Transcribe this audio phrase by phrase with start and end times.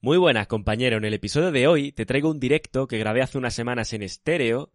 [0.00, 0.98] Muy buenas, compañero.
[0.98, 4.02] En el episodio de hoy te traigo un directo que grabé hace unas semanas en
[4.02, 4.72] estéreo,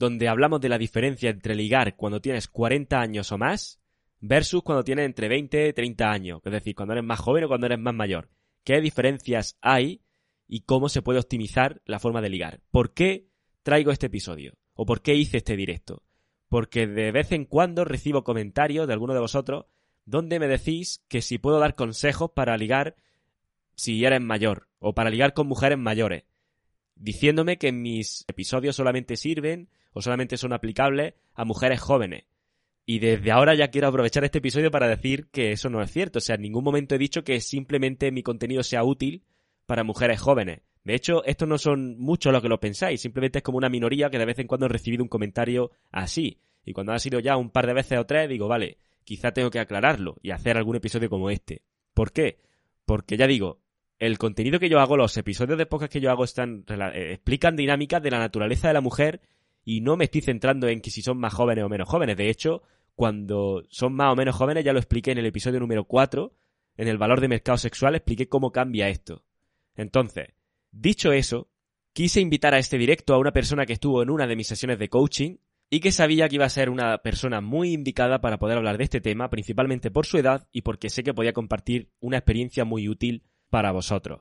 [0.00, 3.80] donde hablamos de la diferencia entre ligar cuando tienes 40 años o más
[4.18, 7.48] versus cuando tienes entre 20 y 30 años, es decir, cuando eres más joven o
[7.48, 8.30] cuando eres más mayor.
[8.64, 10.02] ¿Qué diferencias hay
[10.48, 12.60] y cómo se puede optimizar la forma de ligar?
[12.72, 13.28] ¿Por qué
[13.62, 14.54] traigo este episodio?
[14.72, 16.02] ¿O por qué hice este directo?
[16.48, 19.66] Porque de vez en cuando recibo comentarios de alguno de vosotros
[20.04, 22.96] donde me decís que si puedo dar consejos para ligar
[23.76, 26.24] si eres mayor o para ligar con mujeres mayores,
[26.96, 32.24] diciéndome que mis episodios solamente sirven o solamente son aplicables a mujeres jóvenes.
[32.86, 36.18] Y desde ahora ya quiero aprovechar este episodio para decir que eso no es cierto.
[36.18, 39.22] O sea, en ningún momento he dicho que simplemente mi contenido sea útil
[39.66, 40.60] para mujeres jóvenes.
[40.84, 44.10] De hecho, estos no son muchos los que lo pensáis, simplemente es como una minoría
[44.10, 46.40] que de vez en cuando he recibido un comentario así.
[46.62, 49.50] Y cuando ha sido ya un par de veces o tres, digo, vale, quizá tengo
[49.50, 51.62] que aclararlo y hacer algún episodio como este.
[51.94, 52.38] ¿Por qué?
[52.84, 53.60] Porque ya digo,
[54.06, 57.56] el contenido que yo hago, los episodios de podcast que yo hago están eh, explican
[57.56, 59.20] dinámicas de la naturaleza de la mujer
[59.64, 62.16] y no me estoy centrando en que si son más jóvenes o menos jóvenes.
[62.16, 62.62] De hecho,
[62.94, 66.32] cuando son más o menos jóvenes, ya lo expliqué en el episodio número 4,
[66.76, 69.24] en el valor de mercado sexual, expliqué cómo cambia esto.
[69.74, 70.28] Entonces,
[70.70, 71.48] dicho eso,
[71.92, 74.78] quise invitar a este directo a una persona que estuvo en una de mis sesiones
[74.78, 75.36] de coaching
[75.70, 78.84] y que sabía que iba a ser una persona muy indicada para poder hablar de
[78.84, 82.88] este tema, principalmente por su edad y porque sé que podía compartir una experiencia muy
[82.88, 83.22] útil
[83.54, 84.18] para vosotros.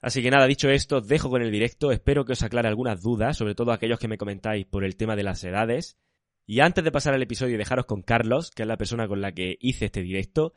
[0.00, 3.36] Así que nada, dicho esto, dejo con el directo, espero que os aclare algunas dudas,
[3.36, 5.96] sobre todo aquellos que me comentáis por el tema de las edades.
[6.44, 9.20] Y antes de pasar al episodio y dejaros con Carlos, que es la persona con
[9.20, 10.54] la que hice este directo,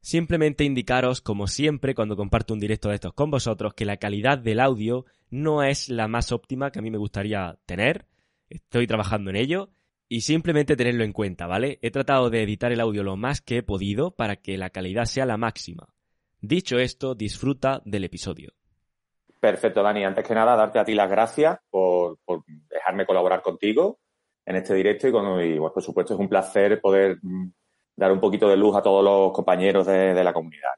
[0.00, 4.38] simplemente indicaros, como siempre cuando comparto un directo de estos con vosotros, que la calidad
[4.38, 8.06] del audio no es la más óptima que a mí me gustaría tener.
[8.48, 9.70] Estoy trabajando en ello
[10.08, 11.80] y simplemente tenerlo en cuenta, ¿vale?
[11.82, 15.06] He tratado de editar el audio lo más que he podido para que la calidad
[15.06, 15.88] sea la máxima.
[16.40, 18.52] Dicho esto, disfruta del episodio.
[19.40, 20.04] Perfecto, Dani.
[20.04, 22.18] Antes que nada, darte a ti las gracias por,
[22.68, 23.98] dejarme colaborar contigo
[24.44, 27.50] en este directo y, por supuesto es un placer poder mm,
[27.96, 30.70] dar un poquito de luz a todos los compañeros de, la comunidad.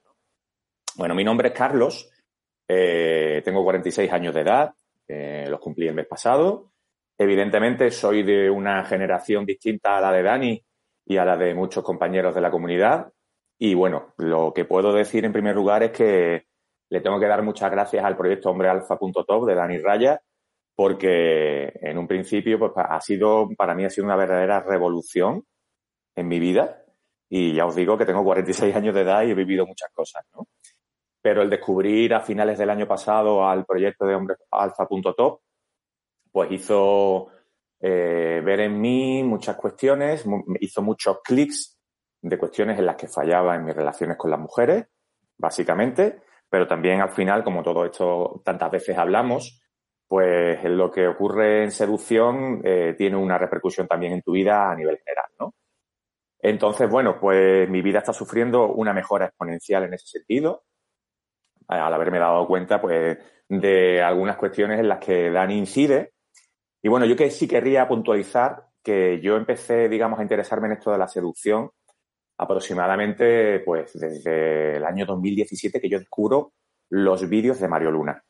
[0.97, 2.11] Bueno, mi nombre es Carlos,
[2.69, 4.75] eh, tengo 46 años de edad,
[5.09, 6.73] eh, los cumplí el mes pasado.
[7.17, 10.65] Evidentemente soy de una generación distinta a la de Dani
[11.07, 13.13] y a la de muchos compañeros de la comunidad.
[13.65, 16.49] Y bueno, lo que puedo decir en primer lugar es que
[16.91, 20.21] le tengo que dar muchas gracias al proyecto hombrealfa.top de Dani Raya,
[20.75, 25.47] porque en un principio pues, ha sido, para mí ha sido una verdadera revolución
[26.17, 26.83] en mi vida.
[27.31, 30.27] Y ya os digo que tengo 46 años de edad y he vivido muchas cosas,
[30.35, 30.49] ¿no?
[31.23, 35.41] Pero el descubrir a finales del año pasado al proyecto de hombrealfa.top,
[36.33, 37.29] pues hizo
[37.79, 40.25] eh, ver en mí muchas cuestiones,
[40.59, 41.72] hizo muchos clics
[42.23, 44.87] de cuestiones en las que fallaba en mis relaciones con las mujeres,
[45.37, 49.61] básicamente, pero también al final, como todo esto tantas veces hablamos,
[50.07, 54.77] pues lo que ocurre en seducción eh, tiene una repercusión también en tu vida a
[54.77, 55.55] nivel general, ¿no?
[56.39, 60.65] Entonces, bueno, pues mi vida está sufriendo una mejora exponencial en ese sentido,
[61.69, 63.19] al haberme dado cuenta, pues,
[63.49, 66.15] de algunas cuestiones en las que Dani incide.
[66.83, 70.91] Y bueno, yo que sí querría puntualizar que yo empecé, digamos, a interesarme en esto
[70.91, 71.71] de la seducción
[72.39, 76.53] aproximadamente pues desde el año 2017 que yo descubro
[76.91, 78.23] los vídeos de Mario Luna.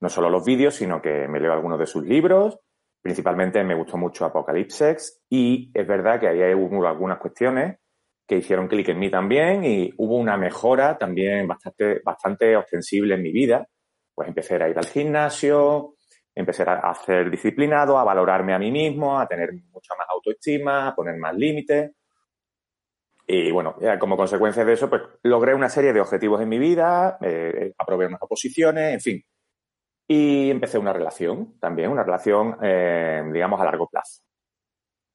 [0.00, 2.58] No solo los vídeos, sino que me leo algunos de sus libros.
[3.02, 4.96] Principalmente me gustó mucho Apocalypse
[5.28, 7.78] y es verdad que ahí hubo algunas cuestiones
[8.26, 13.22] que hicieron clic en mí también y hubo una mejora también bastante, bastante ostensible en
[13.22, 13.66] mi vida.
[14.14, 15.94] Pues empecé a ir al gimnasio,
[16.34, 20.94] empecé a hacer disciplinado, a valorarme a mí mismo, a tener mucha más autoestima, a
[20.94, 21.90] poner más límites.
[23.32, 27.16] Y bueno, como consecuencia de eso, pues logré una serie de objetivos en mi vida,
[27.20, 29.24] eh, aprobé unas oposiciones, en fin.
[30.08, 34.22] Y empecé una relación también, una relación, eh, digamos, a largo plazo.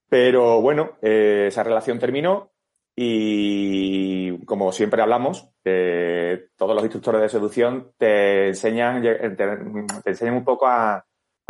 [0.07, 2.53] Pero bueno, eh, esa relación terminó
[2.95, 10.67] y como siempre hablamos, todos los instructores de seducción te enseñan, te, enseñan un poco
[10.67, 11.05] a,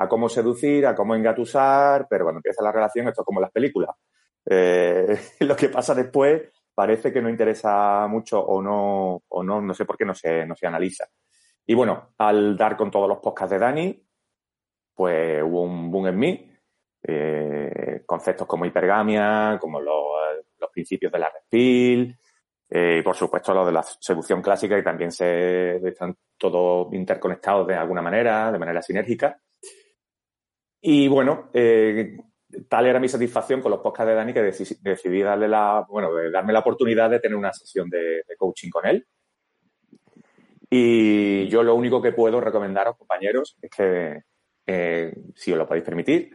[0.10, 3.96] cómo seducir, a cómo engatusar, pero cuando empieza la relación, esto es como las películas.
[5.40, 9.86] lo que pasa después parece que no interesa mucho o no, o no, no sé
[9.86, 11.06] por qué no se, no se analiza.
[11.66, 14.06] Y bueno, al dar con todos los podcasts de Dani,
[14.94, 16.52] pues hubo un boom en mí.
[17.08, 19.94] Eh, conceptos como hipergamia, como los,
[20.74, 22.18] principios de la reptil,
[22.70, 27.66] eh, y por supuesto lo de la seducción clásica, y también se están todos interconectados
[27.68, 29.40] de alguna manera, de manera sinérgica.
[30.82, 32.18] Y bueno, eh,
[32.68, 34.42] tal era mi satisfacción con los podcasts de Dani que
[34.82, 39.06] decidí, darle la, bueno, darme la oportunidad de tener una sesión de, coaching con él.
[40.70, 44.22] Y yo lo único que puedo recomendaros, compañeros, es que,
[44.66, 46.32] eh, si os lo podéis permitir,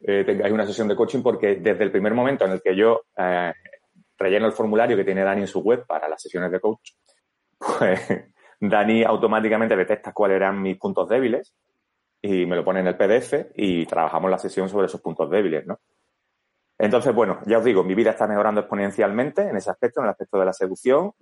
[0.00, 3.02] eh, tengáis una sesión de coaching porque desde el primer momento en el que yo
[3.16, 3.52] eh,
[4.16, 6.90] relleno el formulario que tiene Dani en su web para las sesiones de coach,
[7.58, 8.00] pues
[8.60, 11.54] Dani automáticamente detecta cuáles eran mis puntos débiles
[12.20, 15.66] y me lo pone en el PDF y trabajamos la sesión sobre esos puntos débiles,
[15.66, 15.78] ¿no?
[16.78, 20.10] Entonces, bueno, ya os digo, mi vida está mejorando exponencialmente en ese aspecto, en el
[20.10, 21.12] aspecto de la seducción.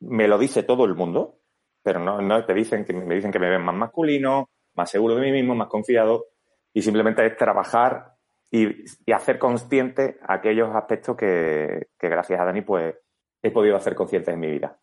[0.00, 1.38] Me lo dice todo el mundo,
[1.82, 5.14] pero no, no te dicen que me dicen que me ven más masculino, más seguro
[5.14, 6.26] de mí mismo, más confiado,
[6.72, 8.14] y simplemente es trabajar
[8.50, 12.96] y, hacer consciente aquellos aspectos que, que, gracias a Dani, pues
[13.42, 14.78] he podido hacer conscientes en mi vida.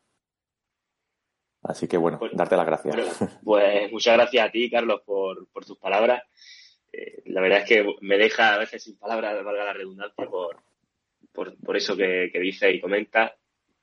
[1.64, 2.96] Así que bueno, pues, darte las gracias.
[3.44, 6.24] Pues muchas gracias a ti, Carlos, por, por tus palabras.
[6.92, 10.62] Eh, la verdad es que me deja a veces sin palabras, valga la redundancia, por,
[11.32, 13.36] por, por eso que, que dice y comenta.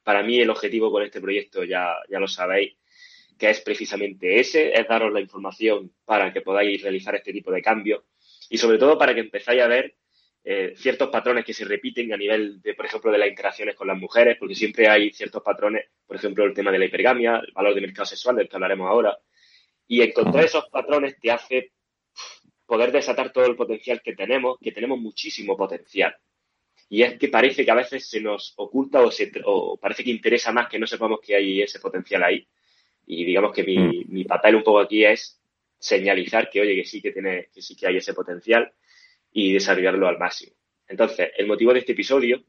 [0.02, 2.76] Para mí el objetivo con este proyecto, ya, ya lo sabéis,
[3.38, 7.62] que es precisamente ese, es daros la información para que podáis realizar este tipo de
[7.62, 8.02] cambios
[8.50, 9.94] y sobre todo para que empezáis a ver
[10.44, 13.88] eh, ciertos patrones que se repiten a nivel de, por ejemplo, de las interacciones con
[13.88, 17.52] las mujeres, porque siempre hay ciertos patrones, por ejemplo, el tema de la hipergamia, el
[17.52, 19.18] valor de mercado sexual, del que hablaremos ahora,
[19.86, 21.72] y encontrar esos patrones te hace
[22.66, 26.14] poder desatar todo el potencial que tenemos, que tenemos muchísimo potencial.
[26.90, 30.10] Y es que parece que a veces se nos oculta o, se, o parece que
[30.10, 32.46] interesa más que no sepamos que hay ese potencial ahí.
[33.06, 34.04] Y digamos que mi, mm.
[34.08, 35.40] mi papel un poco aquí es
[35.78, 38.72] señalizar que, oye, que sí que tiene, que sí que hay ese potencial
[39.32, 40.52] y desarrollarlo al máximo.
[40.86, 42.42] Entonces, el motivo de este episodio,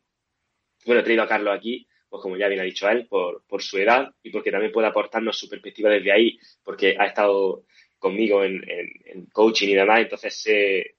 [0.85, 3.77] bueno, he traído a Carlos aquí, pues como ya bien ha dicho él, por, su
[3.77, 7.65] edad y porque también puede aportarnos su perspectiva desde ahí, porque ha estado
[7.99, 10.95] conmigo en, en, coaching y demás, entonces sé,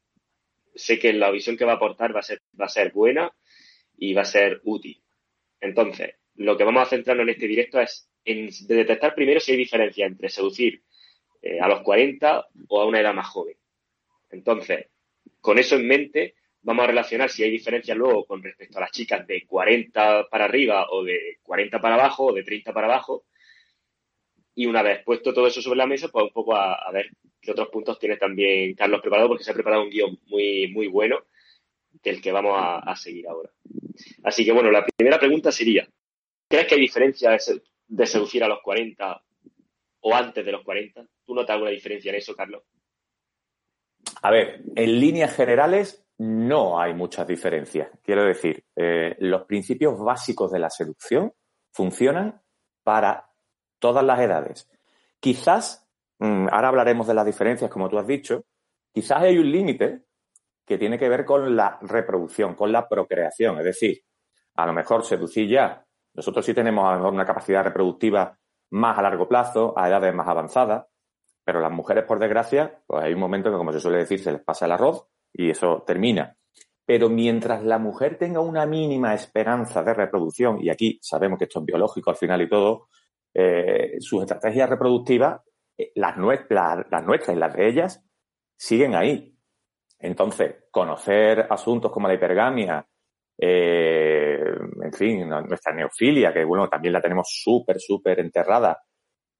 [0.74, 3.32] sé que la visión que va a aportar va a ser, va a ser buena
[3.96, 5.02] y va a ser útil.
[5.60, 9.58] Entonces, lo que vamos a centrarnos en este directo es en detectar primero si hay
[9.58, 10.82] diferencia entre seducir
[11.42, 13.56] eh, a los 40 o a una edad más joven.
[14.30, 14.86] Entonces,
[15.40, 18.90] con eso en mente, vamos a relacionar si hay diferencias luego con respecto a las
[18.90, 23.24] chicas de 40 para arriba o de 40 para abajo o de 30 para abajo.
[24.54, 27.10] Y una vez puesto todo eso sobre la mesa, pues un poco a, ver
[27.40, 30.86] qué otros puntos tiene también Carlos preparado, porque se ha preparado un guion muy, muy
[30.88, 31.24] bueno
[32.02, 33.50] del que vamos a, seguir ahora.
[34.22, 35.88] Así que bueno, la primera pregunta sería,
[36.48, 37.36] ¿crees que hay diferencia
[37.88, 39.22] de seducir a los 40
[40.00, 41.06] o antes de los 40?
[41.24, 42.62] ¿Tú notas alguna diferencia en eso, Carlos?
[44.22, 47.88] A ver, en líneas generales no hay muchas diferencias.
[48.02, 51.32] Quiero decir, eh, los principios básicos de la seducción
[51.72, 52.42] funcionan
[52.82, 53.30] para
[53.78, 54.68] todas las edades.
[55.18, 58.44] Quizás, mm, ahora hablaremos de las diferencias, como tú has dicho,
[58.92, 60.04] quizás hay un límite
[60.66, 63.58] que tiene que ver con la reproducción, con la procreación.
[63.58, 64.02] Es decir,
[64.54, 65.84] a lo mejor seducir ya.
[66.14, 68.38] Nosotros sí tenemos a lo mejor una capacidad reproductiva
[68.70, 70.86] más a largo plazo, a edades más avanzadas,
[71.44, 74.20] pero las mujeres, por desgracia, pues hay un momento en que, como se suele decir,
[74.20, 76.36] se les pasa el arroz y eso termina.
[76.84, 81.60] Pero mientras la mujer tenga una mínima esperanza de reproducción, y aquí sabemos que esto
[81.60, 82.88] es biológico al final y todo,
[83.32, 85.40] eh, sus estrategias reproductivas,
[85.78, 88.04] eh, las, nuestras, las nuestras y las de ellas,
[88.56, 89.36] siguen ahí.
[89.98, 92.86] Entonces, conocer asuntos como la hipergamia,
[93.38, 98.78] eh, en fin, nuestra neofilia, que bueno, también la tenemos súper, súper enterrada,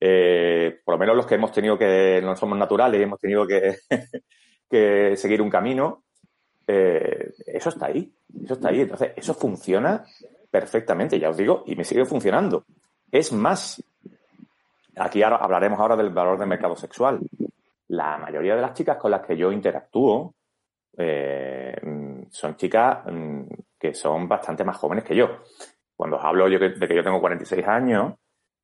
[0.00, 3.46] eh, por lo menos los que hemos tenido que, no somos naturales y hemos tenido
[4.70, 6.04] que, seguir un camino,
[6.66, 8.10] eh, eso está ahí,
[8.44, 8.80] eso está ahí.
[8.80, 10.04] Entonces, eso funciona
[10.50, 12.64] perfectamente, ya os digo, y me sigue funcionando.
[13.12, 13.82] Es más,
[14.96, 17.20] aquí ahora, hablaremos ahora del valor del mercado sexual.
[17.88, 20.34] La mayoría de las chicas con las que yo interactúo
[20.96, 21.76] eh,
[22.30, 23.42] son chicas mm,
[23.78, 25.40] que son bastante más jóvenes que yo.
[25.94, 28.14] Cuando os hablo yo de que yo tengo 46 años,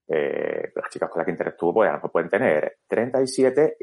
[0.09, 3.77] eh, las chicas con las que interactúo pues, pueden tener 37,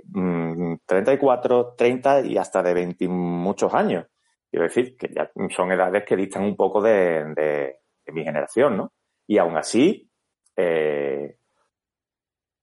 [0.85, 4.05] 34, 30 y hasta de 20 muchos años.
[4.49, 7.75] Quiero decir que ya son edades que distan un poco de,
[8.07, 8.93] mi generación, ¿no?
[9.27, 10.09] Y aún así,
[10.55, 11.37] eh,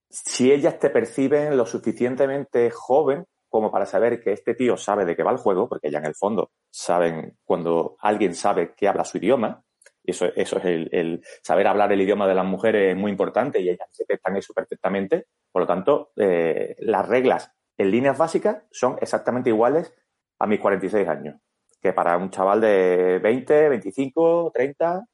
[0.09, 5.17] si ellas te perciben lo suficientemente joven como para saber que este tío sabe de
[5.17, 9.05] qué va el juego, porque ya en el fondo saben cuando alguien sabe que habla
[9.05, 9.65] su idioma,
[10.03, 13.69] Eso, eso es el, saber hablar el idioma de las mujeres es muy importante y
[13.69, 15.27] ellas detectan eso perfectamente.
[15.53, 19.95] Por lo tanto, eh, las reglas en líneas básicas son exactamente iguales
[20.39, 21.37] a mis 46 años
[21.81, 25.07] que para un chaval de 20, 25, 30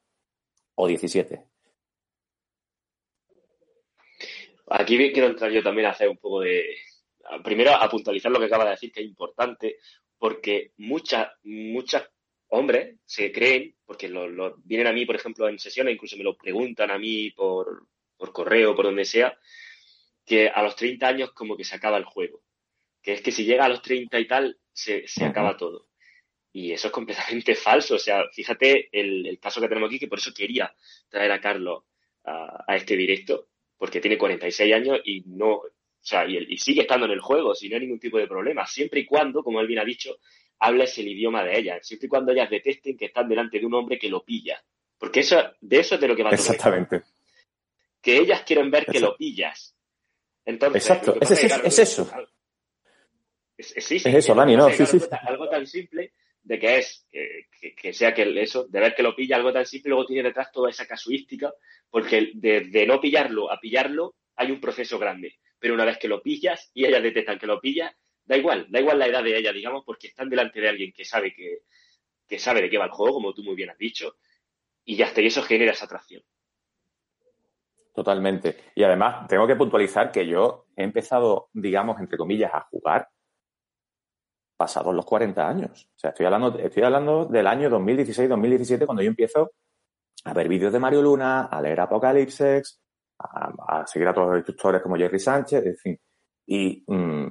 [0.74, 1.44] o 17.
[4.68, 6.64] Aquí quiero entrar yo también a hacer un poco de.
[7.44, 9.78] Primero, a puntualizar lo que acaba de decir, que es importante,
[10.18, 12.08] porque muchas, muchas
[12.48, 16.36] hombres se creen, porque lo, vienen a mí, por ejemplo, en sesiones, incluso me lo
[16.36, 17.86] preguntan a mí por,
[18.16, 19.38] por correo, por donde sea,
[20.24, 22.42] que a los 30 años como que se acaba el juego.
[23.02, 25.88] Que es que si llega a los 30 y tal, se, se acaba todo.
[26.52, 27.96] Y eso es completamente falso.
[27.96, 30.74] O sea, fíjate el, caso que tenemos aquí, que por eso quería
[31.08, 31.84] traer a Carlos
[32.24, 37.12] a, este directo, porque tiene 46 años y no, o sea, y, sigue estando en
[37.12, 40.18] el juego sin ningún tipo de problema, siempre y cuando, como él bien ha dicho,
[40.58, 43.74] hables el idioma de ellas, siempre y cuando ellas detesten que están delante de un
[43.74, 44.62] hombre que lo pilla.
[44.98, 47.02] Porque eso, de eso es de lo que va a Exactamente.
[48.00, 49.76] Que ellas quieren ver que lo pillas.
[50.44, 51.30] Entonces, Exacto, es,
[51.78, 52.08] eso.
[53.56, 54.98] Es, eso, Dani, no, sí, sí.
[55.26, 56.12] Algo tan simple
[56.46, 57.04] de que es,
[57.76, 60.52] que, sea que eso, de ver que lo pilla algo tan simple, luego tiene detrás
[60.52, 61.52] toda esa casuística,
[61.90, 65.34] porque de, no pillarlo a pillarlo hay un proceso grande.
[65.58, 67.92] Pero una vez que lo pillas y ellas detectan que lo pillas,
[68.26, 71.04] da igual, da igual la edad de ella, digamos, porque están delante de alguien que
[71.04, 71.60] sabe que,
[72.26, 74.16] que sabe de qué va el juego, como tú muy bien has dicho,
[74.84, 76.22] y ya está, y eso genera esa atracción.
[77.94, 78.56] Totalmente.
[78.74, 83.08] Y además, tengo que puntualizar que yo he empezado, digamos, entre comillas, a jugar
[84.56, 85.88] pasados los 40 años.
[85.96, 89.52] O sea, estoy hablando, estoy hablando del año 2016-2017 cuando yo empiezo
[90.24, 92.62] a ver vídeos de Mario Luna, a leer Apocalypse,
[93.18, 96.00] a, a seguir a todos los instructores como Jerry Sánchez, en fin.
[96.46, 97.28] Y mm,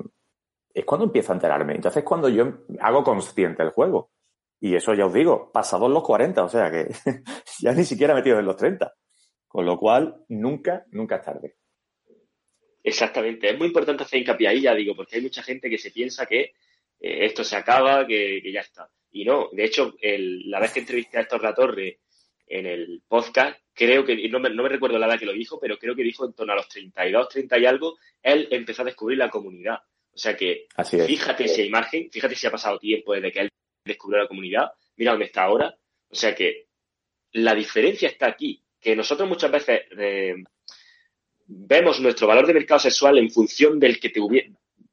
[0.76, 1.74] es cuando empiezo a enterarme.
[1.74, 4.12] Entonces es cuando yo hago consciente el juego.
[4.60, 6.88] Y eso ya os digo, pasados los 40, o sea que
[7.62, 8.94] ya ni siquiera metido en los 30.
[9.48, 11.56] Con lo cual, nunca, nunca es tarde.
[12.84, 13.50] Exactamente.
[13.50, 16.26] Es muy importante hacer hincapié ahí, ya digo, porque hay mucha gente que se piensa
[16.26, 18.90] que eh, esto se acaba, que, ya está.
[19.12, 22.02] Y no, de hecho, la vez que entrevisté a Héctor La Torre
[22.48, 25.58] en el podcast, creo que, no me, no me recuerdo la edad que lo dijo,
[25.58, 28.86] pero creo que dijo en torno a los 32, 30 y algo, él empezó a
[28.86, 29.80] descubrir la comunidad.
[30.16, 30.68] O sea que,
[31.06, 33.50] fíjate esa imagen, fíjate si ha pasado tiempo desde que él
[33.84, 35.76] descubrió la comunidad, mira dónde está ahora.
[36.08, 36.68] O sea que
[37.34, 40.36] la diferencia está aquí, que nosotros muchas veces eh,
[41.48, 44.50] vemos nuestro valor de mercado sexual en función del que te hubiera,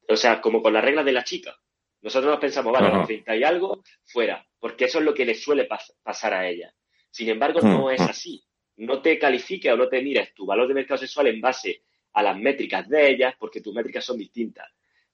[0.09, 1.57] o sea, como con las reglas de la chica.
[2.01, 5.37] Nosotros nos pensamos, vale, los 30 y algo, fuera, porque eso es lo que le
[5.37, 5.69] suele
[6.03, 6.75] pasar a ella.
[7.13, 8.45] Sin embargo, no es así.
[8.79, 12.25] No te califique o no te mires tu valor de mercado sexual en base a
[12.25, 14.69] las métricas de ellas, porque tus métricas son distintas.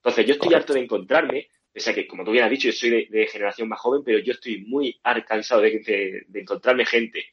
[0.09, 2.73] Entonces, yo estoy harto de encontrarme, pese a que, como tú bien has dicho, yo
[2.73, 7.27] soy de, generación más joven, pero yo estoy muy cansado de, encontrarme gente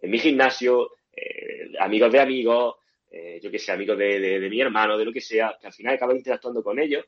[0.00, 2.76] en mi gimnasio, eh, amigos de amigos,
[3.10, 5.72] eh, yo que sé, amigos de, de, mi hermano, de lo que sea, que al
[5.72, 7.04] final acabo interactuando con ellos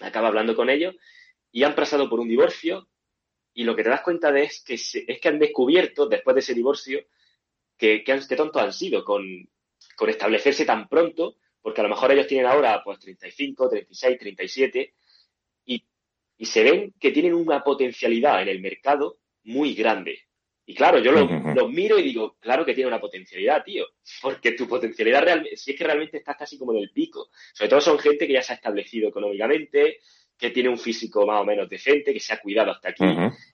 [0.00, 0.94] acaba hablando con ellos
[1.52, 2.88] y han pasado por un divorcio
[3.52, 6.40] y lo que te das cuenta de es que, es que han descubierto después de
[6.40, 7.04] ese divorcio
[7.76, 9.24] que, que, han, tontos han sido con,
[9.96, 14.94] con, establecerse tan pronto, porque a lo mejor ellos tienen ahora pues 35, 36, 37
[15.64, 15.82] y,
[16.36, 20.24] y se ven que tienen una potencialidad en el mercado muy grande.
[20.66, 23.86] Y claro, yo los lo miro y digo, claro que tiene una potencialidad, tío.
[24.20, 27.30] Porque tu potencialidad realmente, si es que realmente estás casi como en el pico.
[27.54, 30.00] Sobre todo son gente que ya se ha establecido económicamente,
[30.36, 33.04] que tiene un físico más o menos decente, que se ha cuidado hasta aquí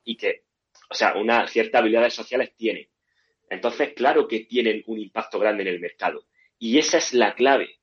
[0.02, 0.46] y que,
[0.90, 2.88] o sea, unas ciertas habilidades sociales tienen.
[3.48, 6.24] Entonces, claro que tienen un impacto grande en el mercado.
[6.58, 7.79] Y esa es la clave.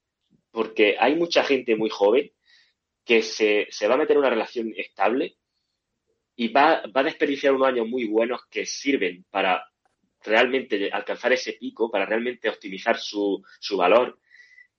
[0.57, 2.31] Porque hay mucha gente muy joven
[3.05, 5.37] que se, se va a meter en una relación estable
[6.35, 9.63] y va, va a desperdiciar unos años muy buenos que sirven para
[10.23, 14.17] realmente alcanzar ese pico, para realmente optimizar su, su valor,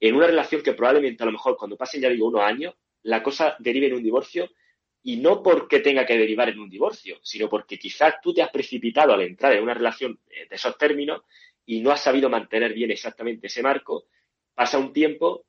[0.00, 3.22] en una relación que probablemente a lo mejor cuando pasen ya digo unos años, la
[3.22, 4.50] cosa derive en un divorcio
[5.04, 8.50] y no porque tenga que derivar en un divorcio, sino porque quizás tú te has
[8.50, 11.22] precipitado al entrar en una relación de esos términos
[11.64, 14.06] y no has sabido mantener bien exactamente ese marco,
[14.56, 15.44] pasa un tiempo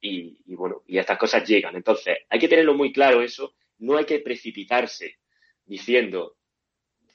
[0.00, 1.76] y, y bueno, y estas cosas llegan.
[1.76, 5.18] Entonces, hay que tenerlo muy claro eso, no hay que precipitarse
[5.64, 6.36] diciendo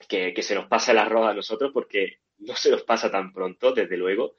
[0.07, 3.73] que, se nos pasa el arroz a nosotros porque no se nos pasa tan pronto,
[3.73, 4.35] desde luego,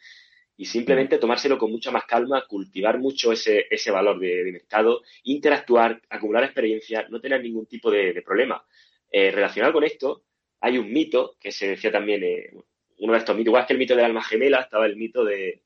[0.56, 6.00] y simplemente tomárselo con mucha más calma, cultivar mucho ese, ese valor de, mercado, interactuar,
[6.08, 8.64] acumular experiencia, no tener ningún tipo de, problema.
[9.10, 10.22] Eh, relacionado con esto,
[10.60, 12.50] hay un mito que se decía también, eh,
[12.98, 15.62] uno de estos mitos, igual que el mito del alma gemela, estaba el mito de,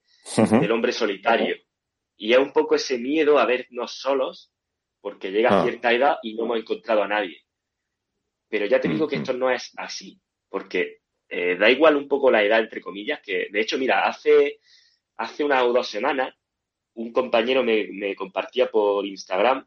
[0.60, 1.56] del hombre solitario.
[2.20, 4.52] Y es un poco ese miedo a vernos solos
[5.00, 5.64] porque llega a ah.
[5.64, 7.46] cierta edad y no hemos encontrado a nadie.
[8.46, 10.98] Pero ya te digo que esto no es así, porque
[11.30, 14.60] eh, da igual un poco la edad, entre comillas, que de hecho, mira, hace,
[15.16, 16.34] hace una o dos semanas
[16.92, 19.66] un compañero me, compartía por Instagram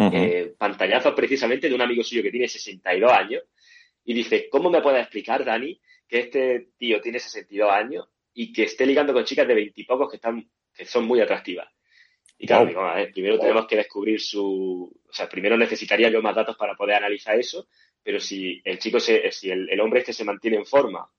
[0.00, 3.44] eh, pantallazos precisamente de un amigo suyo que tiene 62 años
[4.04, 8.64] y dice, ¿cómo me puedes explicar, Dani, que este tío tiene 62 años y que
[8.64, 11.68] esté ligando con chicas de veintipocos que están que son muy atractivas?
[12.38, 14.90] Y claro, digo, a ver, primero tenemos que descubrir su...
[15.08, 17.68] O sea, primero necesitaría yo más datos para poder analizar eso,
[18.02, 21.10] pero si el chico, se, si el, hombre este se mantiene en forma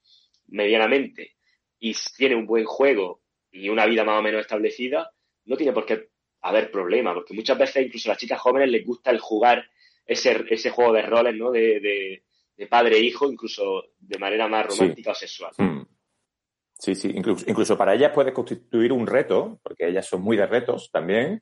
[0.47, 1.35] medianamente
[1.79, 5.11] y tiene un buen juego y una vida más o menos establecida,
[5.45, 6.09] no tiene por qué
[6.41, 9.69] haber problema, porque muchas veces incluso a las chicas jóvenes les gusta el jugar
[10.05, 11.51] ese, ese juego de roles, ¿no?
[11.51, 12.23] De,
[12.69, 15.51] padre e hijo, incluso de manera más romántica o sexual.
[15.57, 15.81] Hmm.
[16.81, 20.47] Sí, sí, incluso, incluso para ellas puede constituir un reto, porque ellas son muy de
[20.47, 21.39] retos también,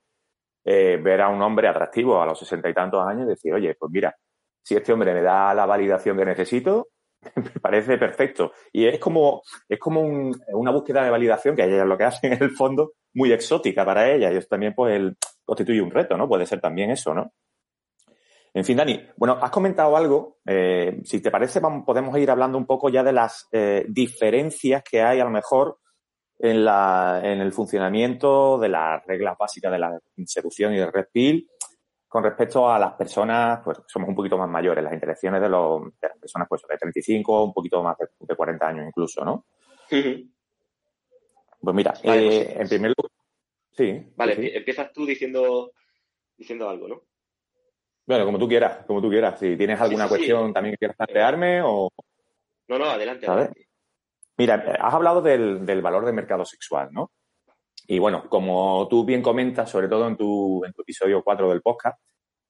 [0.65, 3.75] eh, ver a un hombre atractivo a los sesenta y tantos años y decir, oye,
[3.79, 4.15] pues mira,
[4.63, 6.89] si este hombre me da la validación que necesito,
[7.37, 8.51] me parece perfecto.
[8.73, 12.43] Y es como, es como una búsqueda de validación que ellas lo que hacen en
[12.43, 14.33] el fondo muy exótica para ellas.
[14.33, 15.13] Y eso también pues
[15.45, 16.27] constituye un reto, ¿no?
[16.27, 17.31] Puede ser también eso, ¿no?
[18.53, 20.39] En fin, Dani, bueno, has comentado algo.
[20.45, 24.83] Eh, si te parece, vamos, podemos ir hablando un poco ya de las eh, diferencias
[24.83, 25.79] que hay a lo mejor
[26.39, 31.07] en, la, en el funcionamiento de las reglas básicas de la seducción y del red
[31.11, 31.47] pill
[32.09, 35.83] con respecto a las personas, pues somos un poquito más mayores, las interacciones de, los,
[36.01, 39.45] de las personas pues de 35, un poquito más de, 40 años incluso, ¿no?
[39.87, 43.11] Pues mira, eh, pues en primer lugar,
[43.71, 44.11] sí.
[44.15, 45.71] Vale, empiezas tú diciendo,
[46.35, 47.03] diciendo algo, ¿no?
[48.09, 49.39] Bueno, como tú quieras, como tú quieras.
[49.39, 51.91] Si tienes alguna cuestión también que quieras plantearme o...
[52.67, 53.67] No, no, adelante, adelante.
[54.35, 57.11] Mira, has hablado del, valor del mercado sexual, ¿no?
[57.85, 61.61] Y bueno, como tú bien comentas, sobre todo en tu, en tu episodio 4 del
[61.61, 62.01] podcast,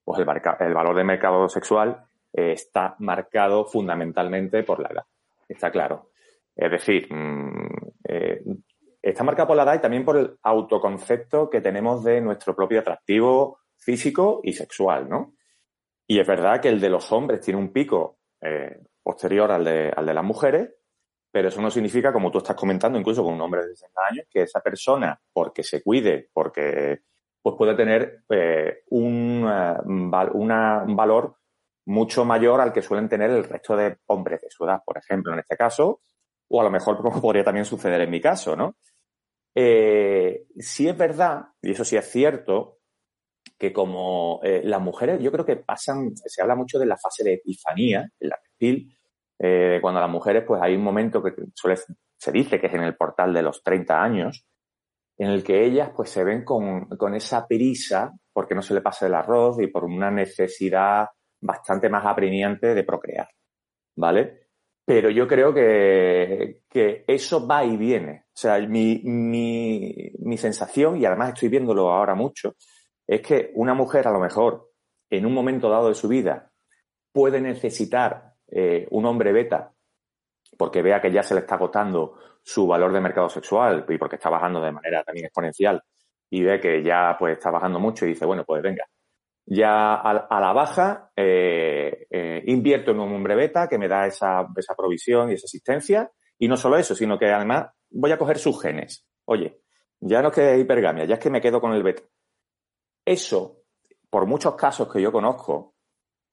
[0.02, 0.28] pues el,
[0.66, 5.04] el valor del mercado sexual eh, está marcado fundamentalmente por la edad.
[5.46, 6.12] Está claro.
[6.56, 7.68] Es decir, mm,
[8.08, 8.44] eh,
[9.02, 12.80] está marcado por la edad y también por el autoconcepto que tenemos de nuestro propio
[12.80, 15.34] atractivo físico y sexual, ¿no?
[16.12, 19.94] Y es verdad que el de los hombres tiene un pico eh, posterior al de,
[19.96, 20.74] al de las mujeres,
[21.32, 24.26] pero eso no significa, como tú estás comentando, incluso con un hombre de 60 años,
[24.28, 27.02] que esa persona, porque se cuide, porque
[27.44, 31.36] pues puede tener eh, un, uh, un valor
[31.86, 35.32] mucho mayor al que suelen tener el resto de hombres de su edad, por ejemplo,
[35.34, 36.02] en este caso,
[36.50, 38.78] o a lo mejor podría también suceder en mi caso, ¿no?
[39.54, 42.79] Eh, sí es verdad, y eso sí es cierto,
[43.60, 47.26] que como eh, las mujeres, yo creo que pasan, se habla mucho de la fase
[47.26, 48.98] de epifanía, en la perfil,
[49.38, 51.78] eh, cuando las mujeres, pues hay un momento que suele,
[52.18, 54.46] se dice que es en el portal de los 30 años,
[55.18, 58.82] en el que ellas pues se ven con, con esa prisa, porque no se le
[58.82, 61.08] pasa el arroz y por una necesidad
[61.42, 63.28] bastante más apremiante de procrear,
[63.98, 64.48] ¿vale?
[64.86, 68.24] Pero yo creo que, que eso va y viene.
[68.28, 72.56] O sea, mi, mi, mi sensación, y además estoy viéndolo ahora mucho,
[73.10, 74.70] es que una mujer a lo mejor
[75.10, 76.52] en un momento dado de su vida
[77.12, 79.74] puede necesitar eh, un hombre beta
[80.56, 84.18] porque vea que ya se le está agotando su valor de mercado sexual y porque
[84.18, 85.82] está bajando de manera también exponencial
[86.30, 88.86] y ve que ya pues está bajando mucho y dice, bueno, pues venga,
[89.44, 94.46] ya a, la baja eh, eh, invierto en un hombre beta que me da esa,
[94.56, 98.38] esa provisión y esa asistencia y no solo eso, sino que además voy a coger
[98.38, 99.08] sus genes.
[99.26, 99.62] Oye,
[100.00, 102.04] ya no es que hipergamia, ya es que me quedo con el beta.
[103.10, 103.64] Eso,
[104.12, 105.74] por muchos casos que yo conozco,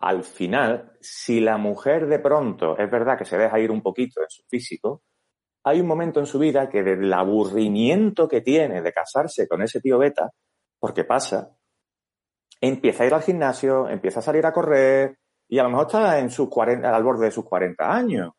[0.00, 4.20] al final, si la mujer de pronto es verdad que se deja ir un poquito
[4.20, 5.02] en su físico,
[5.64, 9.80] hay un momento en su vida que del aburrimiento que tiene de casarse con ese
[9.80, 10.32] tío beta,
[10.78, 11.56] porque pasa,
[12.60, 15.16] empieza a ir al gimnasio, empieza a salir a correr
[15.48, 18.32] y a lo mejor está en sus 40, al borde de sus 40 años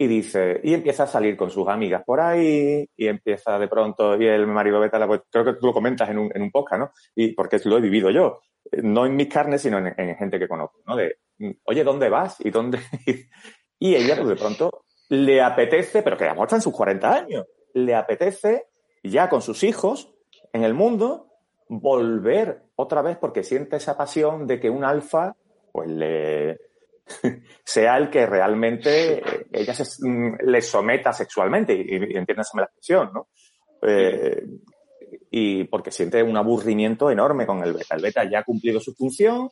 [0.00, 4.18] y dice, y empieza a salir con sus amigas por ahí, y empieza de pronto,
[4.18, 6.80] y el marido beta, pues, creo que tú lo comentas en un, en un podcast,
[6.80, 6.90] ¿no?
[7.14, 8.40] Y porque lo he vivido yo,
[8.82, 10.96] no en mis carnes, sino en, gente que conozco, ¿no?
[10.96, 11.18] De,
[11.64, 12.40] oye, ¿dónde vas?
[12.40, 12.78] ¿Y dónde?
[13.78, 17.46] y ella, pues de pronto, le apetece, pero que a está en sus 40 años,
[17.74, 18.68] le apetece,
[19.02, 20.14] ya con sus hijos,
[20.54, 21.26] en el mundo,
[21.68, 25.36] volver otra vez porque siente esa pasión de que un alfa,
[25.72, 26.69] pues le,
[27.64, 33.28] sea el que realmente ella se, mm, le someta sexualmente, y, y la expresión, ¿no?
[33.82, 34.44] Eh,
[35.30, 37.94] y porque siente un aburrimiento enorme con el beta.
[37.94, 39.50] El beta ya ha cumplido su función,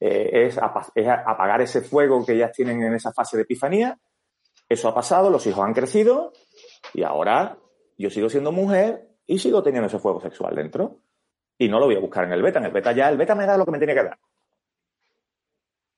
[0.00, 3.98] eh, es, apagar ese fuego que ellas tienen en esa fase de epifanía.
[4.68, 6.32] Eso ha pasado, los hijos han crecido
[6.92, 7.58] y ahora
[7.96, 11.00] yo sigo siendo mujer y sigo teniendo ese fuego sexual dentro.
[11.56, 12.58] Y no lo voy a buscar en el beta.
[12.58, 14.18] En el beta ya, el beta me da lo que me tiene que dar.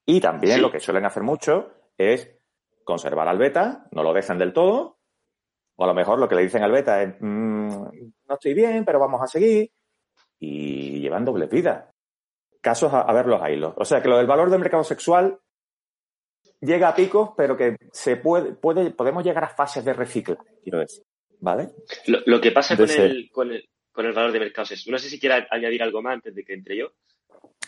[0.07, 2.31] Y también lo que suelen hacer mucho es
[2.85, 4.99] conservar al beta, no lo dejan del todo,
[5.75, 8.85] o a lo mejor lo que le dicen al beta es, mm, no estoy bien,
[8.85, 9.71] pero vamos a seguir,
[10.39, 11.91] y llevan doble vida.
[12.61, 13.75] Casos a, ver los hilos.
[13.77, 15.39] O sea que lo del valor del mercado sexual
[16.61, 20.79] llega a picos, pero que se puede, puede podemos llegar a fases de reciclaje, quiero
[20.79, 21.05] decir.
[21.39, 21.71] ¿Vale?
[22.07, 25.11] Lo, que pasa con el, con el, con, el, valor de mercado sexual, no sé
[25.11, 26.93] si quiera añadir algo más antes de que entre yo.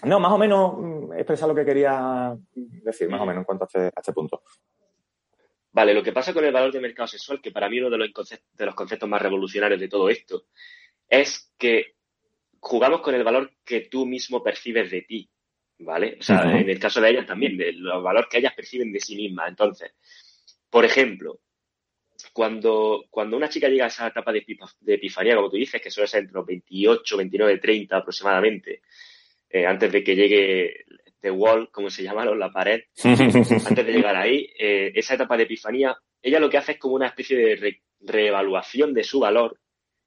[0.05, 3.65] No, más o menos mm, expresa lo que quería decir, más o menos en cuanto
[3.65, 4.43] a este, a este punto.
[5.73, 7.99] Vale, lo que pasa con el valor de mercado sexual, que para mí uno de
[7.99, 10.47] los, conceptos, de los conceptos más revolucionarios de todo esto,
[11.09, 11.95] es que
[12.61, 15.31] jugamos con el valor que tú mismo percibes de ti,
[15.79, 16.17] ¿vale?
[16.21, 19.01] O sea, en el caso de ellas también, de los valores que ellas perciben de
[19.01, 19.49] sí mismas.
[19.49, 19.93] Entonces,
[20.71, 21.41] por ejemplo,
[22.33, 24.45] cuando, cuando una chica llega a esa etapa de,
[24.87, 28.83] epifanía, como tú dices, que suele ser entre los 28, 29, 30 aproximadamente,
[29.51, 30.85] eh, antes de que llegue
[31.21, 35.45] The Wall, como se llama, la pared, antes de llegar ahí, eh, esa etapa de
[35.45, 39.59] epifanía, ella lo que hace es como una especie de reevaluación de su valor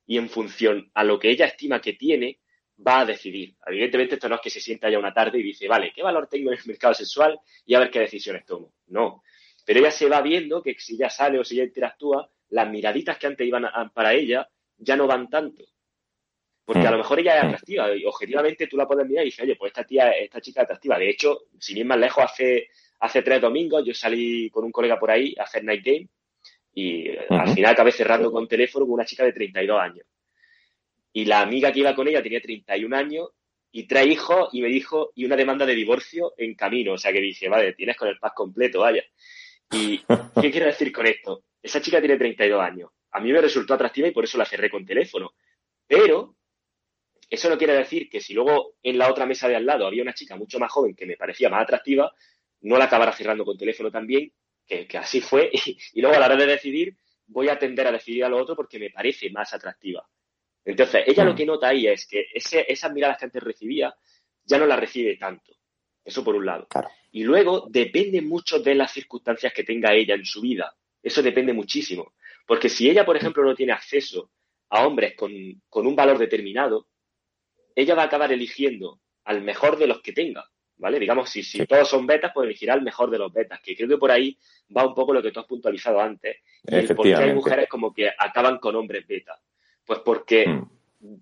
[0.05, 2.39] y en función a lo que ella estima que tiene,
[2.85, 3.55] va a decidir.
[3.65, 6.27] Evidentemente esto no es que se sienta ya una tarde y dice, vale, ¿qué valor
[6.27, 7.39] tengo en el mercado sexual?
[7.65, 8.73] Y a ver qué decisiones tomo.
[8.87, 9.23] No.
[9.65, 13.17] Pero ella se va viendo que si ya sale o si ya interactúa, las miraditas
[13.17, 15.63] que antes iban para ella ya no van tanto.
[16.71, 19.43] Porque a lo mejor ella es atractiva y objetivamente tú la puedes mirar y dices,
[19.43, 20.97] oye, pues esta tía, esta chica es atractiva.
[20.97, 22.69] De hecho, sin ir más lejos, hace,
[23.01, 26.07] hace tres domingos yo salí con un colega por ahí a hacer night game
[26.73, 30.05] y al final acabé cerrando con teléfono con una chica de 32 años.
[31.11, 33.31] Y la amiga que iba con ella tenía 31 años
[33.73, 36.93] y tres hijos y me dijo, y una demanda de divorcio en camino.
[36.93, 39.03] O sea que dije, vale, tienes con el paz completo, vaya.
[39.71, 39.97] ¿Y
[40.41, 41.43] qué quiero decir con esto?
[41.61, 42.91] Esa chica tiene 32 años.
[43.11, 45.33] A mí me resultó atractiva y por eso la cerré con teléfono.
[45.85, 46.37] Pero
[47.31, 50.03] eso no quiere decir que si luego en la otra mesa de al lado había
[50.03, 52.13] una chica mucho más joven que me parecía más atractiva,
[52.59, 54.33] no la acabara cerrando con teléfono también,
[54.67, 55.49] que, así fue.
[55.93, 58.53] Y, luego a la hora de decidir, voy a tender a decidir a lo otro
[58.53, 60.05] porque me parece más atractiva.
[60.65, 61.35] Entonces, ella lo mm.
[61.35, 63.95] que nota ahí es que esas miradas que antes recibía
[64.43, 65.53] ya no las recibe tanto.
[66.03, 66.67] Eso por un lado.
[67.11, 70.75] Y luego depende mucho de las circunstancias que tenga ella en su vida.
[71.01, 72.13] Eso depende muchísimo.
[72.45, 74.31] Porque si ella, por ejemplo, no tiene acceso
[74.69, 75.31] a hombres con,
[75.69, 76.87] con un valor determinado,
[77.75, 80.99] ella va a acabar eligiendo al mejor de los que tenga, ¿vale?
[80.99, 83.87] Digamos, si, si todos son betas, pues elegirá al mejor de los betas, que creo
[83.87, 84.37] que por ahí
[84.75, 87.69] va un poco lo que tú has puntualizado antes, y el por qué hay mujeres
[87.69, 89.39] como que acaban con hombres beta.
[89.85, 90.69] Pues porque hmm.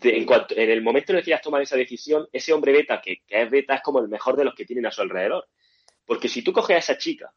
[0.04, 3.02] en, cuanto, en el momento en el que ellas toman esa decisión, ese hombre beta
[3.02, 5.48] que, es beta es como el mejor de los que tienen a su alrededor.
[6.06, 7.34] Porque si tú coges a esa chica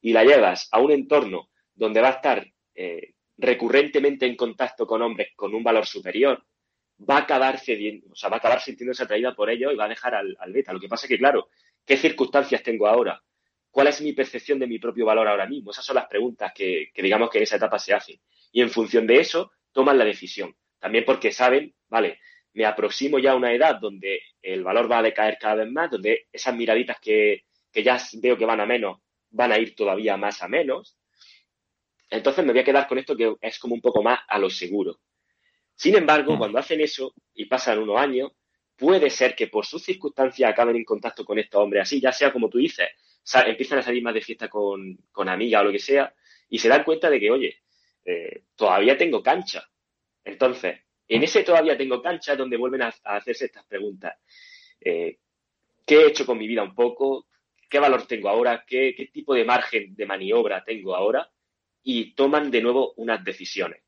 [0.00, 5.00] y la llevas a un entorno donde va a estar eh, recurrentemente en contacto con
[5.02, 6.44] hombres con un valor superior,
[7.08, 9.86] va a acabar cediendo, o sea, va a acabar sintiéndose atraída por ello y va
[9.86, 10.72] a dejar al, beta.
[10.72, 11.48] Lo que pasa es que, claro,
[11.84, 13.22] ¿qué circunstancias tengo ahora?
[13.70, 15.70] ¿Cuál es mi percepción de mi propio valor ahora mismo?
[15.70, 18.20] Esas son las preguntas que, digamos que en esa etapa se hacen.
[18.52, 20.54] Y en función de eso, toman la decisión.
[20.78, 22.18] También porque saben, vale,
[22.52, 25.90] me aproximo ya a una edad donde el valor va a decaer cada vez más,
[25.90, 28.98] donde esas miraditas que, que ya veo que van a menos,
[29.30, 30.98] van a ir todavía más a menos.
[32.10, 34.50] Entonces me voy a quedar con esto que es como un poco más a lo
[34.50, 34.98] seguro.
[35.80, 36.38] Sin embargo, mm.
[36.38, 38.32] cuando hacen eso y pasan unos años,
[38.76, 42.30] puede ser que por sus circunstancias acaben en contacto con estos hombres así, ya sea
[42.34, 42.86] como tú dices,
[43.46, 46.14] empiezan a salir más de fiesta con, con amigas o lo que sea,
[46.50, 47.62] y se dan cuenta de que, oye,
[48.04, 49.66] eh, todavía tengo cancha.
[50.22, 54.18] Entonces, en ese todavía tengo cancha es donde vuelven a, hacerse estas preguntas.
[54.82, 55.16] Eh,
[55.86, 57.26] ¿Qué he hecho con mi vida un poco?
[57.70, 58.66] ¿Qué valor tengo ahora?
[58.66, 61.30] ¿Qué, ¿Qué tipo de margen de maniobra tengo ahora?
[61.82, 63.82] Y toman de nuevo unas decisiones.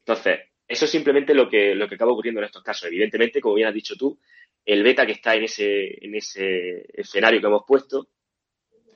[0.00, 2.86] Entonces, eso es simplemente lo que, lo que acaba ocurriendo en estos casos.
[2.86, 4.20] Evidentemente, como bien has dicho tú,
[4.64, 8.10] el beta que está en ese, en ese escenario que hemos puesto,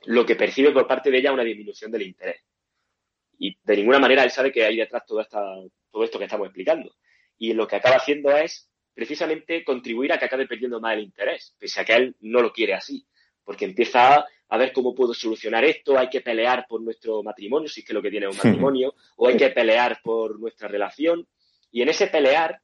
[0.05, 2.41] lo que percibe por parte de ella es una disminución del interés.
[3.37, 5.41] Y de ninguna manera él sabe que hay detrás todo, esta,
[5.91, 6.95] todo esto que estamos explicando.
[7.37, 11.57] Y lo que acaba haciendo es precisamente contribuir a que acabe perdiendo más el interés,
[11.59, 13.05] pese a que él no lo quiere así.
[13.43, 17.81] Porque empieza a, ver cómo puedo solucionar esto, hay que pelear por nuestro matrimonio, si
[17.81, 21.27] es que lo que tiene es un matrimonio, o hay que pelear por nuestra relación,
[21.75, 22.61] y en ese pelear,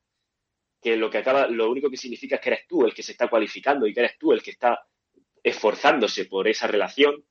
[0.82, 3.12] que lo que acaba, lo único que significa es que eres tú el que se
[3.12, 4.88] está cualificando y que eres tú el que está
[5.44, 7.22] esforzándose por esa relación,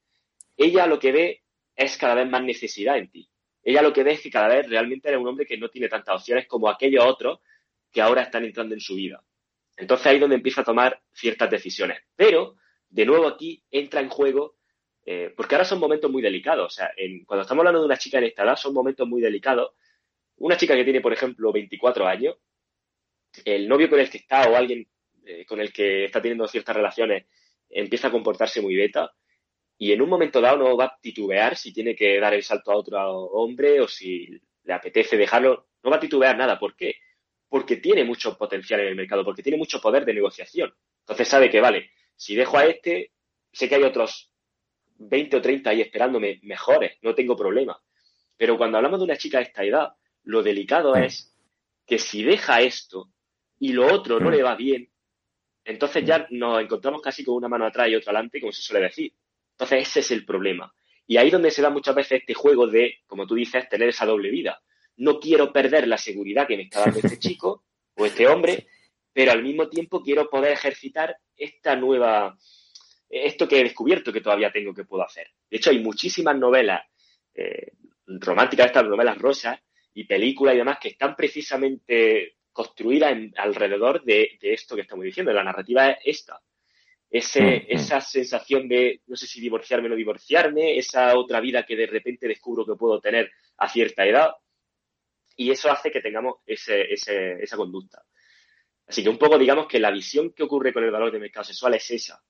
[0.59, 1.43] ella lo que ve
[1.75, 3.31] es cada vez más necesidad en ti.
[3.63, 5.89] Ella lo que ve es que cada vez realmente eres un hombre que no tiene
[5.89, 7.39] tantas opciones como aquellos otros
[7.91, 9.25] que ahora están entrando en su vida.
[9.75, 12.03] Entonces ahí es donde empieza a tomar ciertas decisiones.
[12.15, 12.57] Pero,
[12.91, 14.57] de nuevo aquí entra en juego,
[15.07, 16.67] eh, porque ahora son momentos muy delicados.
[16.67, 16.91] O sea,
[17.25, 19.71] cuando estamos hablando de una chica en esta edad, son momentos muy delicados
[20.41, 22.37] una chica que tiene, por ejemplo, 24 años,
[23.45, 24.87] el novio con el que está o alguien
[25.25, 27.27] eh, con el que está teniendo ciertas relaciones
[27.69, 29.13] empieza a comportarse muy beta,
[29.79, 32.71] y en un momento dado no va a titubear si tiene que dar el salto
[32.71, 34.29] a otro hombre o si
[34.65, 36.59] le apetece dejarlo, no va a titubear nada.
[36.59, 36.97] ¿Por qué?
[37.49, 40.75] Porque tiene mucho potencial en el mercado, porque tiene mucho poder de negociación.
[41.01, 43.13] Entonces sabe que, vale, si dejo a este,
[43.53, 44.31] sé que hay otros
[44.97, 47.81] 20 o 30 ahí esperándome mejores, no tengo problema.
[48.37, 49.95] Pero cuando hablamos de una chica de esta edad,
[50.31, 51.03] lo delicado mm.
[51.03, 51.35] es
[51.87, 53.11] que si deja esto
[53.59, 54.33] y lo otro no mm.
[54.33, 54.89] le va bien,
[55.65, 58.87] entonces ya nos encontramos casi con una mano atrás y otra adelante, como se suele
[58.87, 59.13] decir.
[59.53, 60.73] Entonces ese es el problema.
[61.07, 64.07] Y ahí donde se da muchas veces este juego de, como tú dices, tener esa
[64.07, 64.63] doble vida.
[64.97, 67.65] No quiero perder la seguridad que me está dando este chico
[67.95, 68.69] o este hombre,
[69.13, 72.39] pero al mismo tiempo quiero poder ejercitar esta nueva,
[73.09, 75.27] esto que he descubierto que todavía tengo que puedo hacer.
[75.51, 76.83] De hecho, hay muchísimas novelas
[77.35, 77.73] eh,
[78.07, 79.61] románticas, estas novelas rosas
[80.01, 85.31] y películas y demás que están precisamente construidas alrededor de, de, esto que estamos diciendo.
[85.31, 86.41] La narrativa es esta.
[87.11, 87.65] Ese, mm, mm.
[87.69, 91.87] esa sensación de no sé si divorciarme o no divorciarme, esa otra vida que de
[91.87, 94.33] repente descubro que puedo tener a cierta edad.
[95.37, 98.03] Y eso hace que tengamos ese, ese, esa conducta.
[98.87, 101.45] Así que un poco digamos que la visión que ocurre con el valor de mercado
[101.45, 102.23] sexual es esa.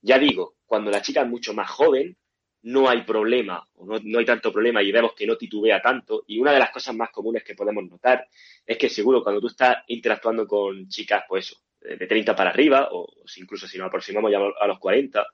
[0.00, 2.16] Ya digo, cuando la chica es mucho más joven,
[2.62, 6.24] no hay problema, o no, no, hay tanto problema y vemos que no titubea tanto.
[6.26, 8.26] Y una de las cosas más comunes que podemos notar
[8.66, 12.88] es que seguro cuando tú estás interactuando con chicas, pues eso, de 30 para arriba,
[12.92, 15.26] o incluso si nos aproximamos ya a los 40,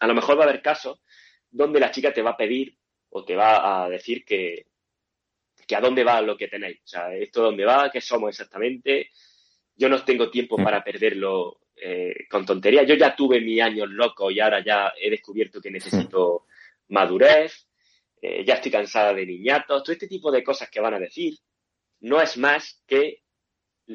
[0.00, 1.00] a lo mejor va a haber casos
[1.50, 2.76] donde la chica te va a pedir
[3.10, 4.66] o te va a decir que,
[5.66, 6.80] que a dónde va lo que tenéis.
[6.84, 9.10] O sea, esto dónde va, qué somos exactamente.
[9.76, 12.86] Yo no tengo tiempo para perderlo eh, con tonterías.
[12.86, 16.46] Yo ya tuve mi años loco y ahora ya he descubierto que necesito
[16.88, 17.68] madurez.
[18.20, 19.82] Eh, ya estoy cansada de niñatos.
[19.82, 21.34] Todo este tipo de cosas que van a decir
[22.00, 23.22] no es más que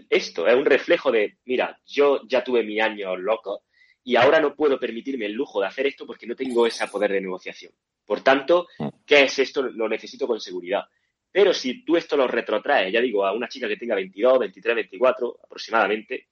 [0.10, 3.64] esto es un reflejo de, mira, yo ya tuve mi año loco
[4.04, 7.12] y ahora no puedo permitirme el lujo de hacer esto porque no tengo ese poder
[7.12, 7.74] de negociación.
[8.06, 8.68] Por tanto,
[9.06, 9.62] ¿qué es esto?
[9.62, 10.86] Lo necesito con seguridad.
[11.32, 14.76] Pero si tú esto lo retrotraes, ya digo, a una chica que tenga 22, 23,
[14.76, 16.30] 24 aproximadamente,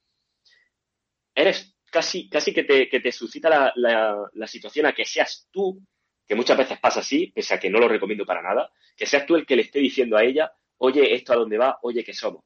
[1.38, 5.80] eres casi, que, te, que suscita la, la, situación a que seas tú,
[6.28, 9.26] que muchas veces pasa así, pese a que no lo recomiendo para nada, que seas
[9.26, 12.14] tú el que le esté diciendo a ella, oye, esto a dónde va, oye, ¿qué
[12.14, 12.44] somos?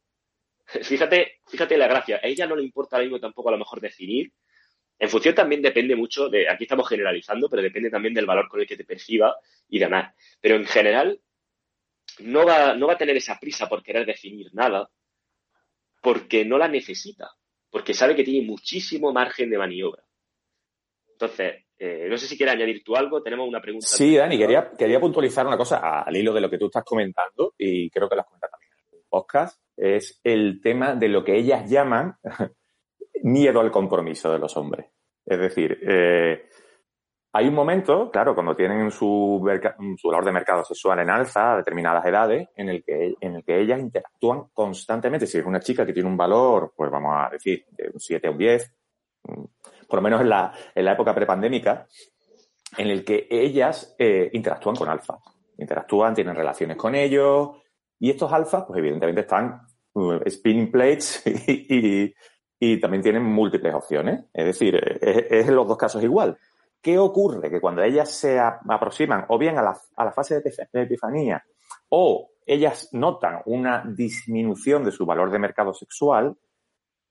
[0.83, 2.19] Fíjate, fíjate la gracia.
[2.21, 4.31] A ella no le importa ahora mismo tampoco a lo mejor definir.
[4.99, 8.59] En función también depende mucho de, aquí estamos generalizando, pero depende también del valor con
[8.59, 9.35] el que te perciba
[9.67, 10.13] y demás.
[10.39, 11.19] Pero en general,
[12.19, 14.89] no va a tener esa prisa por querer definir nada,
[16.01, 17.31] porque no la necesita,
[17.71, 20.03] porque sabe que tiene muchísimo margen de maniobra.
[21.13, 23.87] Entonces, eh, no sé si quieres añadir tú algo, tenemos una pregunta.
[23.87, 27.55] Sí, Dani, quería, quería puntualizar una cosa al hilo de lo que tú estás comentando
[27.57, 31.37] y creo que las comentas también en el podcast es el tema de lo que
[31.37, 32.17] ellas llaman
[33.23, 34.87] miedo al compromiso de los hombres.
[35.25, 36.49] Es decir, eh,
[37.33, 39.41] hay un momento, claro, cuando tienen su,
[39.97, 43.43] su valor de mercado sexual en alza a determinadas edades, en el, que, en el
[43.43, 45.25] que ellas interactúan constantemente.
[45.25, 48.27] Si es una chica que tiene un valor, pues vamos a decir, de un 7
[48.27, 48.73] a un 10,
[49.23, 49.43] mm,
[49.87, 51.87] por lo menos en la, en la época prepandémica,
[52.77, 55.17] en el que ellas eh, interactúan con alfa.
[55.57, 57.51] Interactúan, tienen relaciones con ellos,
[57.97, 59.61] y estos alfas, pues evidentemente están
[59.93, 62.13] uh, spinning plates y,
[62.59, 64.25] y, también tienen múltiples opciones.
[64.33, 66.37] Es decir, es, en los dos casos igual.
[66.81, 67.49] ¿Qué ocurre?
[67.49, 71.43] Que cuando ellas se aproximan o bien a la, a la fase de epifanía
[71.89, 76.35] o ellas notan una disminución de su valor de mercado sexual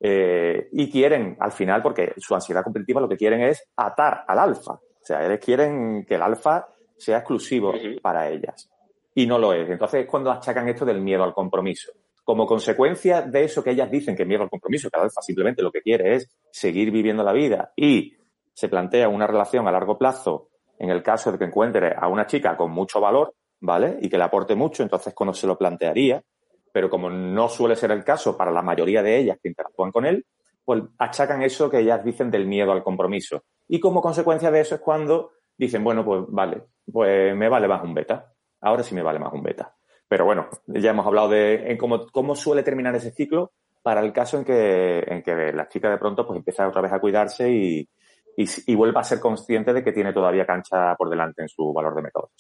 [0.01, 4.39] eh, y quieren, al final, porque su ansiedad competitiva lo que quieren es atar al
[4.39, 4.73] alfa.
[4.73, 8.71] O sea, ellos quieren que el alfa sea exclusivo para ellas
[9.15, 9.69] y no lo es.
[9.69, 11.93] Entonces es cuando achacan esto del miedo al compromiso.
[12.25, 15.73] Como consecuencia de eso que ellas dicen que miedo al compromiso, que alfa simplemente lo
[15.73, 18.15] que quiere es seguir viviendo la vida y
[18.61, 22.27] se plantea una relación a largo plazo en el caso de que encuentre a una
[22.27, 23.97] chica con mucho valor, ¿vale?
[24.03, 26.23] Y que le aporte mucho, entonces cuando se lo plantearía,
[26.71, 30.05] pero como no suele ser el caso para la mayoría de ellas que interactúan con
[30.05, 30.27] él,
[30.63, 33.45] pues achacan eso que ellas dicen del miedo al compromiso.
[33.67, 37.83] Y como consecuencia de eso es cuando dicen, bueno, pues vale, pues me vale más
[37.83, 39.75] un beta ahora sí me vale más un beta.
[40.07, 44.39] Pero bueno, ya hemos hablado de cómo, cómo suele terminar ese ciclo para el caso
[44.39, 47.89] en que, en que la chica de pronto pues empieza otra vez a cuidarse y,
[48.37, 51.95] y, vuelva a ser consciente de que tiene todavía cancha por delante en su valor
[51.95, 52.31] de mercado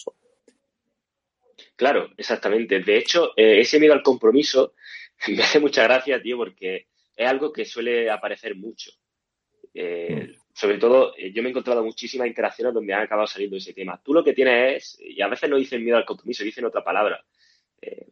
[1.76, 2.81] Claro, exactamente.
[2.81, 4.74] De hecho, eh, ese miedo al compromiso
[5.29, 8.90] me hace mucha gracia, tío, porque es algo que suele aparecer mucho.
[9.74, 13.57] Eh, mm sobre todo, eh, yo me he encontrado muchísimas interacciones donde han acabado saliendo
[13.57, 14.00] ese tema.
[14.03, 16.85] Tú lo que tienes es, y a veces no dicen miedo al compromiso, dicen otra
[16.85, 17.24] palabra.
[17.81, 18.09] Eh,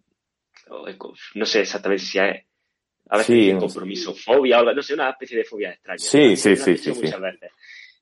[1.35, 2.45] no sé exactamente si es,
[3.11, 5.99] a veces dicen compromiso, fobia, o no sé, una especie de fobia extraña.
[5.99, 7.51] Sí, sí, sí, sí, muchas veces.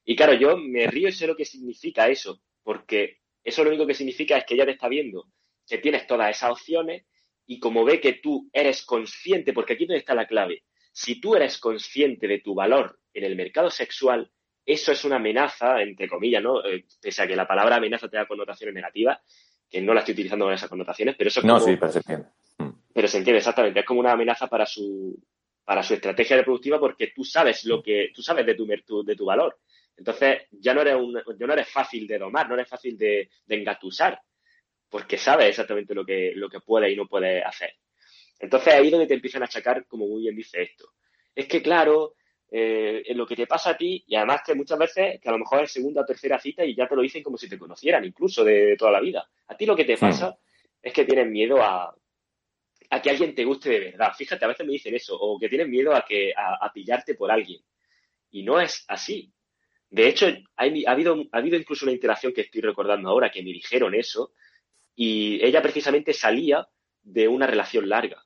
[0.06, 3.86] Y claro, yo me río y sé lo que significa eso, porque eso lo único
[3.86, 5.26] que significa es que ella te está viendo
[5.66, 7.04] que tienes todas esas opciones
[7.44, 11.34] y como ve que tú eres consciente, porque aquí donde está la clave, si tú
[11.34, 14.30] eres consciente de tu valor en el mercado sexual,
[14.64, 16.64] eso es una amenaza, entre comillas, ¿no?
[16.64, 19.18] Eh, pese a que la palabra amenaza te da connotaciones negativas,
[19.68, 21.98] que no la estoy utilizando con esas connotaciones, pero eso es No, sí, pero se
[21.98, 22.28] entiende.
[22.58, 22.70] Mm.
[22.92, 23.80] Pero se entiende, exactamente.
[23.80, 25.20] Es como una amenaza para su,
[25.64, 29.24] para su estrategia reproductiva porque tú sabes lo que, tú sabes de tu, de tu
[29.24, 29.58] valor.
[29.96, 33.30] Entonces, ya no eres un, ya no eres fácil de domar, no eres fácil de,
[33.48, 34.20] engatusar,
[34.88, 37.74] porque sabes exactamente lo que, lo que puedes y no puedes hacer.
[38.38, 40.92] Entonces, ahí es donde te empiezan a achacar, como muy bien dice esto.
[41.34, 42.14] Es que, claro,
[42.50, 45.32] eh, en lo que te pasa a ti, y además que muchas veces, que a
[45.32, 47.58] lo mejor es segunda o tercera cita y ya te lo dicen como si te
[47.58, 49.28] conocieran, incluso de, toda la vida.
[49.48, 50.38] A ti lo que te pasa
[50.82, 51.94] es que tienes miedo a,
[52.90, 54.12] a que alguien te guste de verdad.
[54.16, 57.30] Fíjate, a veces me dicen eso, o que tienes miedo a, que, a, pillarte por
[57.30, 57.60] alguien.
[58.30, 59.32] Y no es así.
[59.88, 63.52] De hecho, ha, habido, ha habido incluso una interacción que estoy recordando ahora, que me
[63.52, 64.32] dijeron eso,
[64.94, 66.66] y ella precisamente salía
[67.02, 68.24] de una relación larga.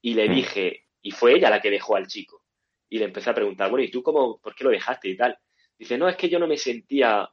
[0.00, 0.34] Y le mm.
[0.34, 2.44] dije, y fue ella la que dejó al chico.
[2.88, 5.38] Y le empecé a preguntar, bueno, ¿y tú cómo, por qué lo dejaste y tal?
[5.78, 7.28] Dice, no, es que yo no me sentía,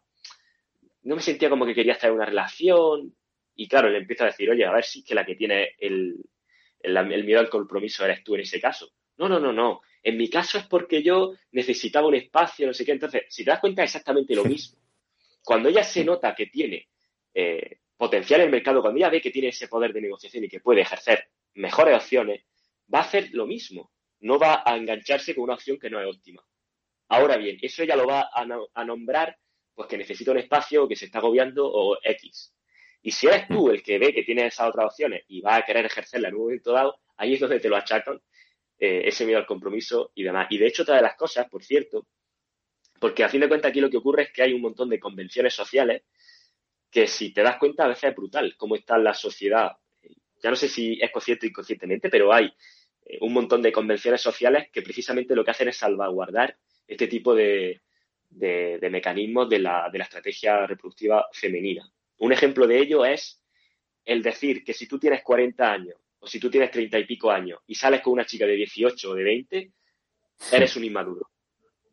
[1.04, 3.16] no me sentía como que quería estar en una relación.
[3.56, 5.76] Y claro, le empiezo a decir, oye, a ver si es que la que tiene
[5.78, 6.18] el,
[6.82, 8.90] el, miedo al compromiso eres tú en ese caso.
[9.20, 9.82] No, no, no, no.
[10.02, 12.94] En mi caso es porque yo necesitaba un espacio, no sé qué.
[12.94, 14.80] Entonces, si te das cuenta, es exactamente lo mismo.
[15.44, 16.88] Cuando ella se nota que tiene
[17.34, 20.48] eh, potencial en el mercado, cuando ella ve que tiene ese poder de negociación y
[20.48, 22.46] que puede ejercer mejores opciones,
[22.94, 23.92] va a hacer lo mismo.
[24.22, 26.42] No va a engancharse con una opción que no es óptima.
[27.10, 29.38] Ahora bien, eso ella lo va a, a nombrar
[29.76, 32.54] pues que necesita un espacio, que se está agobiando o X.
[33.02, 35.64] Y si eres tú el que ve que tiene esas otras opciones y va a
[35.64, 38.22] querer ejercerla en un momento dado, ahí es donde te lo achacan
[38.80, 40.48] eh, ese miedo al compromiso y demás.
[40.50, 42.08] Y de hecho, otra de las cosas, por cierto,
[43.00, 45.00] porque a fin de cuentas aquí lo que ocurre es que hay un montón de
[45.00, 46.04] convenciones sociales
[46.90, 49.72] que si te das cuenta a veces es brutal cómo está la sociedad.
[50.42, 52.52] Ya no sé si es consciente o inconscientemente, pero hay
[53.06, 57.36] eh, un montón de convenciones sociales que precisamente lo que hacen es salvaguardar este tipo
[57.36, 57.82] de,
[58.30, 61.92] de, mecanismos de la, de la estrategia reproductiva femenina.
[62.20, 63.44] Un ejemplo de ello es
[64.06, 67.32] el decir que si tú tienes 40 años o si tú tienes 30 y pico
[67.32, 69.74] años y sales con una chica de 18 o de 20,
[70.52, 71.30] eres un inmaduro.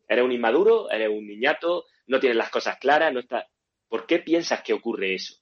[0.08, 3.44] Eres un inmaduro, eres un niñato, no tienes las cosas claras, no estás...
[3.88, 5.36] ¿Por qué piensas que ocurre eso?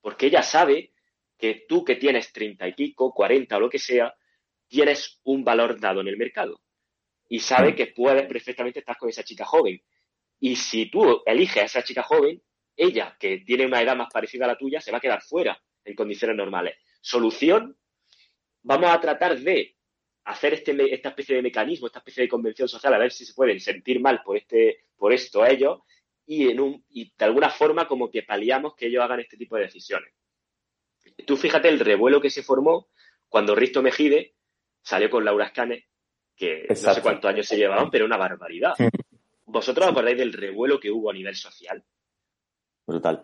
[0.00, 0.92] Porque ella sabe
[1.38, 4.14] que tú que tienes 30 y pico, 40 o lo que sea,
[4.66, 6.60] tienes un valor dado en el mercado.
[7.28, 7.76] Y sabe mm.
[7.76, 9.80] que puedes perfectamente estar con esa chica joven.
[10.40, 12.42] Y si tú eliges a esa chica joven,
[12.76, 15.60] ella, que tiene una edad más parecida a la tuya, se va a quedar fuera
[15.84, 16.76] en condiciones normales.
[17.00, 17.76] Solución,
[18.64, 19.76] vamos a tratar de
[20.24, 23.34] hacer este, esta especie de mecanismo, esta especie de convención social, a ver si se
[23.34, 25.80] pueden sentir mal por, este, por esto a ellos
[26.26, 29.56] y, en un, y de alguna forma como que paliamos que ellos hagan este tipo
[29.56, 30.12] de decisiones.
[31.26, 32.88] Tú fíjate el revuelo que se formó
[33.28, 34.34] cuando Risto Mejide
[34.82, 35.86] salió con Laura Scane,
[36.34, 38.72] que no sé cuántos años se llevaban, pero una barbaridad.
[39.44, 41.84] ¿Vosotros acordáis del revuelo que hubo a nivel social?
[42.86, 43.22] Brutal.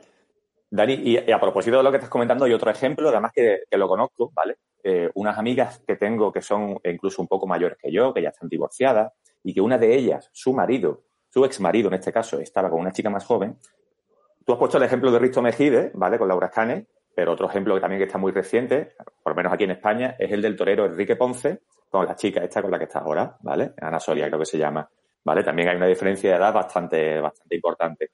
[0.71, 3.89] Dani, y, a propósito de lo que estás comentando, hay otro ejemplo, además que, lo
[3.89, 4.57] conozco, ¿vale?
[4.83, 8.29] Eh, unas amigas que tengo que son incluso un poco mayores que yo, que ya
[8.29, 12.39] están divorciadas, y que una de ellas, su marido, su ex marido en este caso,
[12.39, 13.59] estaba con una chica más joven.
[14.45, 16.19] Tú has puesto el ejemplo de Risto Mejide, ¿vale?
[16.19, 19.53] Con Laura Scane, pero otro ejemplo que también que está muy reciente, por lo menos
[19.53, 22.79] aquí en España, es el del torero Enrique Ponce con la chica esta con la
[22.79, 23.73] que está ahora, ¿vale?
[23.81, 24.89] Ana Soria creo que se llama,
[25.25, 25.43] ¿vale?
[25.43, 28.11] También hay una diferencia de edad bastante, bastante importante.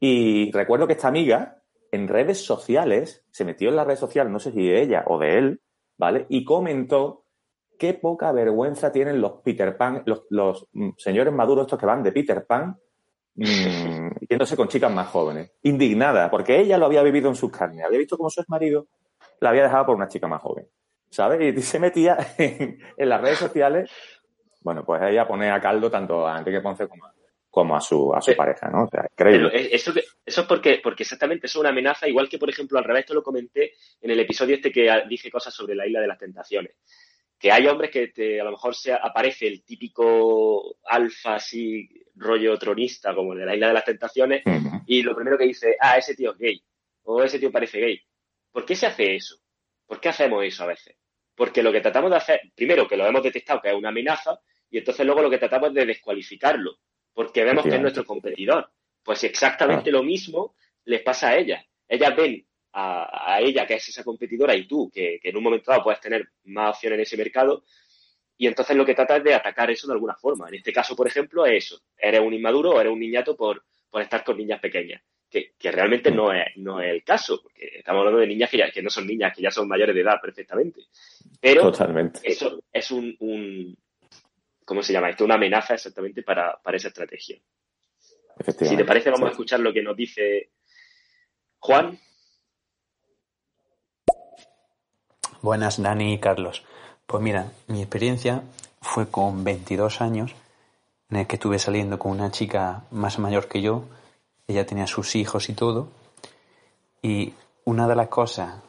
[0.00, 4.38] Y recuerdo que esta amiga en redes sociales se metió en la red social, no
[4.38, 5.62] sé si de ella o de él,
[5.96, 6.26] ¿vale?
[6.28, 7.24] Y comentó
[7.78, 12.12] qué poca vergüenza tienen los Peter Pan, los, mm, señores maduros estos que van de
[12.12, 12.78] Peter Pan,
[13.34, 15.52] mmm, yéndose con chicas más jóvenes.
[15.62, 17.84] Indignada, porque ella lo había vivido en sus carnes.
[17.84, 18.86] Había visto cómo su ex marido
[19.40, 20.68] la había dejado por una chica más joven.
[21.10, 21.56] ¿Sabes?
[21.56, 23.90] Y se metía en, las redes sociales.
[24.62, 27.14] Bueno, pues ella pone a caldo tanto a Enrique Ponce como a,
[27.56, 28.84] como a su, a su pareja, ¿no?
[28.84, 29.08] O sea,
[29.72, 29.90] eso,
[30.26, 33.14] eso es porque, porque exactamente es una amenaza, igual que, por ejemplo, al revés, esto
[33.14, 36.74] lo comenté en el episodio este que dije cosas sobre la isla de las tentaciones.
[37.38, 42.58] Que hay hombres que te, a lo mejor se aparece el típico alfa así, rollo
[42.58, 44.42] tronista, como el de la isla de las tentaciones,
[44.86, 46.62] y lo primero que dice, ah, ese tío es gay,
[47.04, 47.98] o ese tío parece gay.
[48.52, 49.36] ¿Por qué se hace eso?
[49.86, 50.94] ¿Por qué hacemos eso a veces?
[51.34, 54.38] Porque lo que tratamos de hacer, primero que lo hemos detectado que es una amenaza,
[54.68, 56.80] y entonces luego lo que tratamos es de descualificarlo
[57.16, 58.70] porque vemos que es nuestro competidor.
[59.02, 60.54] Pues exactamente lo mismo
[60.84, 61.64] les pasa a ellas.
[61.88, 65.82] Ellas ven a, ella, que es esa competidora, y tú, que, en un momento dado
[65.82, 67.64] puedes tener más opciones en ese mercado,
[68.36, 70.46] y entonces lo que trata es de atacar eso de alguna forma.
[70.48, 71.80] En este caso, por ejemplo, es eso.
[71.96, 75.00] Eres un inmaduro o eres un niñato por, por estar con niñas pequeñas.
[75.30, 78.58] Que, que realmente no es, no es el caso, porque estamos hablando de niñas que,
[78.58, 80.82] ya, que no son niñas, que ya son mayores de edad perfectamente.
[81.40, 82.20] Pero Totalmente.
[82.22, 83.74] eso es un, un,
[84.66, 85.24] ¿cómo se llama esto?
[85.24, 87.38] Una amenaza exactamente para, para esa estrategia.
[88.44, 90.50] Si te parece, vamos a escuchar lo que nos dice
[91.58, 91.98] Juan.
[95.40, 96.64] Buenas, Dani y Carlos.
[97.06, 98.42] Pues mira, mi experiencia
[98.82, 100.34] fue con 22 años,
[101.08, 103.84] en el que estuve saliendo con una chica más mayor que yo.
[104.48, 105.88] Ella tenía sus hijos y todo.
[107.00, 108.60] Y una de las cosas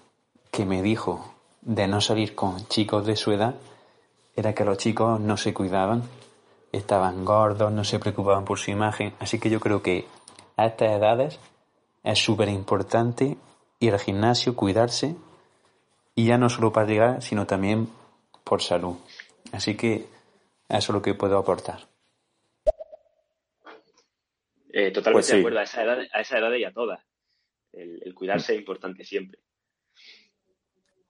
[0.51, 3.55] que me dijo de no salir con chicos de su edad
[4.38, 6.03] era que los chicos no se cuidaban,
[6.71, 9.13] estaban gordos, no se preocupaban por su imagen.
[9.19, 10.05] Así que yo creo que
[10.55, 11.39] a estas edades
[12.03, 13.35] es súper importante
[13.79, 15.15] ir al gimnasio, cuidarse,
[16.13, 17.89] y ya no solo para llegar, sino también
[18.43, 18.97] por salud.
[19.51, 20.05] Así que
[20.69, 21.88] eso es lo que puedo aportar.
[24.71, 25.33] Eh, totalmente pues sí.
[25.33, 26.99] de acuerdo, a esa edad, a esa edad y a todas.
[27.73, 29.39] El, el cuidarse es importante siempre.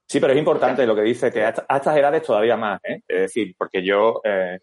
[0.10, 3.02] Sí, pero es importante lo que dice, que a, estas edades todavía más, ¿eh?
[3.06, 4.58] Es decir, porque yo, eh,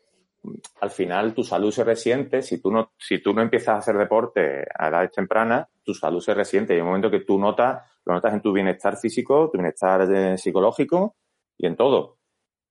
[0.80, 3.98] al final, tu salud se resiente, si tú, no, si tú no empiezas a hacer
[3.98, 7.82] deporte a edades tempranas, tu salud se resiente y hay un momento que tú notas,
[8.06, 11.16] lo notas en tu bienestar físico, tu bienestar eh, psicológico
[11.58, 12.18] y en todo.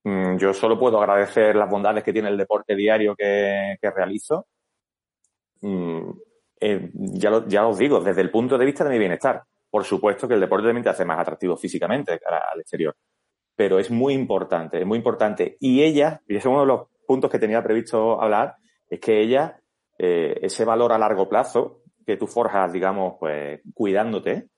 [0.04, 4.48] Mm, yo solo puedo agradecer las bondades que tiene el deporte diario que, que realizo.
[5.62, 6.10] Mm,
[6.60, 9.44] eh, ya, lo, ya os digo, desde el punto de vista de mi bienestar.
[9.74, 12.20] Por supuesto que el deporte también te hace más atractivo físicamente
[12.52, 12.96] al exterior.
[13.56, 15.58] Pero es muy importante, es muy importante.
[15.60, 18.58] Y ella, y ese es uno de los puntos que tenía previsto hablar,
[18.88, 19.60] es que ella,
[19.98, 24.50] eh, ese valor a largo plazo que tú forjas, digamos, pues cuidándote,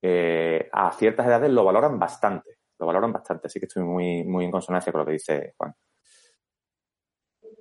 [0.00, 4.44] eh, a ciertas edades lo valoran bastante lo valoran bastante, así que estoy muy, muy
[4.44, 5.72] en consonancia con lo que dice Juan.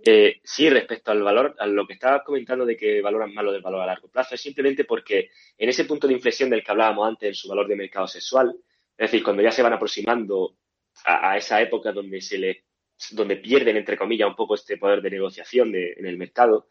[0.04, 3.52] Eh, sí, respecto al valor, a lo que estabas comentando de que valoran más lo
[3.52, 6.72] del valor a largo plazo, es simplemente porque en ese punto de inflexión del que
[6.72, 8.56] hablábamos antes, en su valor de mercado sexual,
[8.98, 10.58] es decir, cuando ya se van aproximando
[11.06, 12.66] a, esa época donde se le,
[13.12, 16.68] donde pierden, entre comillas, un poco este poder de negociación en el mercado,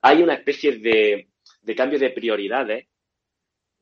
[0.00, 2.86] hay una especie de, de cambio de prioridades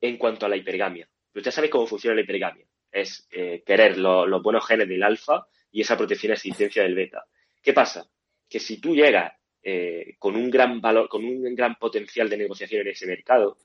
[0.01, 1.09] en cuanto a la hipergamia.
[1.35, 5.47] Usted sabe cómo funciona la hipergamia es eh, querer lo, los buenos genes del alfa
[5.70, 7.24] y esa protección y asistencia del beta.
[7.62, 8.09] ¿Qué pasa?
[8.51, 9.32] Que si tú llegas
[9.62, 13.59] eh, con un gran valor, con un gran potencial de negociación en ese mercado,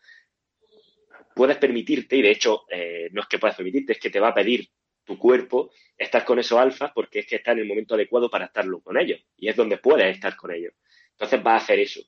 [1.36, 4.30] puedes permitirte, y de hecho eh, no es que puedas permitirte, es que te va
[4.30, 4.70] a pedir
[5.04, 8.46] tu cuerpo estar con esos alfas porque es que está en el momento adecuado para
[8.46, 10.74] estarlo con ellos y es donde puedes estar con ellos.
[11.12, 12.02] Entonces vas a hacer eso.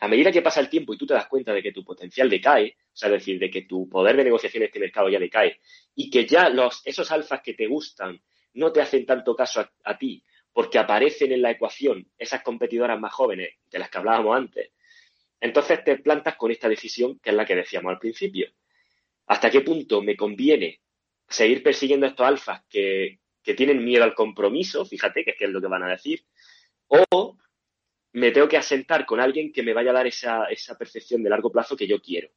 [0.00, 2.30] A medida que pasa el tiempo y tú te das cuenta de que tu potencial
[2.30, 5.18] decae, o sea, es decir, de que tu poder de negociación en este mercado ya
[5.18, 5.60] decae
[5.94, 8.20] y que ya los, esos alfas que te gustan
[8.54, 12.98] no te hacen tanto caso a, a ti porque aparecen en la ecuación esas competidoras
[12.98, 14.70] más jóvenes de las que hablábamos antes,
[15.40, 18.48] entonces te plantas con esta decisión que es la que decíamos al principio.
[19.26, 20.80] ¿Hasta qué punto me conviene
[21.28, 24.84] seguir persiguiendo a estos alfas que, que tienen miedo al compromiso?
[24.84, 26.26] Fíjate que es, que es lo que van a decir.
[26.88, 27.38] O
[28.12, 31.30] me tengo que asentar con alguien que me vaya a dar esa, esa percepción de
[31.30, 32.28] largo plazo que yo quiero.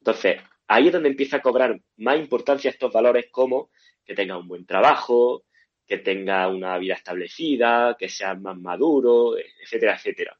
[0.00, 3.70] Entonces, ahí es donde empieza a cobrar más importancia estos valores como
[4.04, 5.44] que tenga un buen trabajo,
[5.88, 10.38] que tenga una vida establecida, que sea más maduro, etcétera, etcétera.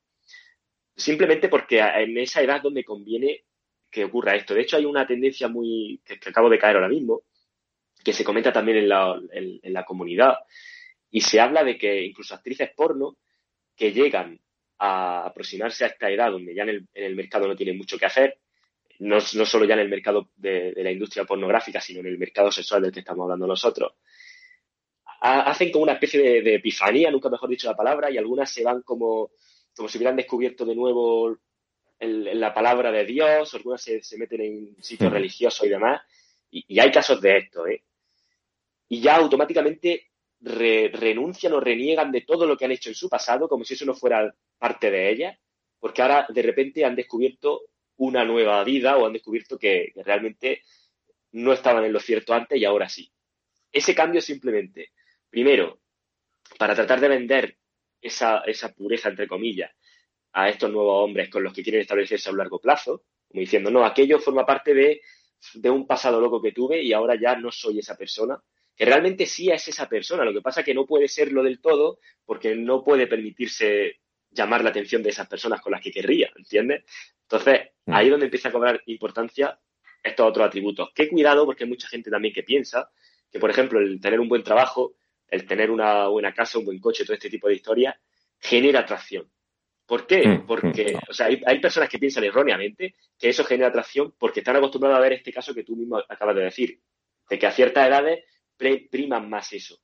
[0.94, 3.44] Simplemente porque en esa edad donde conviene
[3.90, 4.55] que ocurra esto.
[4.55, 7.22] De hecho, hay una tendencia muy que, acabo de caer ahora mismo,
[8.05, 10.36] que se comenta también en la, en, la comunidad,
[11.11, 13.16] y se habla de que incluso actrices porno
[13.74, 14.38] que llegan
[14.78, 17.99] a aproximarse a esta edad donde ya en el, en el mercado no tienen mucho
[17.99, 18.38] que hacer,
[18.99, 22.82] no, solo ya en el mercado de, la industria pornográfica, sino en el mercado sexual
[22.82, 23.94] del que estamos hablando nosotros,
[25.21, 28.51] ha, hacen como una especie de, de, epifanía, nunca mejor dicho la palabra, y algunas
[28.51, 29.31] se van como,
[29.77, 31.37] como si hubieran descubierto de nuevo
[31.99, 36.03] el, la palabra de Dios, algunas se, se meten en sitios religiosos y demás,
[36.51, 37.83] y, y, hay casos de esto, ¿eh?
[38.89, 40.09] Y ya automáticamente
[40.41, 43.75] re, renuncian o reniegan de todo lo que han hecho en su pasado, como si
[43.75, 45.39] eso no fuera parte de ellas,
[45.79, 47.62] porque ahora de repente han descubierto
[47.97, 50.62] una nueva vida o han descubierto que, que realmente
[51.33, 53.11] no estaban en lo cierto antes y ahora sí.
[53.71, 54.93] Ese cambio simplemente,
[55.31, 55.81] primero,
[56.59, 57.59] para tratar de vender
[58.01, 59.70] esa, esa pureza, entre comillas,
[60.33, 63.70] a estos nuevos hombres con los que quieren establecerse a un largo plazo, como diciendo,
[63.70, 65.01] no, aquello forma parte de,
[65.55, 68.43] de un pasado loco que tuve y ahora ya no soy esa persona,
[68.74, 71.99] que realmente sí es esa persona, lo que pasa que no puede serlo del todo
[72.24, 74.01] porque no puede permitirse
[74.31, 76.85] llamar la atención de esas personas con las que querría, ¿entiendes?
[77.22, 77.93] Entonces, mm.
[77.93, 79.59] ahí es donde empieza a cobrar importancia
[80.03, 80.91] estos otros atributos.
[80.95, 82.91] Qué cuidado, porque hay mucha gente también que piensa
[83.31, 84.95] que, por ejemplo, el tener un buen trabajo
[85.29, 87.95] el tener una buena casa, un buen coche, todo este tipo de historias,
[88.39, 89.31] genera atracción.
[89.87, 90.26] ¿Por qué?
[90.26, 91.11] Mm, porque, mm.
[91.11, 95.01] o sea, hay, personas que piensan erróneamente que eso genera atracción porque están acostumbrados a
[95.01, 96.81] ver este caso que tú mismo acabas de decir,
[97.29, 98.24] de que a ciertas edades
[98.57, 99.81] priman más eso.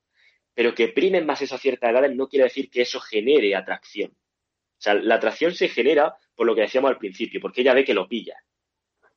[0.53, 4.11] Pero que primen más eso a ciertas edades no quiere decir que eso genere atracción.
[4.11, 7.84] O sea, la atracción se genera por lo que decíamos al principio, porque ella ve
[7.84, 8.36] que lo pilla,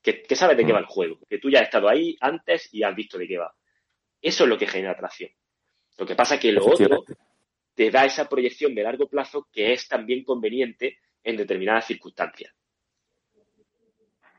[0.02, 2.74] que, que sabes de qué va el juego, que tú ya has estado ahí antes
[2.74, 3.54] y has visto de qué va.
[4.22, 5.32] Eso es lo que genera atracción.
[5.98, 7.04] Lo que pasa es que lo otro
[7.74, 12.54] te da esa proyección de largo plazo que es también conveniente en determinadas circunstancias.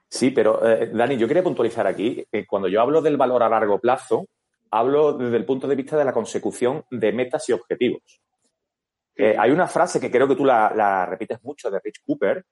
[0.09, 3.49] Sí, pero eh, Dani, yo quería puntualizar aquí que cuando yo hablo del valor a
[3.49, 4.27] largo plazo,
[4.71, 8.03] hablo desde el punto de vista de la consecución de metas y objetivos.
[9.15, 12.45] Eh, hay una frase que creo que tú la, repites mucho de Rich Cooper,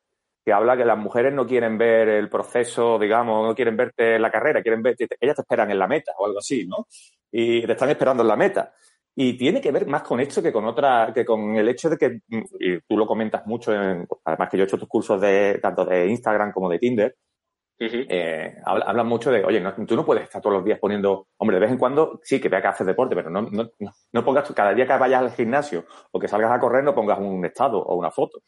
[0.45, 4.23] que habla que las mujeres no quieren ver el proceso, digamos, no quieren verte en
[4.23, 6.87] la carrera, quieren ver, ellas te esperan en la meta o algo así, ¿no?
[7.33, 8.75] Y te están esperando en la meta.
[9.19, 11.97] Y tiene que ver más con esto que con otra, que con el hecho de
[11.97, 15.59] que, y tú lo comentas mucho, en, además que yo he hecho tus cursos de,
[15.61, 17.17] tanto de Instagram como de Tinder,
[17.79, 21.61] eh, hablan mucho de, oye, tú no puedes estar todos los días poniendo, hombre, de
[21.63, 23.71] vez en cuando sí que vea que haces deporte, pero no, no,
[24.13, 27.19] no pongas cada día que vayas al gimnasio o que salgas a correr, no pongas
[27.19, 28.41] un estado o una foto.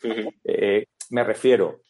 [0.45, 1.81] Eh, me refiero,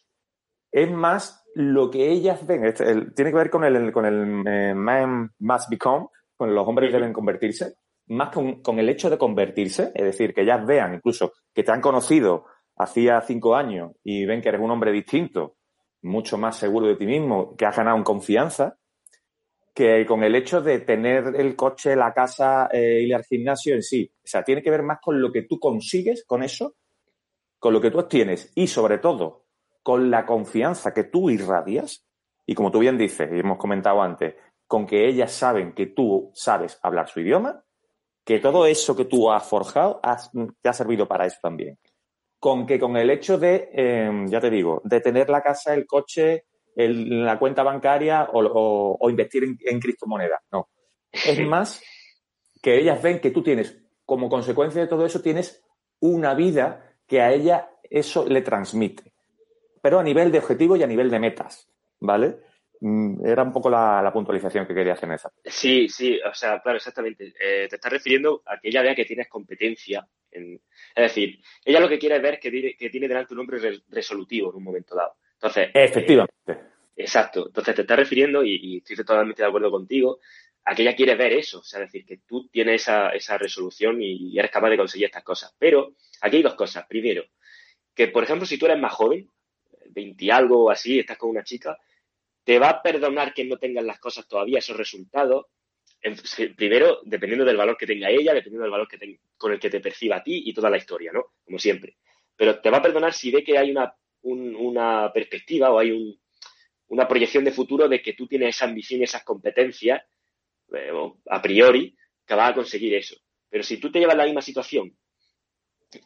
[0.71, 4.73] es más lo que ellas ven, este, tiene que ver con el, con el eh,
[4.73, 6.07] man must become,
[6.37, 7.73] con los hombres deben convertirse
[8.09, 11.81] más con, el hecho de convertirse, es decir, que ellas vean incluso que te han
[11.81, 12.45] conocido
[12.75, 15.57] hacía cinco años y ven que eres un hombre distinto,
[16.01, 18.77] mucho más seguro de ti mismo, que has ganado en confianza,
[19.73, 23.83] que con el hecho de tener el coche, la casa, eh, ir al gimnasio en
[23.83, 24.11] sí.
[24.15, 26.75] O sea, tiene que ver más con lo que tú consigues con eso,
[27.59, 29.45] con lo que tú obtienes y sobre todo
[29.83, 32.05] con la confianza que tú irradias.
[32.45, 34.35] Y como tú bien dices, y hemos comentado antes,
[34.65, 37.63] con que ellas saben que tú sabes hablar su idioma
[38.29, 39.99] que todo eso que tú has forjado
[40.61, 41.79] te ha servido para eso también.
[42.37, 45.87] Con que con el hecho de, em, ya te digo, de tener la casa, el
[45.87, 50.41] coche, la cuenta bancaria o, invertir en, criptomonedas.
[50.51, 50.69] No.
[51.11, 51.81] Es más
[52.61, 53.75] que ellas ven que tú tienes,
[54.05, 55.63] como consecuencia de todo eso, tienes
[55.99, 59.11] una vida que a ella eso le transmite.
[59.81, 61.67] Pero a nivel de objetivo y a nivel de metas,
[61.99, 62.41] ¿vale?
[62.81, 65.31] Mm, era un poco la, puntualización que quería hacer en esa.
[65.43, 67.33] Sí, sí, o sea, claro, exactamente.
[67.39, 70.07] Eh, te estás refiriendo a que ella vea que tienes competencia.
[70.31, 70.53] En,
[70.95, 73.81] es decir, ella lo que quiere es ver que tiene, que tiene delante un hombre
[73.89, 75.15] resolutivo en un momento dado.
[75.33, 76.31] Entonces, Efectivamente.
[76.95, 77.47] exacto.
[77.47, 80.19] Entonces te estás refiriendo, y, estoy totalmente de acuerdo contigo,
[80.63, 81.59] a que ella quiere ver eso.
[81.59, 85.07] O sea, es decir, que tú tienes esa, esa resolución y, eres capaz de conseguir
[85.07, 85.53] estas cosas.
[85.59, 86.85] Pero aquí hay dos cosas.
[86.87, 87.25] Primero,
[87.93, 89.29] que por ejemplo, si tú eres más joven,
[89.89, 91.77] 20 algo o así, estás con una chica,
[92.49, 95.45] te va a perdonar que no tengan las cosas todavía, esos resultados.
[96.57, 99.79] primero, dependiendo del valor que tenga ella, dependiendo del valor que con el que te
[99.79, 101.25] perciba a ti y toda la historia, ¿no?
[101.43, 101.97] Como siempre.
[102.35, 103.93] Pero te va a perdonar si ve que hay una,
[104.23, 106.19] una perspectiva o hay
[106.87, 110.01] una proyección de futuro de que tú tienes esa ambición y esas competencias,
[110.73, 110.91] eh,
[111.29, 111.95] a priori,
[112.25, 113.15] que vas a conseguir eso.
[113.47, 114.97] Pero si tú te llevas la misma situación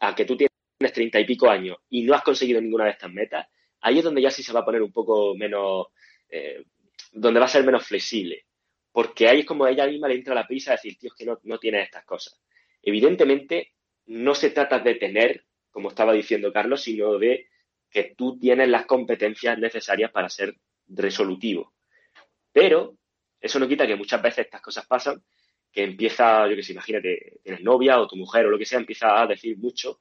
[0.01, 3.13] a que tú tienes treinta y pico años y no has conseguido ninguna de estas
[3.13, 3.47] metas,
[3.79, 5.87] ahí es donde ya sí se va a poner un poco menos
[6.29, 6.63] eh,
[7.11, 8.45] donde va a ser menos flexible.
[8.91, 11.15] Porque ahí es como a ella misma le entra la prisa de decir, tío, es
[11.17, 12.39] que no, no tienes estas cosas.
[12.81, 13.73] Evidentemente,
[14.05, 17.47] no se trata de tener, como estaba diciendo Carlos, sino de
[17.89, 20.55] que tú tienes las competencias necesarias para ser
[20.87, 21.73] resolutivo.
[22.51, 22.97] Pero
[23.39, 25.23] eso no quita que muchas veces estas cosas pasan,
[25.71, 28.79] que empieza, yo que sé, imagínate, tienes novia o tu mujer o lo que sea,
[28.79, 29.99] empieza a decir mucho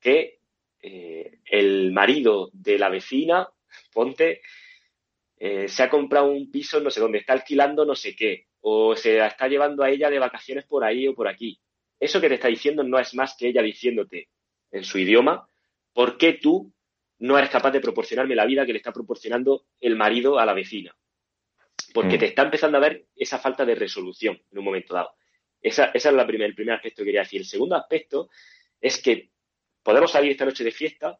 [0.00, 0.40] que
[0.80, 3.48] eh, el marido de la vecina,
[3.92, 4.40] ponte,
[5.42, 8.94] eh, se ha comprado un piso no sé dónde, está alquilando no sé qué, o
[8.94, 11.58] se la está llevando a ella de vacaciones por ahí o por aquí.
[11.98, 14.28] Eso que te está diciendo no es más que ella diciéndote
[14.70, 15.48] en su idioma,
[15.94, 16.70] ¿por qué tú
[17.20, 20.52] no eres capaz de proporcionarme la vida que le está proporcionando el marido a la
[20.52, 20.94] vecina?
[21.94, 22.20] Porque mm.
[22.20, 25.14] te está empezando a ver esa falta de resolución en un momento dado.
[25.62, 27.40] Esa, esa es la el primer aspecto que quería decir.
[27.40, 28.28] El segundo aspecto
[28.78, 29.30] es que
[29.82, 31.18] podemos salir esta noche de fiesta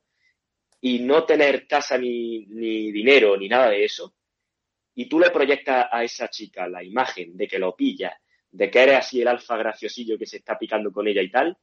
[0.80, 4.14] y no tener casa ni, ni dinero ni nada de eso,
[4.94, 8.18] y tú le proyectas a esa chica la imagen de que lo pilla,
[8.50, 11.56] de que eres así el alfa graciosillo que se está picando con ella y tal,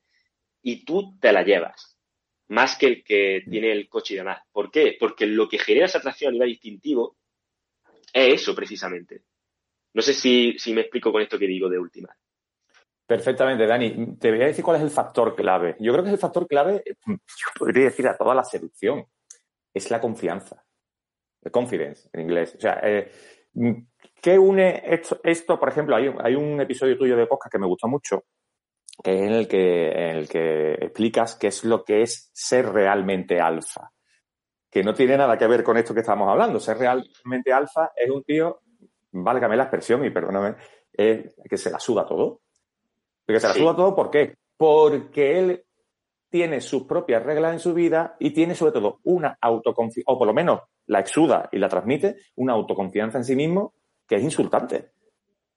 [0.62, 1.98] y tú te la llevas,
[2.50, 4.42] más que el que tiene el coche y demás.
[4.52, 4.96] ¿Por qué?
[5.00, 7.18] Porque lo que genera esa atracción a nivel distintivo
[8.14, 9.24] es eso precisamente.
[9.94, 12.16] No sé si, si me explico con esto que digo de última.
[13.08, 14.18] Perfectamente, Dani.
[14.18, 15.78] Te voy a decir cuál es el factor clave.
[15.80, 17.16] Yo creo que es el factor clave, yo
[17.58, 19.06] podría decir a toda la seducción,
[19.74, 20.66] es la confianza.
[21.42, 22.56] The confidence, en inglés.
[22.58, 23.10] O sea, eh,
[24.22, 25.58] ¿qué une esto, esto?
[25.58, 28.26] Por ejemplo, hay un, hay un episodio tuyo de podcast que me gusta mucho,
[29.02, 32.74] que es en el que, en el que explicas qué es lo que es ser
[32.74, 33.90] realmente alfa.
[34.70, 36.60] Que no tiene nada que ver con esto que estamos hablando.
[36.60, 38.64] Ser realmente alfa es un tío,
[39.12, 40.58] válgame la expresión y perdóname,
[40.92, 42.42] es que se la suda todo.
[43.28, 44.38] Porque se la suda todo, ¿por qué?
[44.58, 45.64] Porque él
[46.30, 50.28] tiene sus propias reglas en su vida y tiene sobre todo una autoconfianza, o por
[50.28, 53.74] lo menos la exuda y la transmite, una autoconfianza en sí mismo
[54.08, 54.92] que es insultante.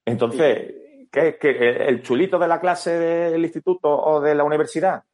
[0.05, 1.39] Entonces, ¿qué,
[1.89, 5.05] el chulito de la clase del instituto o de la universidad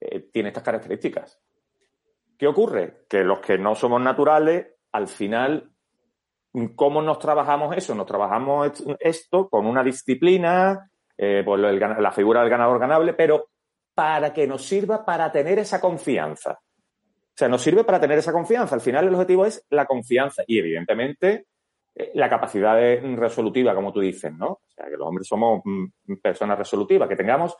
[0.00, 1.38] eh, tiene estas características.
[2.38, 3.04] ¿Qué ocurre?
[3.08, 5.72] Que los que no somos naturales, al final,
[6.74, 7.94] ¿cómo nos trabajamos eso?
[7.94, 10.89] Nos trabajamos esto con una disciplina,
[11.22, 13.50] eh, pues la figura del ganador ganable, pero
[13.94, 16.52] para que nos sirva para tener esa confianza.
[16.52, 18.74] O sea, nos sirve para tener esa confianza.
[18.74, 21.44] Al final el objetivo es la confianza y evidentemente
[21.94, 22.74] eh, la capacidad
[23.16, 24.46] resolutiva, como tú dices, ¿no?
[24.46, 27.54] O sea, que los hombres somos mm, personas resolutivas, que tengamos,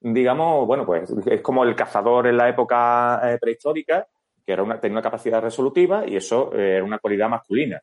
[0.00, 4.08] digamos, bueno, pues es como el cazador en la época eh, prehistórica,
[4.44, 7.80] que era una, tenía una capacidad resolutiva y eso eh, era una cualidad masculina.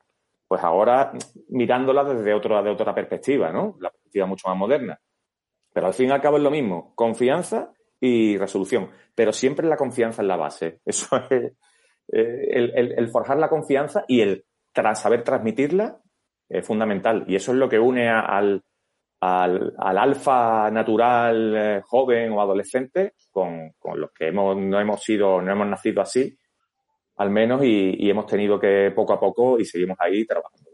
[0.47, 1.11] Pues ahora,
[1.49, 3.75] mirándola desde otra, de otra perspectiva, ¿no?
[3.79, 4.99] La perspectiva mucho más moderna.
[5.73, 8.91] Pero al fin y al cabo es lo mismo, confianza y resolución.
[9.15, 10.79] Pero siempre la confianza en la base.
[10.85, 11.53] Eso es
[12.07, 14.45] el, forjar la confianza y el
[14.93, 15.99] saber transmitirla
[16.49, 17.25] es fundamental.
[17.27, 18.61] Y eso es lo que une al,
[19.21, 25.51] al, alfa natural eh, joven o adolescente con, los que hemos, no hemos sido, no
[25.51, 26.37] hemos nacido así,
[27.17, 30.71] al menos, y, hemos tenido que poco a poco y seguimos ahí trabajando.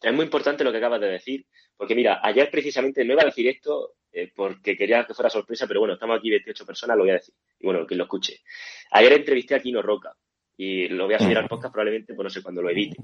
[0.00, 1.46] Es muy importante lo que acabas de decir,
[1.76, 5.66] porque mira, ayer precisamente no iba a decir esto eh, porque quería que fuera sorpresa,
[5.66, 7.34] pero bueno, estamos aquí 28 personas, lo voy a decir.
[7.58, 8.42] Y bueno, que lo escuche.
[8.90, 10.14] Ayer entrevisté a Kino Roca
[10.56, 12.96] y lo voy a subir al podcast probablemente, pues no sé cuándo lo edite.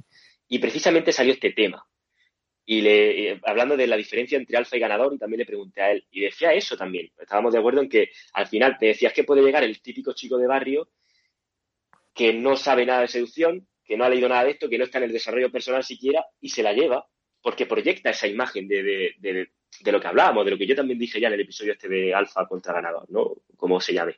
[0.48, 1.84] Y precisamente salió este tema.
[2.66, 5.80] Y le, eh, hablando de la diferencia entre alfa y ganador, y también le pregunté
[5.82, 7.11] a él, y decía eso también.
[7.18, 10.36] Estábamos de acuerdo en que al final te decías que puede llegar el típico chico
[10.36, 10.88] de barrio
[12.14, 14.84] que no sabe nada de seducción, que no ha leído nada de esto, que no
[14.84, 17.06] está en el desarrollo personal siquiera, y se la lleva,
[17.42, 21.20] porque proyecta esa imagen de, de, lo que hablábamos, de lo que yo también dije
[21.20, 23.42] ya en el episodio este de alfa contra ganador, ¿no?
[23.56, 24.16] Como se llame.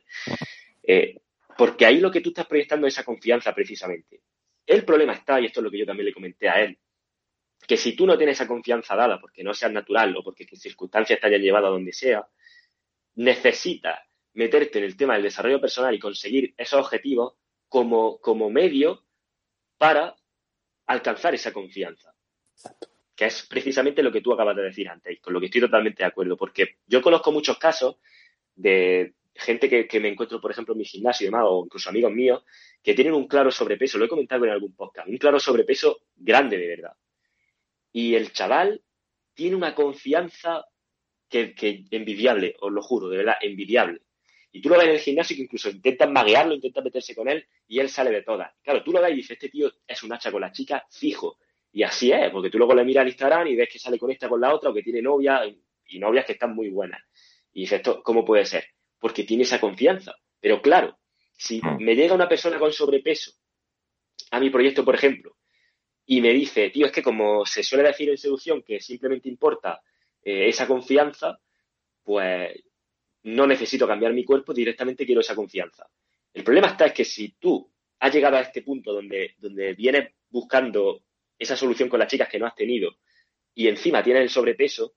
[0.83, 1.19] Eh,
[1.57, 4.21] porque ahí lo que tú estás proyectando es esa confianza precisamente.
[4.65, 6.77] El problema está, y esto es lo que yo también le comenté a él,
[7.65, 10.59] que si tú no tienes esa confianza dada porque no seas natural o porque tus
[10.59, 12.27] circunstancias te hayan llevado a donde sea,
[13.15, 13.99] necesitas
[14.33, 17.35] meterte en el tema del desarrollo personal y conseguir esos objetivos
[17.73, 19.03] como, como medio
[19.79, 20.15] para
[20.85, 22.13] alcanzar esa confianza.
[23.15, 26.03] Que es precisamente lo que tú acabas de decir antes, con lo que estoy totalmente
[26.03, 27.95] de acuerdo, porque yo conozco muchos casos
[28.53, 32.11] de, gente que, me encuentro, por ejemplo, en mi gimnasio y demás, o incluso amigos
[32.11, 32.43] míos,
[32.83, 36.59] que tienen un claro sobrepeso, lo he comentado en algún podcast, un claro sobrepeso grande
[36.59, 36.93] de verdad.
[37.91, 38.83] Y el chaval
[39.33, 40.63] tiene una confianza
[41.27, 44.03] que, que envidiable, os lo juro, de verdad, envidiable.
[44.53, 47.45] Y tú lo ves en el gimnasio que incluso intentan maguearlo, intentan meterse con él
[47.67, 48.53] y él sale de todas.
[48.63, 51.37] Claro, tú lo ves y dices, este tío es un hacha con la chica fijo.
[51.71, 54.11] Y así es, porque tú luego le miras al Instagram y ves que sale con
[54.11, 55.41] esta con la otra o que tiene novia
[55.87, 57.01] y novias que están muy buenas.
[57.51, 58.63] Y dices, ¿cómo puede ser?
[59.03, 60.15] porque tiene esa confianza.
[60.39, 60.97] Pero claro,
[61.35, 61.83] si mm.
[61.83, 63.33] me llega una persona con sobrepeso
[64.31, 65.35] a mi proyecto, por ejemplo,
[66.05, 69.81] y me dice, tío, es que como se suele decir en seducción que simplemente importa
[70.23, 71.37] eh, esa confianza,
[72.01, 72.63] pues
[73.23, 75.89] no necesito cambiar mi cuerpo, directamente quiero esa confianza.
[76.33, 80.11] El problema está es que si tú has llegado a este punto donde, donde vienes
[80.29, 81.03] buscando
[81.37, 82.95] esa solución con las chicas que no has tenido
[83.53, 84.95] y encima tienes el sobrepeso,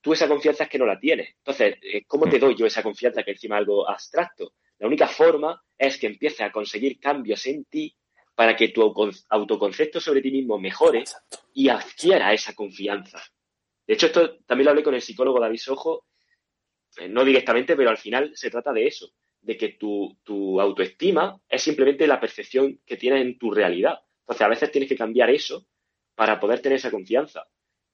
[0.00, 1.34] tú esa confianza es que no la tienes.
[1.38, 4.54] Entonces, eh, ¿cómo te doy yo esa confianza que encima es algo abstracto?
[4.78, 7.94] La única forma es que empieces a conseguir cambios en ti
[8.34, 8.82] para que tu
[9.28, 11.04] autoconcepto sobre ti mismo mejore
[11.54, 13.22] y adquiera esa confianza.
[13.86, 16.06] De hecho, esto también lo hablé con el psicólogo David Sojo,
[17.08, 21.62] no directamente, pero al final se trata de eso, de que tu, tu autoestima es
[21.62, 24.00] simplemente la percepción que tienes en tu realidad.
[24.20, 25.66] Entonces, a veces tienes que cambiar eso
[26.14, 27.46] para poder tener esa confianza.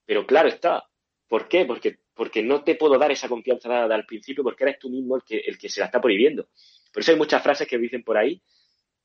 [0.05, 0.89] Pero claro está,
[1.29, 1.63] ¿Por qué?
[1.63, 5.15] Porque, porque no te puedo dar esa confianza dada al principio porque eres tú mismo
[5.15, 6.49] el que, el que se la está prohibiendo.
[6.91, 8.41] Por eso hay muchas frases que dicen por ahí,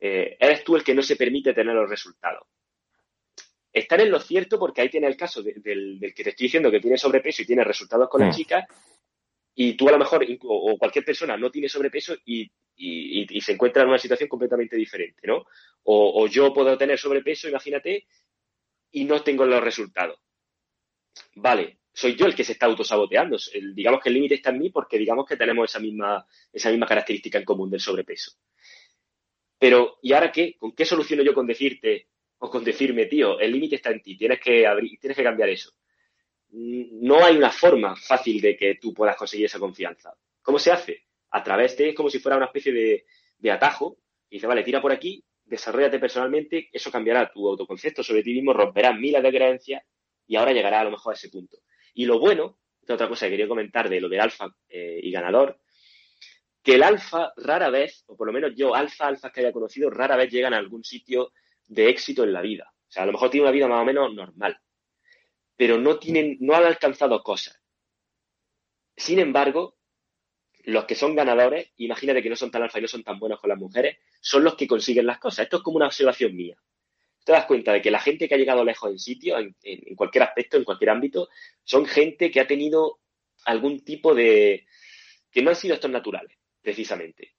[0.01, 2.49] eh, eres tú el que no se permite tener los resultados.
[3.71, 6.81] Estar en lo cierto porque ahí tiene el caso del, que te estoy diciendo que
[6.81, 8.39] tiene sobrepeso y tiene resultados con la las mm.
[8.39, 8.65] chicas
[9.55, 12.51] y tú a lo mejor o cualquier persona no tiene sobrepeso y,
[13.41, 15.47] se encuentra en una situación completamente diferente, ¿no?
[15.85, 18.07] O, o, yo puedo tener sobrepeso, imagínate,
[18.91, 20.19] y no tengo los resultados.
[21.37, 23.39] Vale, soy yo el que se está autosaboteando.
[23.73, 26.87] digamos que el límite está en mí porque digamos que tenemos esa misma, esa misma
[26.87, 28.33] característica en común del sobrepeso.
[29.59, 30.57] Pero, ¿y ahora qué?
[30.59, 34.17] ¿Con qué soluciono yo con decirte o con decirme, tío, el límite está en ti,
[34.17, 35.73] tienes que abrir, tienes que cambiar eso?
[36.57, 40.15] No hay una forma fácil de que tú puedas conseguir esa confianza.
[40.41, 41.05] ¿Cómo se hace?
[41.31, 43.99] A través de, es como si fuera una especie de, atajo.
[44.31, 48.53] Y dice, vale, tira por aquí, desarrollate personalmente, eso cambiará tu autoconcepto sobre ti mismo,
[48.53, 49.83] romperá miles de creencias
[50.27, 51.59] y ahora llegará a lo mejor a ese punto.
[51.93, 55.11] Y lo bueno, esta otra cosa que quería comentar de lo del alfa eh, y
[55.11, 55.61] ganador,
[56.63, 59.91] que el alfa rara vez, o por lo menos yo, alfa, alfas que haya conocido,
[59.91, 61.33] rara vez llegan a algún sitio
[61.67, 62.73] de éxito en la vida.
[62.73, 64.59] O sea, a lo mejor tienen una vida más o menos normal,
[65.57, 67.61] pero no tienen, no han alcanzado cosas.
[68.97, 69.77] Sin embargo,
[70.65, 73.41] los que son ganadores, imagínate que no son tan alfa y no son tan buenos
[73.41, 75.45] con las mujeres, son los que consiguen las cosas.
[75.45, 76.57] Esto es como una observación mía.
[77.25, 79.95] Te das cuenta de que la gente que ha llegado lejos en sitio, en, en
[79.95, 81.29] cualquier aspecto, en cualquier ámbito,
[81.63, 83.01] son gente que ha tenido
[83.45, 84.67] algún tipo de...
[85.31, 87.35] que no han sido estos naturales, precisamente.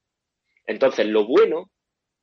[0.65, 1.71] Entonces, lo bueno,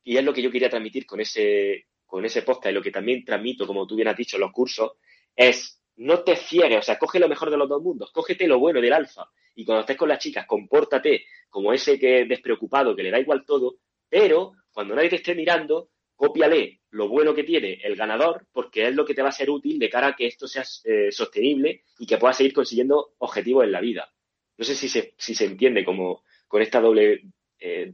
[0.03, 2.91] y es lo que yo quería transmitir con ese, con ese podcast y lo que
[2.91, 4.93] también transmito, como tú bien has dicho, en los cursos,
[5.35, 8.59] es no te ciegues, o sea, coge lo mejor de los dos mundos, cógete lo
[8.59, 12.95] bueno del alfa y cuando estés con las chicas, compórtate como ese que es despreocupado,
[12.95, 13.77] que le da igual todo,
[14.09, 18.95] pero cuando nadie te esté mirando, cópiale lo bueno que tiene el ganador, porque es
[18.95, 21.83] lo que te va a ser útil de cara a que esto sea eh, sostenible
[21.99, 24.11] y que puedas seguir consiguiendo objetivos en la vida.
[24.57, 27.23] No sé si se, si se entiende como con esta doble
[27.59, 27.93] eh,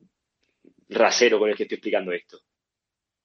[0.90, 2.40] rasero con el que estoy explicando esto.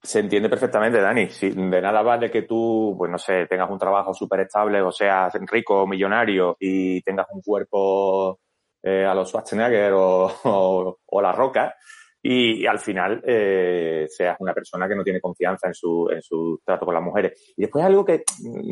[0.04, 1.26] Se entiende perfectamente, Dani.
[1.26, 5.32] De nada vale que tú, pues no sé, tengas un trabajo súper estable o seas
[5.50, 8.38] rico o millonario y tengas un cuerpo
[8.82, 11.74] eh, a los Schwarzenegger o, o, La Roca
[12.22, 16.60] y, al final eh, seas una persona que no tiene confianza en su, en su
[16.62, 17.54] trato con las mujeres.
[17.56, 18.24] Y después algo que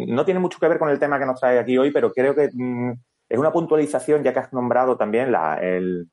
[0.07, 2.35] no tiene mucho que ver con el tema que nos trae aquí hoy, pero creo
[2.35, 2.93] que mm,
[3.27, 6.11] es una puntualización, ya que has nombrado también la, el,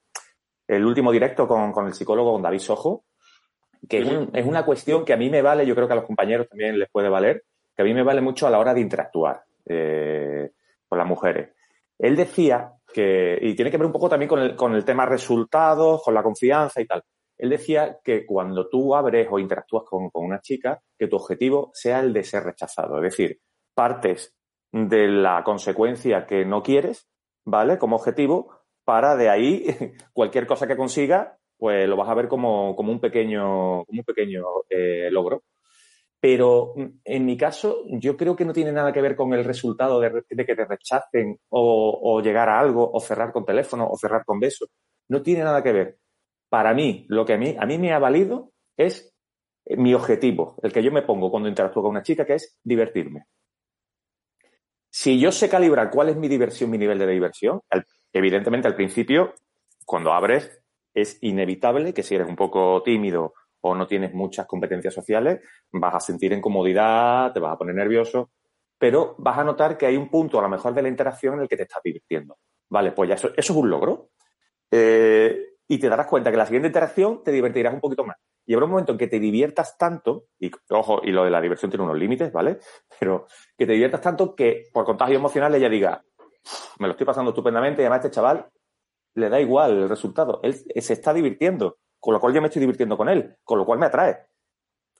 [0.65, 3.03] el último directo con, con el psicólogo David Sojo,
[3.87, 6.47] que es, una cuestión que a mí me vale, yo creo que a los compañeros
[6.49, 7.43] también les puede valer,
[7.75, 10.51] que a mí me vale mucho a la hora de interactuar eh,
[10.87, 11.55] con las mujeres.
[11.97, 15.05] Él decía que, y tiene que ver un poco también con el, con el tema
[15.05, 17.03] resultados, con la confianza y tal.
[17.37, 21.71] Él decía que cuando tú abres o interactúas con, con una chica, que tu objetivo
[21.73, 22.97] sea el de ser rechazado.
[22.97, 23.39] Es decir,
[23.73, 24.35] partes
[24.71, 27.07] de la consecuencia que no quieres,
[27.45, 27.77] ¿vale?
[27.77, 29.65] Como objetivo, para de ahí
[30.13, 34.05] cualquier cosa que consiga pues lo vas a ver como, como un pequeño, como un
[34.05, 35.43] pequeño eh, logro.
[36.19, 39.43] Pero mm, en mi caso, yo creo que no tiene nada que ver con el
[39.43, 44.23] resultado de, que te rechacen o, llegar a algo, o cerrar con teléfono, o cerrar
[44.25, 44.67] con beso.
[45.09, 45.97] No tiene nada que ver.
[46.49, 49.13] Para mí, lo que a mí, a mí me ha valido es
[49.65, 53.25] mi objetivo, el que yo me pongo cuando interactúo con una chica, que es divertirme.
[54.89, 57.61] Si yo sé calibrar cuál es mi diversión, mi nivel de diversión,
[58.11, 59.35] evidentemente al principio,
[59.85, 60.59] cuando abres,
[60.93, 65.95] es inevitable que si eres un poco tímido o no tienes muchas competencias sociales, vas
[65.95, 68.31] a sentir incomodidad, te vas a poner nervioso,
[68.77, 71.41] pero vas a notar que hay un punto a lo mejor de la interacción en
[71.41, 72.37] el que te estás divirtiendo.
[72.69, 74.09] Vale, pues ya eso, eso es un logro.
[74.71, 78.17] Eh, y te darás cuenta que la siguiente interacción te divertirás un poquito más.
[78.45, 81.41] Y habrá un momento en que te diviertas tanto, y ojo, y lo de la
[81.41, 82.57] diversión tiene unos límites, ¿vale?
[82.99, 86.03] Pero que te diviertas tanto que por contagio emocional ella diga,
[86.79, 88.47] me lo estoy pasando estupendamente y además este chaval
[89.19, 90.39] le da igual el resultado.
[90.43, 93.65] Él se está divirtiendo, con lo cual yo me estoy divirtiendo con él, con lo
[93.65, 94.17] cual me atrae.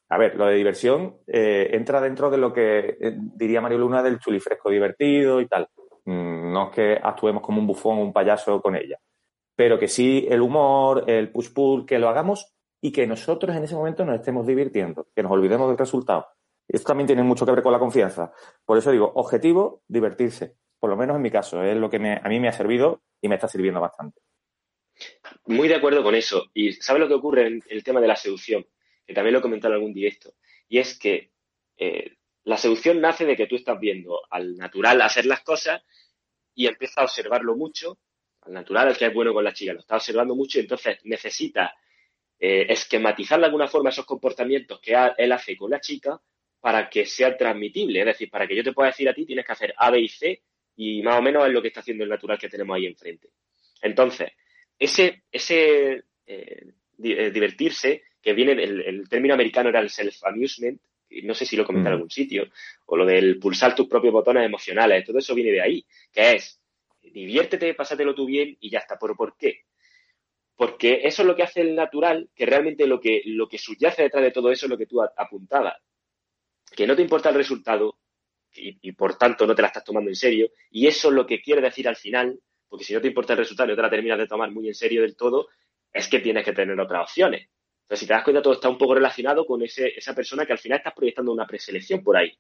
[0.10, 4.02] A ver, lo de diversión eh, entra dentro de lo que eh, diría Mario Luna
[4.02, 5.70] del chulifresco divertido y tal.
[6.06, 8.98] Mm, no es que actuemos como un bufón o un payaso con ella,
[9.56, 12.52] pero que sí el humor, el push-pull, que lo hagamos
[12.82, 16.26] y que nosotros en ese momento nos estemos divirtiendo, que nos olvidemos del resultado.
[16.68, 18.32] Esto también tiene mucho que ver con la confianza.
[18.66, 20.56] Por eso digo, objetivo, divertirse.
[20.80, 23.28] Por lo menos en mi caso, es lo que a mí me ha servido y
[23.28, 24.22] me está sirviendo bastante.
[25.46, 26.50] Muy de acuerdo con eso.
[26.54, 28.66] Y ¿sabes lo que ocurre en el tema de la seducción?
[29.06, 30.34] Que también lo he comentado en algún directo.
[30.68, 31.32] Y es que
[31.78, 35.82] eh, la seducción nace de que tú estás viendo al natural hacer las cosas
[36.54, 38.00] y empiezas a observarlo mucho.
[38.42, 40.98] Al natural, el que es bueno con la chica, lo está observando mucho y entonces
[41.04, 41.76] necesita
[42.40, 46.22] eh, esquematizar de alguna forma esos comportamientos que él hace con la chica
[46.60, 48.00] para que sea transmitible.
[48.00, 50.00] Es decir, para que yo te pueda decir a ti, tienes que hacer A, B
[50.00, 50.44] y C
[50.82, 53.30] y más o menos es lo que está haciendo el natural que tenemos ahí enfrente.
[53.82, 54.32] Entonces,
[54.78, 56.72] ese, ese eh,
[57.04, 60.80] eh, divertirse, que viene, el, el, término americano era el self-amusement,
[61.24, 61.96] no sé si lo comenté en mm.
[61.96, 62.48] algún sitio,
[62.86, 66.62] o lo del pulsar tus propios botones emocionales, todo eso viene de ahí, que es
[67.02, 68.98] diviértete, pásatelo tú bien y ya está.
[68.98, 69.64] ¿Pero por qué?
[70.56, 74.04] Porque eso es lo que hace el natural, que realmente lo que, lo que subyace
[74.04, 75.76] detrás de todo eso es lo que tú apuntabas.
[76.76, 77.98] Que no te importa el resultado,
[78.56, 80.50] y, por tanto no te la estás tomando en serio.
[80.72, 83.40] Y eso es lo que quiere decir al final, porque si no te importa el
[83.40, 85.48] resultado y no te la terminas de tomar muy en serio del todo,
[85.92, 87.50] es que tienes que tener otras opciones.
[87.84, 90.54] Entonces, si te das cuenta, todo está un poco relacionado con ese, esa persona que
[90.54, 92.32] al final estás proyectando una preselección por ahí.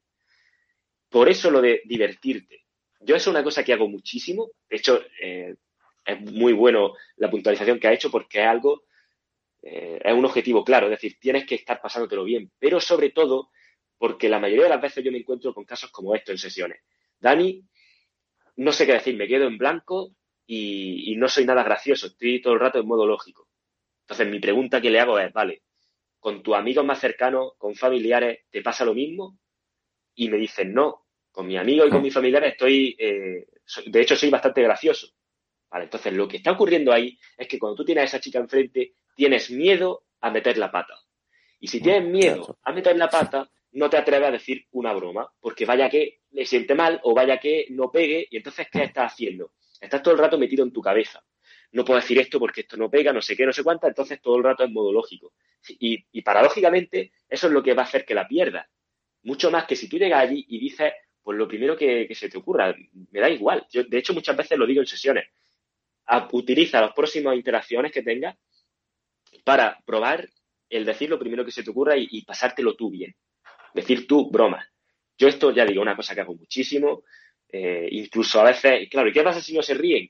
[1.09, 2.65] Por eso lo de divertirte.
[2.99, 4.51] Yo es una cosa que hago muchísimo.
[4.69, 5.55] De hecho, eh,
[6.05, 8.83] es muy bueno la puntualización que ha hecho porque es algo,
[9.63, 10.85] eh, es un objetivo claro.
[10.85, 12.51] Es decir, tienes que estar pasándotelo bien.
[12.59, 13.49] Pero sobre todo,
[13.99, 16.79] porque la mayoría de las veces yo me encuentro con casos como estos en sesiones.
[17.19, 17.63] Dani,
[18.55, 20.15] no sé qué decir, me quedo en blanco
[20.47, 22.07] y, y no soy nada gracioso.
[22.07, 23.47] Estoy todo el rato en modo lógico.
[24.01, 25.63] Entonces, mi pregunta que le hago es, vale,
[26.19, 29.37] con tus amigos más cercanos, con familiares, ¿te pasa lo mismo?
[30.15, 33.47] Y me dicen, no, con mi amigo y con mis familiares estoy, eh,
[33.85, 35.09] de hecho soy bastante gracioso.
[35.69, 38.39] Vale, entonces lo que está ocurriendo ahí es que cuando tú tienes a esa chica
[38.39, 40.95] enfrente, tienes miedo a meter la pata.
[41.59, 44.93] Y si tienes mm, miedo a meter la pata, no te atreves a decir una
[44.93, 48.83] broma, porque vaya que le siente mal o vaya que no pegue, y entonces, ¿qué
[48.83, 49.53] estás haciendo?
[49.79, 51.23] Estás todo el rato metido en tu cabeza.
[51.71, 54.19] No puedo decir esto porque esto no pega, no sé qué, no sé cuánta, entonces
[54.21, 55.33] todo el rato es modo lógico.
[55.67, 58.67] Y, y paradójicamente, eso es lo que va a hacer que la pierdas.
[59.23, 60.93] Mucho más que si tú llegas allí y dices,
[61.29, 62.75] pues lo primero que, se te ocurra,
[63.11, 63.67] me da igual.
[63.71, 65.27] Yo, de hecho, muchas veces lo digo en sesiones.
[66.31, 68.35] utiliza las próximas interacciones que tengas
[69.43, 70.27] para probar
[70.69, 73.15] el decir lo primero que se te ocurra y, pasártelo tú bien.
[73.73, 74.65] Decir tú bromas.
[75.17, 77.03] Yo esto ya digo, una cosa que hago muchísimo,
[77.47, 80.09] eh, incluso a veces, claro, ¿y qué pasa si no se ríen?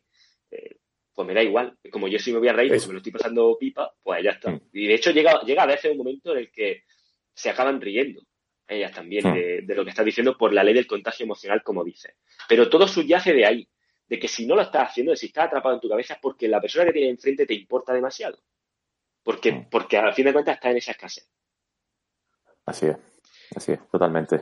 [0.51, 0.77] Eh,
[1.13, 1.77] pues me da igual.
[1.91, 4.31] Como yo sí me voy a reír porque me lo estoy pasando pipa, pues ya
[4.31, 4.51] está.
[4.51, 4.61] Mm.
[4.73, 6.83] Y de hecho llega, llega a veces un momento en el que
[7.33, 8.21] se acaban riendo
[8.69, 9.65] ellas también hmm.
[9.65, 12.15] de, lo que estás diciendo por la ley del contagio emocional, como dices.
[12.47, 13.69] Pero todo subyace de ahí,
[14.07, 16.19] de que si no lo estás haciendo, de si estás atrapado en tu cabeza, es
[16.21, 18.41] porque la persona que tiene enfrente te importa demasiado.
[19.23, 19.69] Porque, hmm.
[19.69, 21.27] porque a fin de cuentas está en esa escasez.
[22.65, 22.97] Así es,
[23.55, 24.37] así es, totalmente.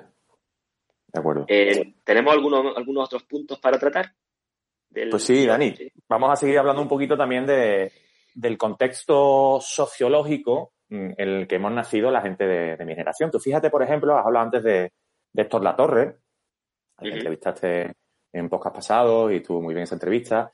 [1.07, 1.45] De acuerdo.
[1.47, 4.13] Eh, ¿Tenemos algunos, algunos otros puntos para tratar?
[5.11, 5.75] pues sí, Dani.
[6.07, 7.91] Vamos a seguir hablando un poquito también de,
[8.33, 13.29] del contexto sociológico Mm, en el que hemos nacido la gente de, mi generación.
[13.29, 14.93] Tú fíjate, por ejemplo, has hablado antes de,
[15.33, 16.17] de Héctor Latorre,
[16.97, 17.93] al que entrevistaste
[18.31, 20.51] en podcast pasados y estuvo muy bien esa entrevista,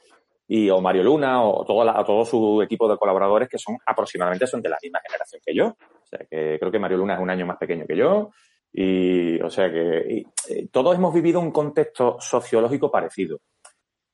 [0.47, 4.62] y o Mario Luna o todo, todo su equipo de colaboradores que son aproximadamente son
[4.62, 5.78] de la misma generación que yo.
[6.18, 8.32] Sea que creo que Mario Luna es un año más pequeño que yo.
[8.72, 10.26] Y, o sea que
[10.72, 13.39] todos hemos vivido un contexto sociológico parecido.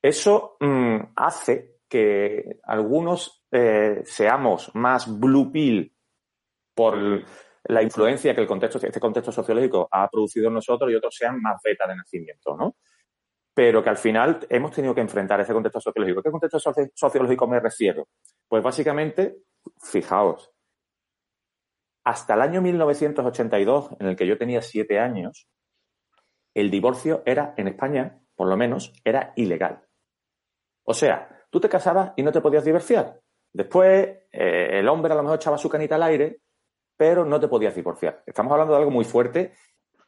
[0.02, 5.92] Eso mm, hace que algunos eh, seamos más blue pill
[6.74, 6.96] por
[7.64, 11.40] la influencia que el contexto, este contexto sociológico ha producido en nosotros y otros sean
[11.40, 12.76] más beta de nacimiento, ¿no?
[13.52, 16.22] Pero que al final hemos tenido que enfrentar ese contexto sociológico.
[16.22, 16.58] ¿Qué contexto
[16.94, 18.08] sociológico me refiero?
[18.48, 19.38] Pues básicamente,
[19.82, 20.50] fijaos,
[22.04, 25.48] hasta el año 1982, en el que yo tenía siete años,
[26.54, 29.86] el divorcio era, en España, por lo menos, era ilegal.
[30.84, 33.20] O sea, tú te casabas y no te podías divorciar.
[33.52, 36.40] Después, eh, el hombre a lo mejor echaba su canita al aire
[37.00, 38.22] pero no te podías divorciar.
[38.26, 39.54] Estamos hablando de algo muy fuerte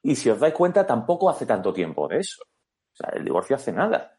[0.03, 2.43] y si os dais cuenta, tampoco hace tanto tiempo de eso.
[2.45, 4.15] O sea, el divorcio hace nada.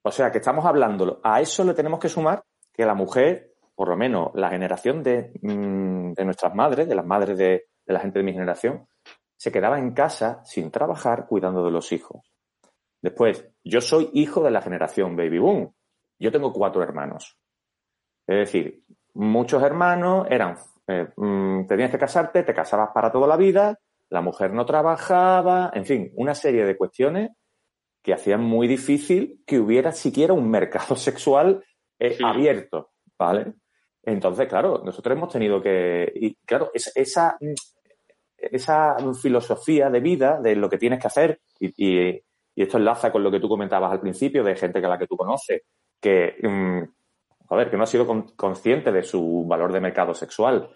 [0.00, 2.42] O sea, que estamos hablando, a eso le tenemos que sumar
[2.72, 3.49] que la mujer,
[3.80, 8.00] por lo menos la generación de, mm, nuestras madres, de las madres de, de la
[8.00, 8.86] gente de mi generación,
[9.38, 12.30] se quedaba en casa sin trabajar cuidando de los hijos.
[13.00, 15.74] Después, yo soy hijo de la generación baby boom.
[16.18, 17.38] Yo tengo cuatro hermanos.
[18.26, 23.38] Es decir, muchos hermanos eran eh, mm, tenías que casarte, te casabas para toda la
[23.38, 23.78] vida,
[24.10, 27.30] la mujer no trabajaba, en fin, una serie de cuestiones
[28.02, 31.64] que hacían muy difícil que hubiera siquiera un mercado sexual
[31.98, 33.54] eh, abierto, ¿vale?
[34.02, 37.36] Entonces, claro, nosotros hemos tenido que, y claro, esa,
[38.36, 42.22] esa filosofía de vida de lo que tienes que hacer, y,
[42.56, 45.16] esto enlaza con lo que tú comentabas al principio, de gente que la que tú
[45.16, 45.62] conoces,
[45.98, 46.82] que, mm,
[47.48, 50.68] a ver, que no ha sido consciente de su valor de mercado sexual.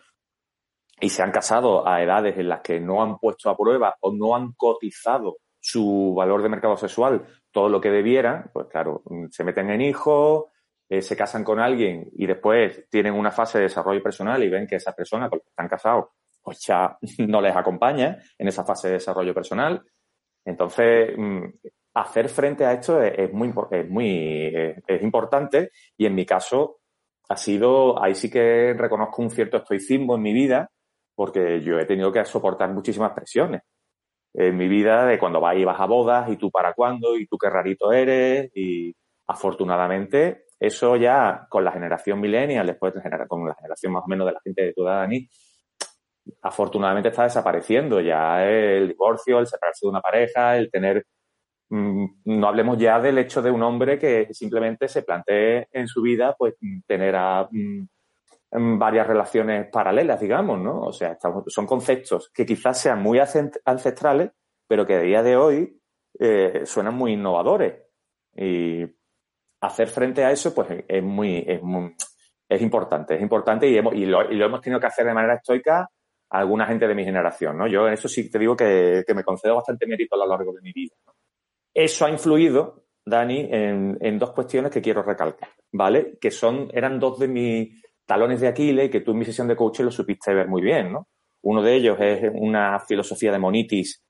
[1.01, 4.13] Y se han casado a edades en las que no han puesto a prueba o
[4.13, 9.45] no han cotizado su valor de mercado sexual todo lo que debieran, pues claro, se
[9.45, 10.47] meten en hijos,
[10.89, 14.67] eh, se casan con alguien y después tienen una fase de desarrollo personal y ven
[14.67, 16.07] que esa persona con la que están casados
[16.43, 19.83] pues ya no les acompaña en esa fase de desarrollo personal.
[20.45, 21.45] Entonces, mm,
[21.95, 24.53] hacer frente a esto es, muy, es muy
[24.87, 26.81] es, importante y en mi caso
[27.29, 30.71] ha sido, ahí sí que reconozco un cierto estoicismo en mi vida
[31.15, 33.63] porque yo he tenido que soportar muchísimas presiones
[34.35, 37.27] en mi vida de cuando vas y vas a bodas y tú para cuándo y
[37.27, 38.95] tú qué rarito eres y
[39.29, 44.27] afortunadamente eso ya con la generación millennial, después de con la generación más o menos
[44.27, 45.29] de la gente de tu edad, Dani,
[46.43, 51.05] afortunadamente está desapareciendo ya el divorcio, el separarse de una pareja, el tener
[51.71, 56.03] Mm, no hablemos ya del hecho de un hombre que simplemente se plantee en su
[56.03, 56.55] vida pues
[56.87, 60.83] tener a, mm, varias relaciones paralelas, digamos, ¿no?
[60.83, 64.31] O sea, son conceptos que quizás sean muy ancestrales,
[64.69, 65.81] pero que a día de hoy
[66.21, 67.75] eh, suenan muy innovadores.
[68.37, 68.85] Y
[69.67, 74.61] hacer frente a eso, pues es muy, es, importante, es importante y, hemos, lo, hemos
[74.61, 75.89] tenido que hacer de manera estoica
[76.31, 77.67] a alguna gente de mi generación, ¿no?
[77.67, 80.61] Yo en eso sí te digo que, me concedo bastante mérito a lo largo de
[80.63, 80.95] mi vida.
[81.73, 86.19] Eso ha influido, Dani, en, dos cuestiones que quiero recalcar, ¿vale?
[86.21, 89.57] Que son, eran dos de mis talones de Aquiles que tú en mi sesión de
[89.57, 91.09] coaching lo supiste ver muy bien, ¿no?
[91.43, 94.03] Uno de ellos es una filosofía de monitis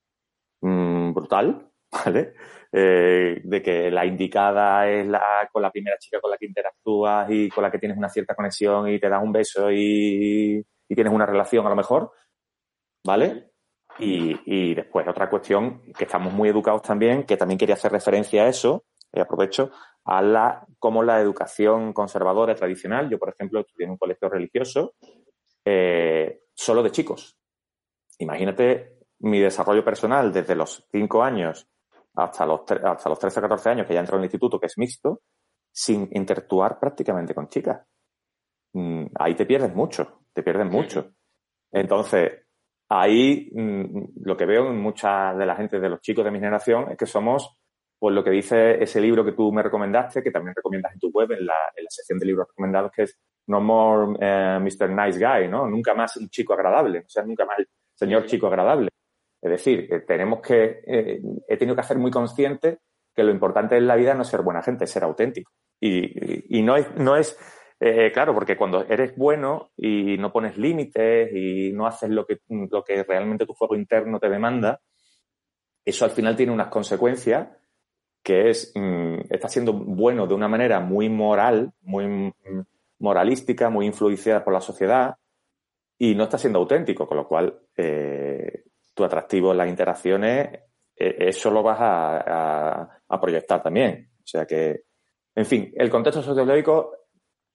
[0.61, 1.69] mmm, brutal,
[2.05, 2.33] ¿vale?
[2.77, 7.25] Eh, de que la indicada es la con la primera chica con la que interactúas
[7.31, 11.13] y con la que tienes una cierta conexión y te das un beso y, tienes
[11.13, 12.11] una relación a lo mejor,
[13.05, 13.51] ¿vale?
[13.97, 18.43] Y, y, después otra cuestión que estamos muy educados también, que también quería hacer referencia
[18.43, 19.71] a eso, y aprovecho,
[20.03, 24.95] a la, como la educación conservadora tradicional, yo por ejemplo estudié en un colegio religioso,
[25.63, 27.37] eh, solo de chicos.
[28.19, 31.69] Imagínate mi desarrollo personal desde los cinco años
[32.15, 34.67] hasta los, hasta los 13 o 14 años que ya entró en el instituto, que
[34.67, 35.21] es mixto,
[35.71, 37.85] sin interactuar prácticamente con chicas.
[38.73, 41.11] Mm, ahí te pierdes mucho, te pierdes mucho.
[41.71, 42.45] Entonces,
[42.89, 46.39] ahí mm, lo que veo en mucha de la gente de los chicos de mi
[46.39, 47.57] generación es que somos,
[47.99, 51.09] pues lo que dice ese libro que tú me recomendaste, que también recomiendas en tu
[51.09, 54.89] web, en la, en la sección de libros recomendados, que es No More eh, Mr.
[54.89, 55.67] Nice Guy, ¿no?
[55.67, 58.89] Nunca más un chico agradable, o sea, nunca más el señor chico agradable.
[59.45, 62.79] Es decir, tenemos que, eh, he tenido que hacer muy consciente
[63.13, 65.51] que lo importante en la vida no es ser buena gente, es ser auténtico.
[65.79, 67.37] Y, no es, no es
[67.79, 72.39] eh, claro, porque cuando eres bueno y no pones límites y no haces lo que,
[72.49, 74.81] lo que realmente tu fuego interno te demanda,
[75.85, 77.47] eso al final tiene unas consecuencias
[78.23, 82.33] que es, mm, está siendo bueno de una manera muy moral, muy mm,
[82.97, 85.17] moralística, muy influenciada por la sociedad
[85.99, 88.63] y no está siendo auténtico, con lo cual eh,
[88.95, 90.49] tu atractivo en las interacciones,
[90.95, 92.89] eh, eso lo vas a,
[93.21, 94.11] proyectar también.
[94.17, 94.85] O sea que,
[95.35, 96.91] en fin, el contexto sociológico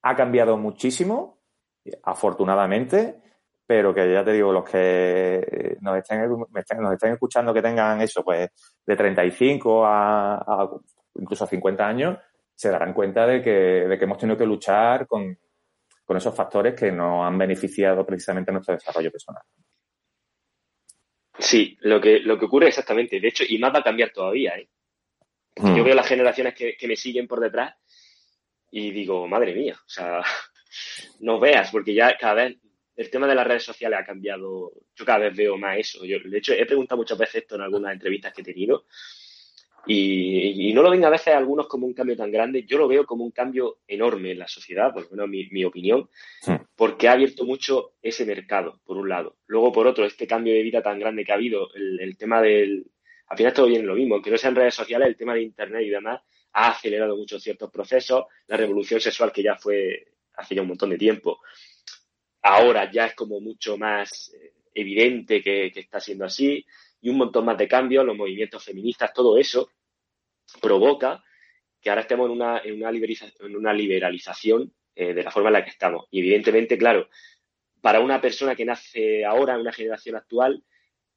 [0.03, 1.43] ha cambiado muchísimo,
[2.05, 3.20] afortunadamente,
[3.66, 8.22] pero que ya te digo, los que nos estén, nos estén escuchando que tengan eso,
[8.22, 8.51] pues
[8.86, 10.70] de 35 a, a
[11.14, 12.18] incluso a 50 años,
[12.55, 15.38] se darán cuenta de que, de que hemos tenido que luchar con,
[16.05, 19.43] con esos factores que nos han beneficiado precisamente nuestro desarrollo personal.
[21.39, 23.20] Sí, lo que, lo que ocurre exactamente.
[23.20, 24.68] De hecho, y más va a cambiar todavía, ¿eh?
[25.57, 25.85] Yo hmm.
[25.85, 27.74] veo las generaciones que, me siguen por detrás
[28.70, 30.22] y digo, madre mía, o sea,
[31.20, 32.57] no veas, porque ya cada vez
[32.97, 34.72] el tema de las redes sociales ha cambiado.
[34.95, 36.05] Yo cada vez veo más eso.
[36.05, 38.87] Yo, de hecho, he preguntado muchas veces esto en algunas entrevistas que he tenido
[39.87, 43.07] y, no lo ven a veces algunos como un cambio tan grande, yo lo veo
[43.07, 46.09] como un cambio enorme en la sociedad, por lo menos mi, opinión,
[46.76, 49.37] porque ha abierto mucho ese mercado, por un lado.
[49.47, 52.87] Luego, por otro, este cambio de vida tan grande que ha habido, el, tema del...
[53.26, 55.83] Al final todo viene lo mismo, aunque no sean redes sociales, el tema de Internet
[55.83, 56.20] y demás
[56.53, 60.05] ha acelerado mucho ciertos procesos, la revolución sexual que ya fue
[60.35, 61.41] hace ya un montón de tiempo,
[62.43, 66.64] ahora ya es como mucho más eh, evidente que, que está siendo así,
[67.01, 69.70] y un montón más de cambios, los movimientos feministas, todo eso
[70.61, 71.22] provoca
[71.80, 75.55] que ahora estemos en una, en una, en una liberalización eh, de la forma en
[75.55, 76.07] la que estamos.
[76.11, 77.09] Y evidentemente, claro,
[77.80, 80.62] para una persona que nace ahora, en una generación actual,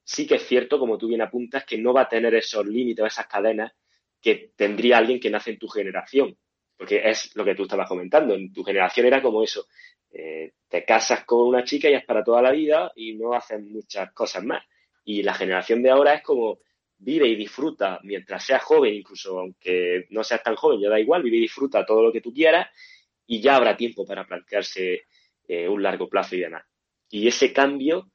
[0.02, 3.02] sí que es cierto, como tú bien apuntas, que no va a tener esos límites
[3.02, 3.72] o esas cadenas
[4.20, 6.36] que tendría alguien que nace en tu generación.
[6.76, 8.34] Porque es lo que tú estabas comentando.
[8.34, 9.66] En tu generación era como eso.
[10.10, 13.60] Eh, te casas con una chica y es para toda la vida y no haces
[13.60, 14.64] muchas cosas más.
[15.04, 16.60] Y la generación de ahora es como
[16.98, 21.22] vive y disfruta mientras seas joven, incluso aunque no seas tan joven, ya da igual,
[21.22, 22.68] vive y disfruta todo lo que tú quieras
[23.26, 25.06] y ya habrá tiempo para plantearse
[25.46, 26.64] eh, un largo plazo y demás.
[27.10, 28.10] Y ese cambio,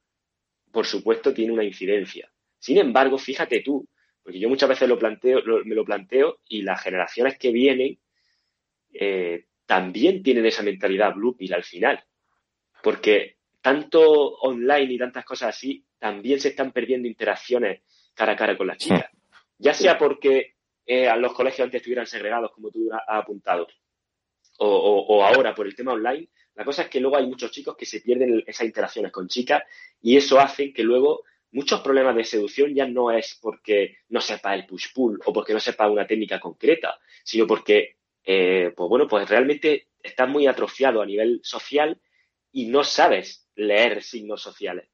[0.72, 2.30] por supuesto, tiene una incidencia.
[2.58, 3.88] Sin embargo, fíjate tú,
[4.22, 7.98] porque yo muchas veces lo planteo, me lo planteo y las generaciones que vienen
[8.92, 12.04] eh, también tienen esa mentalidad blue pill al final.
[12.82, 14.00] Porque tanto
[14.40, 17.82] online y tantas cosas así también se están perdiendo interacciones
[18.14, 19.10] cara a cara con las chicas.
[19.58, 20.54] Ya sea porque
[20.86, 23.68] eh, los colegios antes estuvieran segregados, como tú has apuntado,
[24.62, 27.86] o, ahora por el tema online, la cosa es que luego hay muchos chicos que
[27.86, 29.62] se pierden esas interacciones con chicas
[30.02, 34.54] y eso hace que luego muchos problemas de seducción ya no es porque no sepa
[34.54, 39.28] el push-pull o porque no sepa una técnica concreta, sino porque, eh, pues bueno, pues
[39.28, 41.98] realmente estás muy atrofiado a nivel social
[42.52, 44.88] y no sabes leer signos sociales.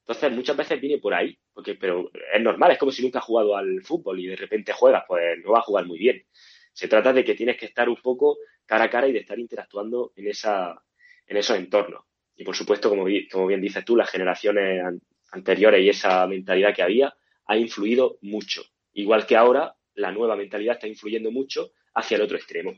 [0.00, 3.24] Entonces, muchas veces viene por ahí, porque, pero es normal, es como si nunca has
[3.24, 6.24] jugado al fútbol y de repente juegas, pues no va a jugar muy bien.
[6.72, 9.38] Se trata de que tienes que estar un poco cara a cara y de estar
[9.38, 10.82] interactuando en, esa,
[11.26, 12.04] en esos entornos.
[12.36, 14.82] Y por supuesto, como, como bien dices tú, las generaciones
[15.30, 17.14] anteriores y esa mentalidad que había
[17.46, 18.62] ha influido mucho.
[18.94, 22.72] Igual que ahora, la nueva mentalidad está influyendo mucho hacia el otro extremo.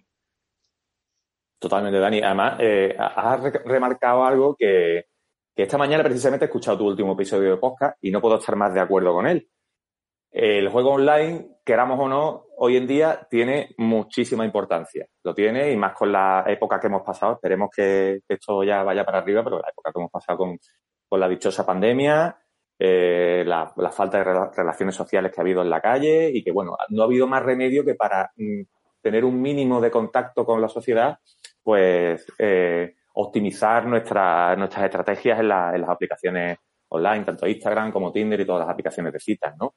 [1.60, 2.22] Totalmente, Dani.
[2.22, 5.09] Además, eh, has remarcado algo que,
[5.54, 8.56] que, esta mañana precisamente he escuchado tu último episodio de podcast y no puedo estar
[8.56, 9.48] más de acuerdo con él.
[10.30, 15.06] El juego online, queramos o no, hoy en día tiene muchísima importancia.
[15.24, 17.32] Lo tiene y más con la época que hemos pasado.
[17.32, 20.58] Esperemos que esto ya vaya para arriba, pero la época que hemos pasado con,
[21.18, 22.38] la dichosa pandemia,
[22.78, 24.24] eh, la, la, falta de
[24.54, 27.42] relaciones sociales que ha habido en la calle y que, bueno, no ha habido más
[27.42, 28.62] remedio que para mm,
[29.02, 31.18] tener un mínimo de contacto con la sociedad,
[31.62, 36.58] pues eh, optimizar nuestra, nuestras estrategias en, la, en las aplicaciones
[36.88, 39.74] online, tanto Instagram como Tinder y todas las aplicaciones de citas, ¿no?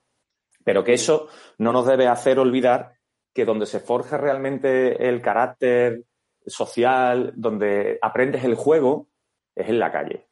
[0.64, 1.28] Pero que eso
[1.58, 2.94] no nos debe hacer olvidar
[3.34, 6.04] que donde se forja realmente el carácter
[6.46, 9.08] social, donde aprendes el juego,
[9.56, 10.28] es en la calle.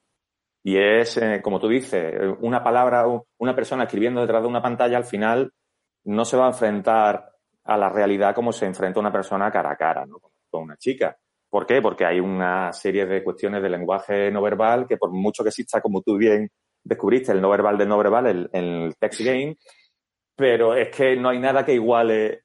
[0.63, 3.05] Y es, eh, como tú dices, una palabra,
[3.37, 5.51] una persona escribiendo detrás de una pantalla, al final
[6.03, 7.31] no se va a enfrentar
[7.63, 10.19] a la realidad como se enfrenta una persona cara a cara, ¿no?
[10.49, 11.17] Con una chica.
[11.51, 11.81] ¿Por qué?
[11.81, 15.81] Porque hay una serie de cuestiones de lenguaje no verbal que por mucho que exista,
[15.81, 16.49] como tú bien
[16.81, 19.57] descubriste, el no verbal de no verbal, el, el text game,
[20.33, 22.43] pero es que no hay nada que iguale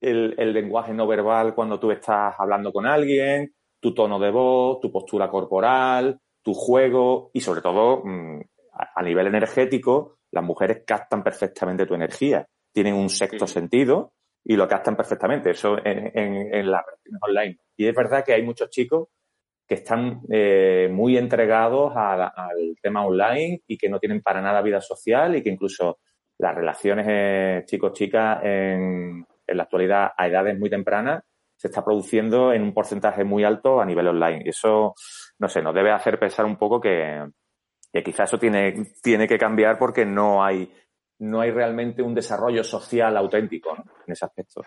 [0.00, 4.80] el, el, lenguaje no verbal cuando tú estás hablando con alguien, tu tono de voz,
[4.80, 8.40] tu postura corporal, tu juego y sobre todo mm,
[8.72, 14.12] a nivel energético, las mujeres captan perfectamente tu energía, tienen un sexto sentido
[14.44, 17.58] y lo captan perfectamente, eso en, en, las relaciones online.
[17.76, 19.08] Y es verdad que hay muchos chicos
[19.66, 24.62] que están eh, muy entregados a, al tema online y que no tienen para nada
[24.62, 25.98] vida social y que incluso
[26.38, 31.22] las relaciones eh, chicos-chicas en, en la actualidad a edades muy tempranas
[31.60, 34.42] se está produciendo en un porcentaje muy alto a nivel online.
[34.46, 34.94] Y eso,
[35.38, 37.22] no sé, nos debe hacer pensar un poco que,
[37.92, 40.72] que quizás eso tiene, tiene que cambiar porque no hay,
[41.20, 43.84] no hay realmente un desarrollo social auténtico ¿no?
[44.06, 44.62] en ese aspecto.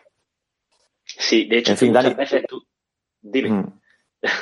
[1.03, 2.65] Sí, de hecho, en fin, muchas Dani, veces tú...
[3.21, 3.49] Dime.
[3.49, 3.81] Mm.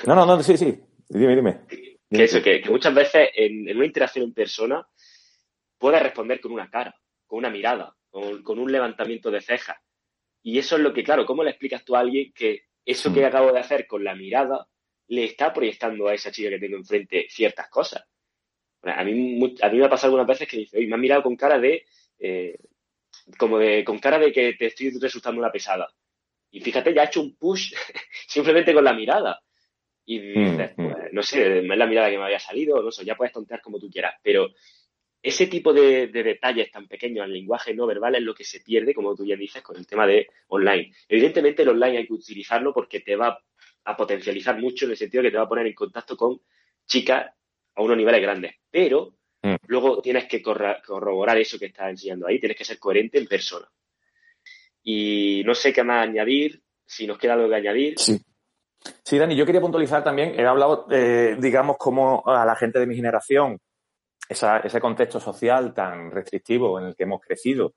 [0.06, 0.80] No, no, no, sí, sí.
[1.10, 1.62] Dime, dime.
[1.68, 4.86] Que eso, que, que muchas veces en, en, una interacción en persona
[5.78, 6.94] puedes responder con una cara,
[7.26, 9.78] con una mirada, con, con un levantamiento de cejas.
[10.44, 13.26] Y eso es lo que, claro, ¿cómo le explicas tú a alguien que eso que
[13.26, 14.68] acabo de hacer con la mirada
[15.08, 18.04] le está proyectando a esa chica que tengo enfrente ciertas cosas?
[18.84, 21.24] A mí, a mí me ha pasado algunas veces que dice, oye, me ha mirado
[21.24, 21.86] con cara de,
[22.20, 22.58] eh,
[23.38, 25.92] como de, con cara de que te estoy resultando una pesada.
[26.52, 27.74] Y fíjate, ya ha hecho un push
[28.28, 29.42] simplemente con la mirada.
[30.06, 33.16] Y dices, pues, no sé, es la mirada que me había salido, no sé, ya
[33.16, 34.50] puedes tontear como tú quieras, pero
[35.22, 38.62] ese tipo de, de, detalles tan pequeños al lenguaje no verbal es lo que se
[38.62, 40.92] pierde, como tú ya dices, con el tema de online.
[41.08, 43.40] Evidentemente el online hay que utilizarlo porque te va
[43.84, 46.42] a potencializar mucho en el sentido de que te va a poner en contacto con
[46.88, 47.32] chicas
[47.76, 49.56] a unos niveles grandes, pero mm.
[49.68, 53.68] luego tienes que corroborar eso que estás enseñando ahí, tienes que ser coherente en persona.
[54.84, 58.00] Y no sé qué más añadir, si nos queda algo que añadir.
[58.00, 58.20] Sí.
[59.04, 62.88] Sí, Dani, yo quería puntualizar también, he hablado, eh, digamos, como a la gente de
[62.88, 63.60] mi generación
[64.28, 67.74] esa, ese contexto social tan restrictivo en el que hemos crecido,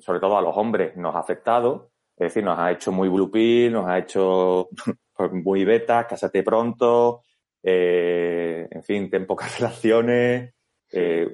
[0.00, 1.90] sobre todo a los hombres, nos ha afectado.
[2.16, 4.68] Es decir, nos ha hecho muy blue pill, nos ha hecho
[5.32, 7.22] muy beta, cásate pronto,
[7.66, 10.54] eh, en fin, ten pocas relaciones.
[10.92, 11.28] Eh,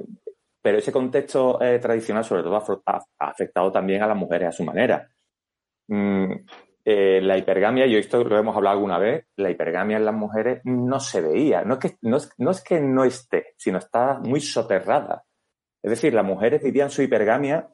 [0.62, 2.56] pero ese contexto eh, tradicional, sobre todo,
[2.86, 5.10] ha, afectado también a las mujeres a su manera.
[5.88, 6.32] Mm,
[6.84, 10.98] la hipergamia, yo esto lo hemos hablado alguna vez, la hipergamia en las mujeres no
[10.98, 11.62] se veía.
[11.62, 15.24] No es, que, no, es, no es que no esté, sino está muy soterrada.
[15.82, 17.68] Es decir, las mujeres vivían su hipergamia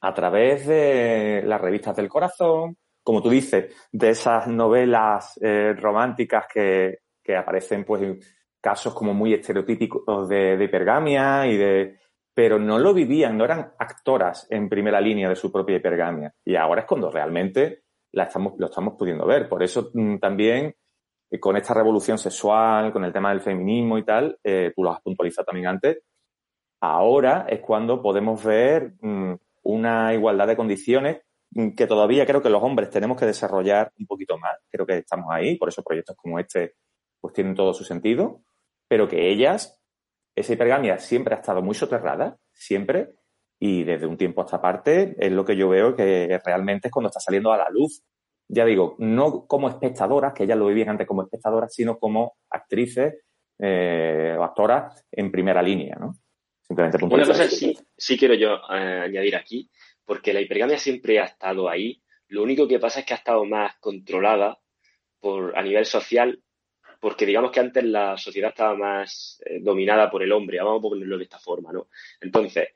[0.00, 5.38] a través de las revistas del corazón, como tú dices, de esas novelas
[5.76, 8.02] románticas que, que, aparecen pues
[8.60, 11.98] casos como muy estereotípicos de, de hipergamia y de
[12.34, 16.32] pero no lo vivían, no eran actoras en primera línea de su propia hipergamia.
[16.44, 17.82] Y ahora es cuando realmente
[18.12, 19.48] la estamos, lo estamos pudiendo ver.
[19.48, 20.74] Por eso mm, también
[21.30, 24.92] eh, con esta revolución sexual, con el tema del feminismo y tal, eh, tú lo
[24.92, 25.98] has puntualizado también antes,
[26.80, 29.34] ahora es cuando podemos ver mm,
[29.64, 31.20] una igualdad de condiciones
[31.50, 34.56] mm, que todavía creo que los hombres tenemos que desarrollar un poquito más.
[34.70, 36.74] Creo que estamos ahí, por eso proyectos como este
[37.20, 38.42] pues tienen todo su sentido,
[38.88, 39.80] pero que ellas,
[40.34, 43.10] esa hipergamia siempre ha estado muy soterrada, siempre,
[43.58, 46.92] y desde un tiempo a esta parte es lo que yo veo que realmente es
[46.92, 48.02] cuando está saliendo a la luz.
[48.48, 53.22] Ya digo, no como espectadoras, que ellas lo vivían antes como espectadoras, sino como actrices
[53.58, 56.14] eh, o actoras en primera línea, ¿no?
[56.62, 59.70] Simplemente Una cosa sí, sí quiero yo eh, añadir aquí,
[60.04, 62.02] porque la hipergamia siempre ha estado ahí.
[62.28, 64.58] Lo único que pasa es que ha estado más controlada
[65.20, 66.42] por, a nivel social,
[67.00, 70.82] porque digamos que antes la sociedad estaba más eh, dominada por el hombre, vamos a
[70.82, 71.88] ponerlo de esta forma, ¿no?
[72.20, 72.68] Entonces,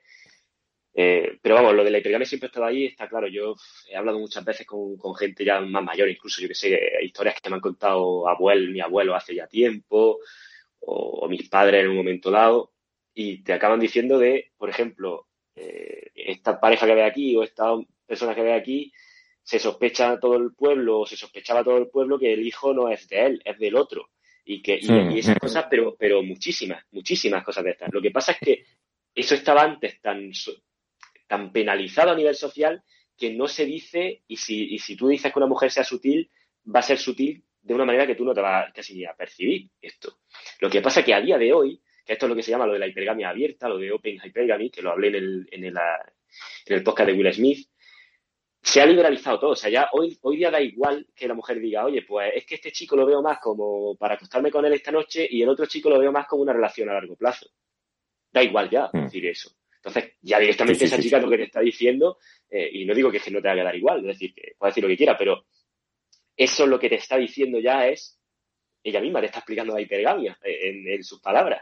[0.97, 3.27] Eh, pero vamos, lo de la hipergamia siempre ha estado ahí, está claro.
[3.27, 3.55] Yo
[3.89, 7.49] he hablado muchas veces con, gente ya más mayor, incluso yo que sé, historias que
[7.49, 10.19] me han contado abuelo, mi abuelo hace ya tiempo,
[10.79, 12.73] o, mis padres en un momento dado,
[13.13, 17.73] y te acaban diciendo de, por ejemplo, eh, esta pareja que ve aquí o esta
[18.05, 18.93] persona que ve aquí,
[19.43, 22.89] se sospecha todo el pueblo, o se sospechaba todo el pueblo que el hijo no
[22.89, 24.09] es de él, es del otro.
[24.45, 27.91] Y que y, esas cosas, pero, pero muchísimas, muchísimas cosas de estas.
[27.91, 28.65] Lo que pasa es que
[29.13, 30.31] eso estaba antes tan,
[31.27, 32.83] tan penalizado a nivel social
[33.17, 36.29] que no se dice, y si, y si tú dices que una mujer sea sutil,
[36.73, 39.69] va a ser sutil de una manera que tú no te vas casi a percibir
[39.81, 40.19] esto.
[40.59, 42.51] Lo que pasa es que a día de hoy, que esto es lo que se
[42.51, 45.49] llama lo de la hipergamia abierta, lo de Open Hypergamy, que lo hablé en el,
[45.51, 47.67] en el, en el podcast de Will Smith,
[48.65, 49.51] se ha liberalizado todo.
[49.51, 52.45] O sea, ya hoy, hoy día da igual que la mujer diga, oye, pues es
[52.45, 55.49] que este chico lo veo más como para acostarme con él esta noche y el
[55.49, 57.47] otro chico lo veo más como una relación a largo plazo.
[58.33, 59.03] Da igual ya mm.
[59.03, 59.51] decir eso.
[59.75, 62.17] Entonces, ya directamente esa chica lo que te está diciendo,
[62.49, 64.71] eh, y no digo que, que no te haga dar igual, es decir, que puede
[64.71, 65.45] decir lo que quiera, pero
[66.35, 68.19] eso lo que te está diciendo ya es,
[68.83, 71.61] ella misma te está explicando la hipergamia eh, en, sus palabras.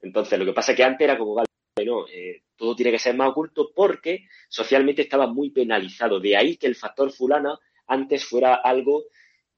[0.00, 1.46] Entonces, lo que pasa es que antes era como, vale,
[1.84, 6.20] no, eh, todo tiene que ser más oculto porque socialmente estaba muy penalizado.
[6.20, 9.04] De ahí que el factor fulana antes fuera algo,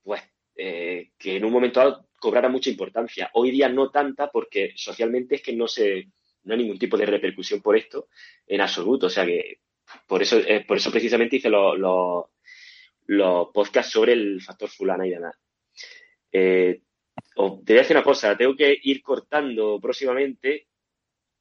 [0.03, 0.23] pues,
[0.55, 3.31] que en un momento dado cobrara mucha importancia.
[3.35, 6.09] Hoy día no tanta porque socialmente es que no se,
[6.45, 8.09] no hay ningún tipo de repercusión por esto
[8.47, 9.09] en absoluto.
[9.09, 9.59] O sea que
[10.07, 11.79] por eso, eh, por eso precisamente hice los,
[13.07, 15.37] los, podcasts sobre el factor fulana y demás.
[16.33, 16.81] Eh,
[17.35, 20.69] te voy a decir una cosa, tengo que ir cortando próximamente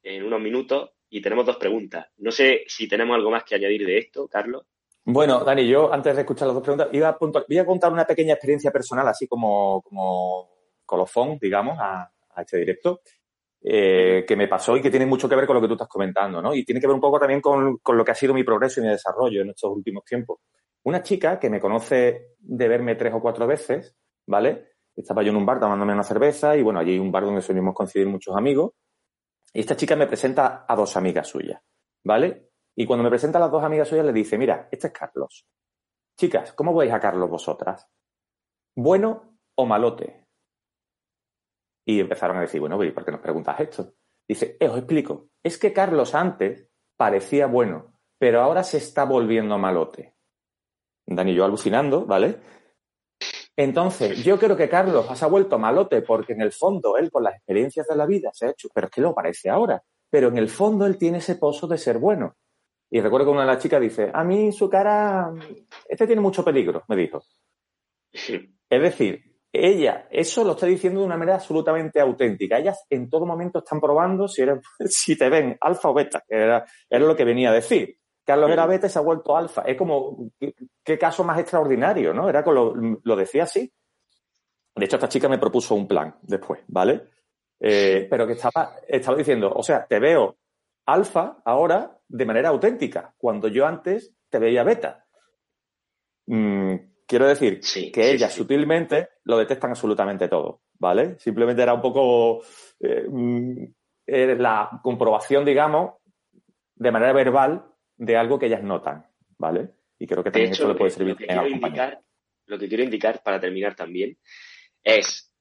[0.04, 2.06] en unos minutos y tenemos dos preguntas.
[2.18, 4.66] No sé si tenemos algo más que añadir de esto, Carlos.
[5.04, 8.06] Bueno, Dani, yo antes de escuchar las dos preguntas, iba a voy a contar una
[8.06, 10.48] pequeña experiencia personal, así como, como
[10.86, 13.00] colofón, digamos, a, a este directo.
[13.66, 15.88] Eh, que me pasó y que tiene mucho que ver con lo que tú estás
[15.88, 16.54] comentando, ¿no?
[16.54, 18.82] Y tiene que ver un poco también con, lo que ha sido mi progreso y
[18.82, 20.40] mi desarrollo en estos últimos tiempos.
[20.82, 24.66] Una chica que me conoce de verme tres o cuatro veces, ¿vale?
[24.94, 27.40] Estaba yo en un bar tomándome una cerveza y bueno, allí hay un bar donde
[27.40, 28.72] solemos coincidir muchos amigos.
[29.54, 31.62] Y esta chica me presenta a dos amigas suyas,
[32.04, 32.50] ¿vale?
[32.76, 35.46] Y cuando me presenta a las dos amigas suyas le dice, mira, este es Carlos.
[36.18, 37.88] Chicas, ¿cómo veis a Carlos vosotras?
[38.74, 40.26] ¿Bueno o malote?
[41.86, 43.94] Y empezaron a decir, bueno, ¿y por qué nos preguntas esto?
[44.26, 49.56] Dice, eh, os explico, es que Carlos antes parecía bueno, pero ahora se está volviendo
[49.56, 50.16] malote.
[51.06, 52.40] Dani y yo alucinando, ¿vale?
[53.56, 57.22] Entonces, yo creo que Carlos se ha vuelto malote porque en el fondo él, con
[57.22, 59.82] las experiencias de la vida, se ha hecho, pero es que lo parece ahora.
[60.10, 62.36] Pero en el fondo él tiene ese pozo de ser bueno.
[62.90, 65.32] Y recuerdo que una de las chicas dice, a mí su cara,
[65.88, 67.22] este tiene mucho peligro, me dijo.
[68.12, 72.58] Es decir, ella eso lo está diciendo de una manera absolutamente auténtica.
[72.58, 74.42] Ellas en todo momento están probando si,
[74.86, 77.98] si te ven alfa o beta, que era, lo que venía a decir.
[78.24, 79.62] Carlos era beta y se ha vuelto alfa.
[79.62, 82.28] Es como, qué, caso más extraordinario, ¿no?
[82.28, 83.72] Era como lo, decía así.
[84.74, 87.08] De hecho, esta chica me propuso un plan después, ¿vale?
[87.60, 90.36] Eh, pero que estaba, estaba diciendo, o sea, te veo
[90.86, 95.06] alfa ahora de manera auténtica, cuando yo antes te veía beta.
[96.26, 96.76] Mm,
[97.06, 97.60] Quiero decir
[97.92, 101.18] que ellas sutilmente lo detectan absolutamente todo, ¿vale?
[101.18, 102.42] Simplemente era un poco
[102.80, 103.64] eh, mm,
[104.06, 105.96] la comprobación, digamos,
[106.74, 107.64] de manera verbal
[107.96, 109.06] de algo que ellas notan,
[109.38, 109.70] ¿vale?
[109.98, 112.00] Y creo que también eso le puede servir que, quiero indicar,
[112.46, 114.18] lo que quiero indicar para terminar también
[114.82, 115.32] es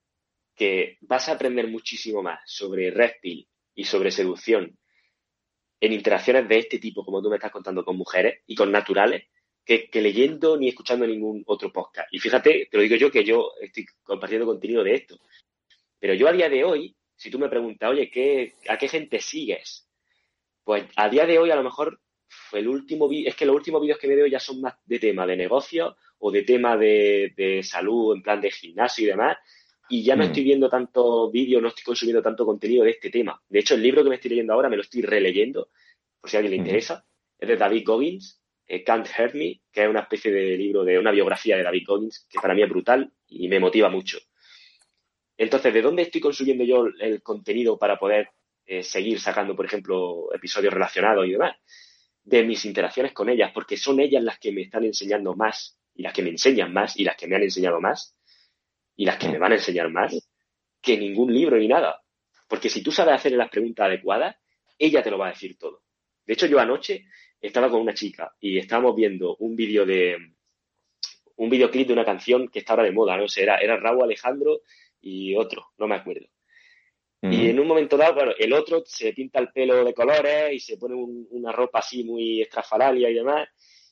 [0.56, 4.78] que vas a aprender muchísimo más sobre reptil y sobre seducción
[5.82, 9.26] en interacciones de este tipo, como tú me estás contando, con mujeres y con naturales,
[9.66, 12.08] que, leyendo ni escuchando ningún otro podcast.
[12.12, 15.20] Y fíjate, te lo digo yo que yo estoy compartiendo contenido de esto.
[16.00, 19.20] Pero yo a día de hoy, si tú me preguntas, oye, ¿qué, ¿a qué gente
[19.20, 19.90] sigues?
[20.64, 22.00] Pues a día de hoy a lo mejor
[22.54, 25.26] el último es que los últimos vídeos que me veo ya son más de tema
[25.26, 29.38] de negocio o de tema de, salud, en plan de gimnasio y demás.
[29.90, 30.28] Y ya no mm.
[30.28, 33.42] estoy viendo tanto vídeos, no estoy consumiendo tanto contenido de este tema.
[33.50, 35.70] De hecho, el libro que me estoy leyendo ahora me lo estoy releyendo,
[36.22, 36.66] por si a alguien le mm.
[36.66, 37.06] interesa.
[37.38, 40.98] Es de David Goggins, eh, Can't Hurt Me, que es una especie de libro de
[40.98, 44.20] una biografía de David Goggins, que para mí es brutal y me motiva mucho.
[45.38, 48.30] Entonces, ¿de dónde estoy consumiendo yo el contenido para poder
[48.66, 51.58] eh, seguir sacando, por ejemplo, episodios relacionados y demás?
[52.24, 56.04] De mis interacciones con ellas, porque son ellas las que me están enseñando más y
[56.04, 58.16] las que me enseñan más y las que me han enseñado más
[58.96, 60.30] y las que me van a enseñar más
[60.82, 62.02] que ningún libro ni nada.
[62.48, 64.36] Porque si tú sabes hacer las preguntas adecuadas,
[64.78, 65.84] ella te lo va a decir todo.
[66.26, 67.06] De hecho, yo anoche
[67.42, 70.18] estaba con una chica y estábamos viendo un vídeo de
[71.36, 74.04] un videoclip de una canción que está ahora de moda, no sé, era, era Raúl
[74.04, 74.62] Alejandro
[75.02, 76.28] y otro, no me acuerdo.
[77.32, 80.60] Y en un momento dado, claro, el otro se pinta el pelo de colores y
[80.60, 83.48] se pone una ropa así muy estrafalaria y demás.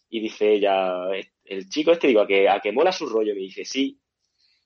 [0.09, 1.05] Y dice ella,
[1.45, 3.33] el chico este, digo, a que, a que mola su rollo.
[3.33, 3.97] Me dice, sí.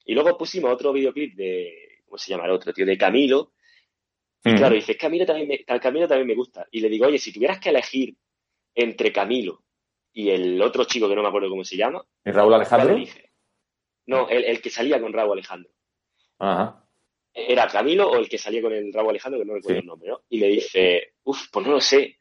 [0.05, 2.87] Y luego pusimos otro videoclip de, ¿cómo se llama el otro, tío?
[2.87, 3.53] De Camilo.
[4.43, 6.67] Y claro, dice, Camilo también, me, Camilo también me gusta.
[6.71, 8.15] Y le digo, oye, si tuvieras que elegir
[8.73, 9.63] entre Camilo
[10.11, 12.03] y el otro chico que no me acuerdo cómo se llama.
[12.23, 12.97] ¿Y Raúl Alejandro?
[14.07, 15.71] No, el, el que salía con Raúl Alejandro.
[16.39, 16.84] Ajá
[17.35, 20.09] era Camilo o el que salía con el rabo Alejandro, que no recuerdo el nombre,
[20.09, 20.21] ¿no?
[20.29, 22.19] Y me dice, uff, pues no lo sé.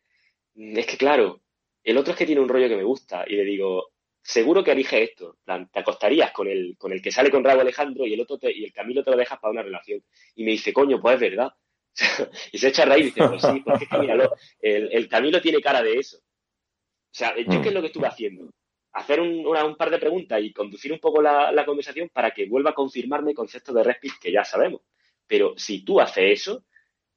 [0.57, 1.41] Es que claro,
[1.85, 3.24] el otro es que tiene un rollo que me gusta.
[3.28, 5.39] Y le digo, seguro que elige esto.
[5.45, 8.65] te acostarías con el, con el que sale con rabo Alejandro y el otro y
[8.65, 10.03] el Camilo te lo dejas para una relación.
[10.35, 11.53] Y me dice, coño, pues es verdad.
[12.53, 15.09] y se echa a reír y dice, pues sí, porque es que míralo, el, el
[15.09, 16.19] Camilo tiene cara de eso.
[16.19, 18.51] O sea, yo qué es lo que estuve haciendo?
[18.95, 22.47] hacer un, un, par de preguntas y conducir un poco la, la, conversación para que
[22.47, 24.82] vuelva a confirmarme conceptos de Respil que ya sabemos.
[25.26, 26.64] Pero si tú haces eso,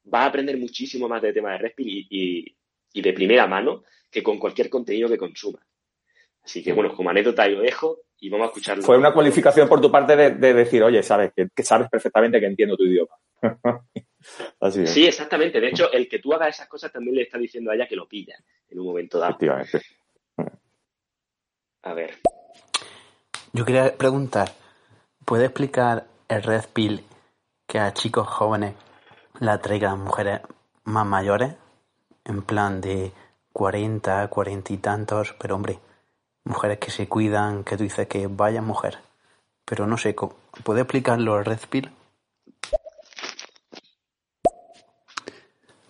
[0.04, 2.56] vas a aprender muchísimo más de tema de Respil y,
[3.02, 5.64] de primera mano que con cualquier contenido que consumas.
[6.44, 8.84] Así que, bueno, como anécdota ahí lo dejo y vamos a escucharlo.
[8.84, 12.76] Fue una cualificación por tu parte de, decir, oye, sabes que, sabes perfectamente que entiendo
[12.78, 13.14] tu idioma.
[14.86, 15.62] Sí, exactamente.
[15.62, 17.96] De hecho, el que tú hagas esas cosas también le está diciendo a ella que
[17.96, 18.36] lo pilla
[18.68, 19.32] en un momento dado.
[19.32, 19.82] Efectivamente.
[21.84, 22.16] A ver.
[23.54, 24.52] Yo quería preguntar,
[25.24, 27.04] ¿puede explicar el Red Pill
[27.68, 28.76] que a chicos jóvenes
[29.40, 30.42] la traigan mujeres
[30.86, 31.54] más mayores,
[32.24, 33.12] en plan de
[33.52, 35.80] 40, 40 y tantos, pero hombre,
[36.46, 39.00] mujeres que se cuidan, que tú dices que vaya mujer.
[39.66, 40.16] Pero no sé,
[40.64, 41.92] ¿puede explicarlo el Red Pill?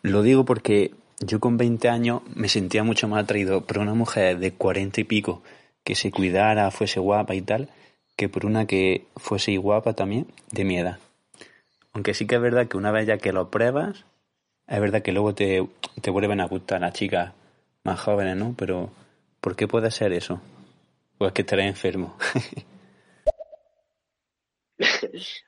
[0.02, 4.40] Lo digo porque yo con 20 años me sentía mucho más atraído por una mujer
[4.40, 5.44] de 40 y pico
[5.84, 7.70] que se cuidara, fuese guapa y tal,
[8.16, 10.99] que por una que fuese guapa también de mi edad.
[11.93, 14.05] Aunque sí que es verdad que una vez ya que lo pruebas,
[14.68, 15.68] es verdad que luego te,
[16.01, 17.34] te vuelven a gustar las chicas
[17.84, 18.55] más jóvenes, ¿no?
[18.57, 18.91] Pero,
[19.41, 20.41] ¿por qué puede ser eso?
[21.18, 22.18] Pues que estaré enfermo.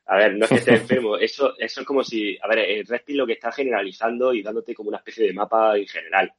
[0.05, 2.85] a ver, no es que estés enfermo, eso, eso es como si, a ver, el
[2.85, 6.33] Respin lo que está generalizando y dándote como una especie de mapa en general.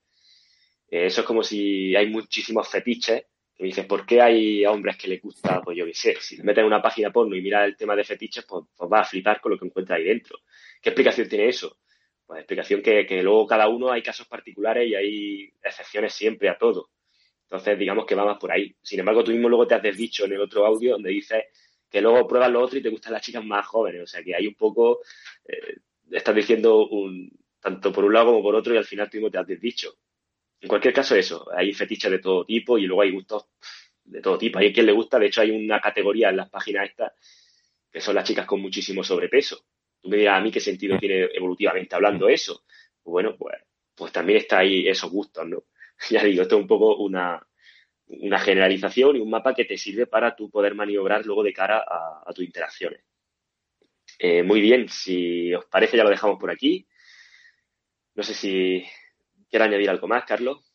[0.90, 3.24] Eh, eso es como si hay muchísimos fetiches
[3.60, 6.42] y dices, ¿por qué hay hombres que les gusta, pues yo qué sé, si te
[6.42, 9.10] metes en una página porno y miras el tema de fetiches, pues, pues vas a
[9.10, 10.38] flipar con lo que encuentras ahí dentro.
[10.80, 11.78] ¿Qué explicación tiene eso?
[12.26, 16.56] Pues explicación que, que luego cada uno hay casos particulares y hay excepciones siempre a
[16.56, 16.90] todo.
[17.42, 18.74] Entonces, digamos que va más por ahí.
[18.80, 21.44] Sin embargo, tú mismo luego te has desdicho en el otro audio donde dices
[21.90, 24.02] que luego pruebas lo otro y te gustan las chicas más jóvenes.
[24.02, 25.00] O sea, que hay un poco,
[25.44, 25.76] eh,
[26.10, 27.30] estás diciendo un,
[27.60, 29.96] tanto por un lado como por otro y al final tú mismo te has desdicho.
[30.60, 33.46] En cualquier caso, eso, hay fetiches de todo tipo y luego hay gustos
[34.04, 34.58] de todo tipo.
[34.58, 37.12] Hay quien le gusta, de hecho hay una categoría en las páginas estas
[37.90, 39.64] que son las chicas con muchísimo sobrepeso.
[40.00, 42.64] Tú me dirás a mí qué sentido tiene evolutivamente hablando eso.
[43.04, 43.56] Bueno, pues,
[43.94, 45.64] pues también está ahí esos gustos, ¿no?
[46.10, 47.46] Ya digo, esto es un poco una,
[48.06, 51.84] una generalización y un mapa que te sirve para tú poder maniobrar luego de cara
[51.86, 53.02] a, tus interacciones.
[54.18, 56.86] Eh, muy bien, si os parece ya lo dejamos por aquí.
[58.14, 58.84] No sé si
[59.50, 60.70] ¿Quieres añadir algo más, Carlos?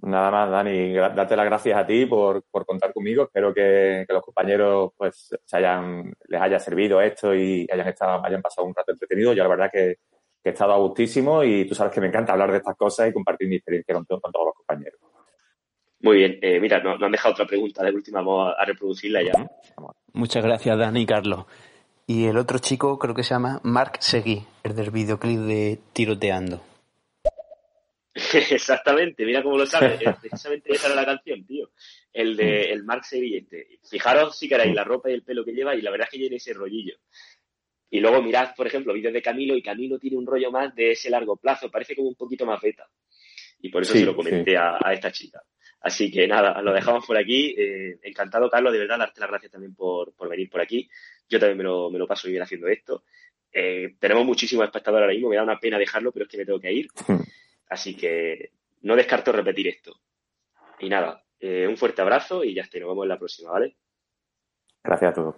[0.00, 3.24] Nada más, Dani, darte las gracias a ti por, contar conmigo.
[3.24, 8.42] Espero que, los compañeros pues se hayan, les haya servido esto y hayan estado, hayan
[8.42, 9.32] pasado un rato entretenido.
[9.32, 9.96] Yo la verdad que,
[10.44, 13.12] he estado a gustísimo y tú sabes que me encanta hablar de estas cosas y
[13.12, 15.00] compartir mi experiencia con, todos los compañeros.
[16.00, 19.22] Muy bien, eh, mira, nos no han dejado otra pregunta de última, vamos a, reproducirla
[19.24, 19.32] ya.
[20.12, 21.46] Muchas gracias, Dani y Carlos.
[22.06, 26.75] Y el otro chico creo que se llama Mark Seguí, el del videoclip de Tiroteando.
[28.50, 30.00] Exactamente, mira cómo lo sabes.
[30.20, 31.70] Precisamente esa era la canción, tío.
[32.12, 33.78] El de el Mark Sevillete.
[33.88, 36.18] Fijaros si queréis la ropa y el pelo que lleva y la verdad es que
[36.18, 36.96] tiene ese rollillo.
[37.90, 40.92] Y luego mirad, por ejemplo, vídeos de Camilo y Camilo tiene un rollo más de
[40.92, 42.88] ese largo plazo, parece como un poquito más beta.
[43.60, 45.42] Y por eso se lo comenté a, esta chica.
[45.80, 47.54] Así que nada, lo dejamos por aquí.
[47.56, 50.88] Eh, encantado, Carlos, de verdad, darte las gracias también por, venir por aquí.
[51.28, 53.04] Yo también me lo, me lo paso bien haciendo esto.
[53.52, 56.44] Eh, tenemos muchísimos espectadores ahora mismo, me da una pena dejarlo, pero es que me
[56.44, 56.88] tengo que ir.
[57.68, 58.52] Así que
[58.82, 60.00] no descarto repetir esto.
[60.78, 63.76] Y nada, eh, un fuerte abrazo y ya está, nos vemos en la próxima, ¿vale?
[64.82, 65.36] Gracias a todos.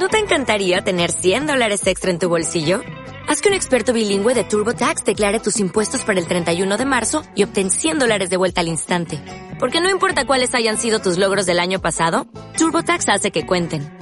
[0.00, 2.80] ¿No te encantaría tener 100 dólares extra en tu bolsillo?
[3.28, 7.22] Haz que un experto bilingüe de TurboTax declare tus impuestos para el 31 de marzo
[7.36, 9.20] y obtén 100 dólares de vuelta al instante.
[9.60, 12.26] Porque no importa cuáles hayan sido tus logros del año pasado,
[12.58, 14.01] TurboTax hace que cuenten.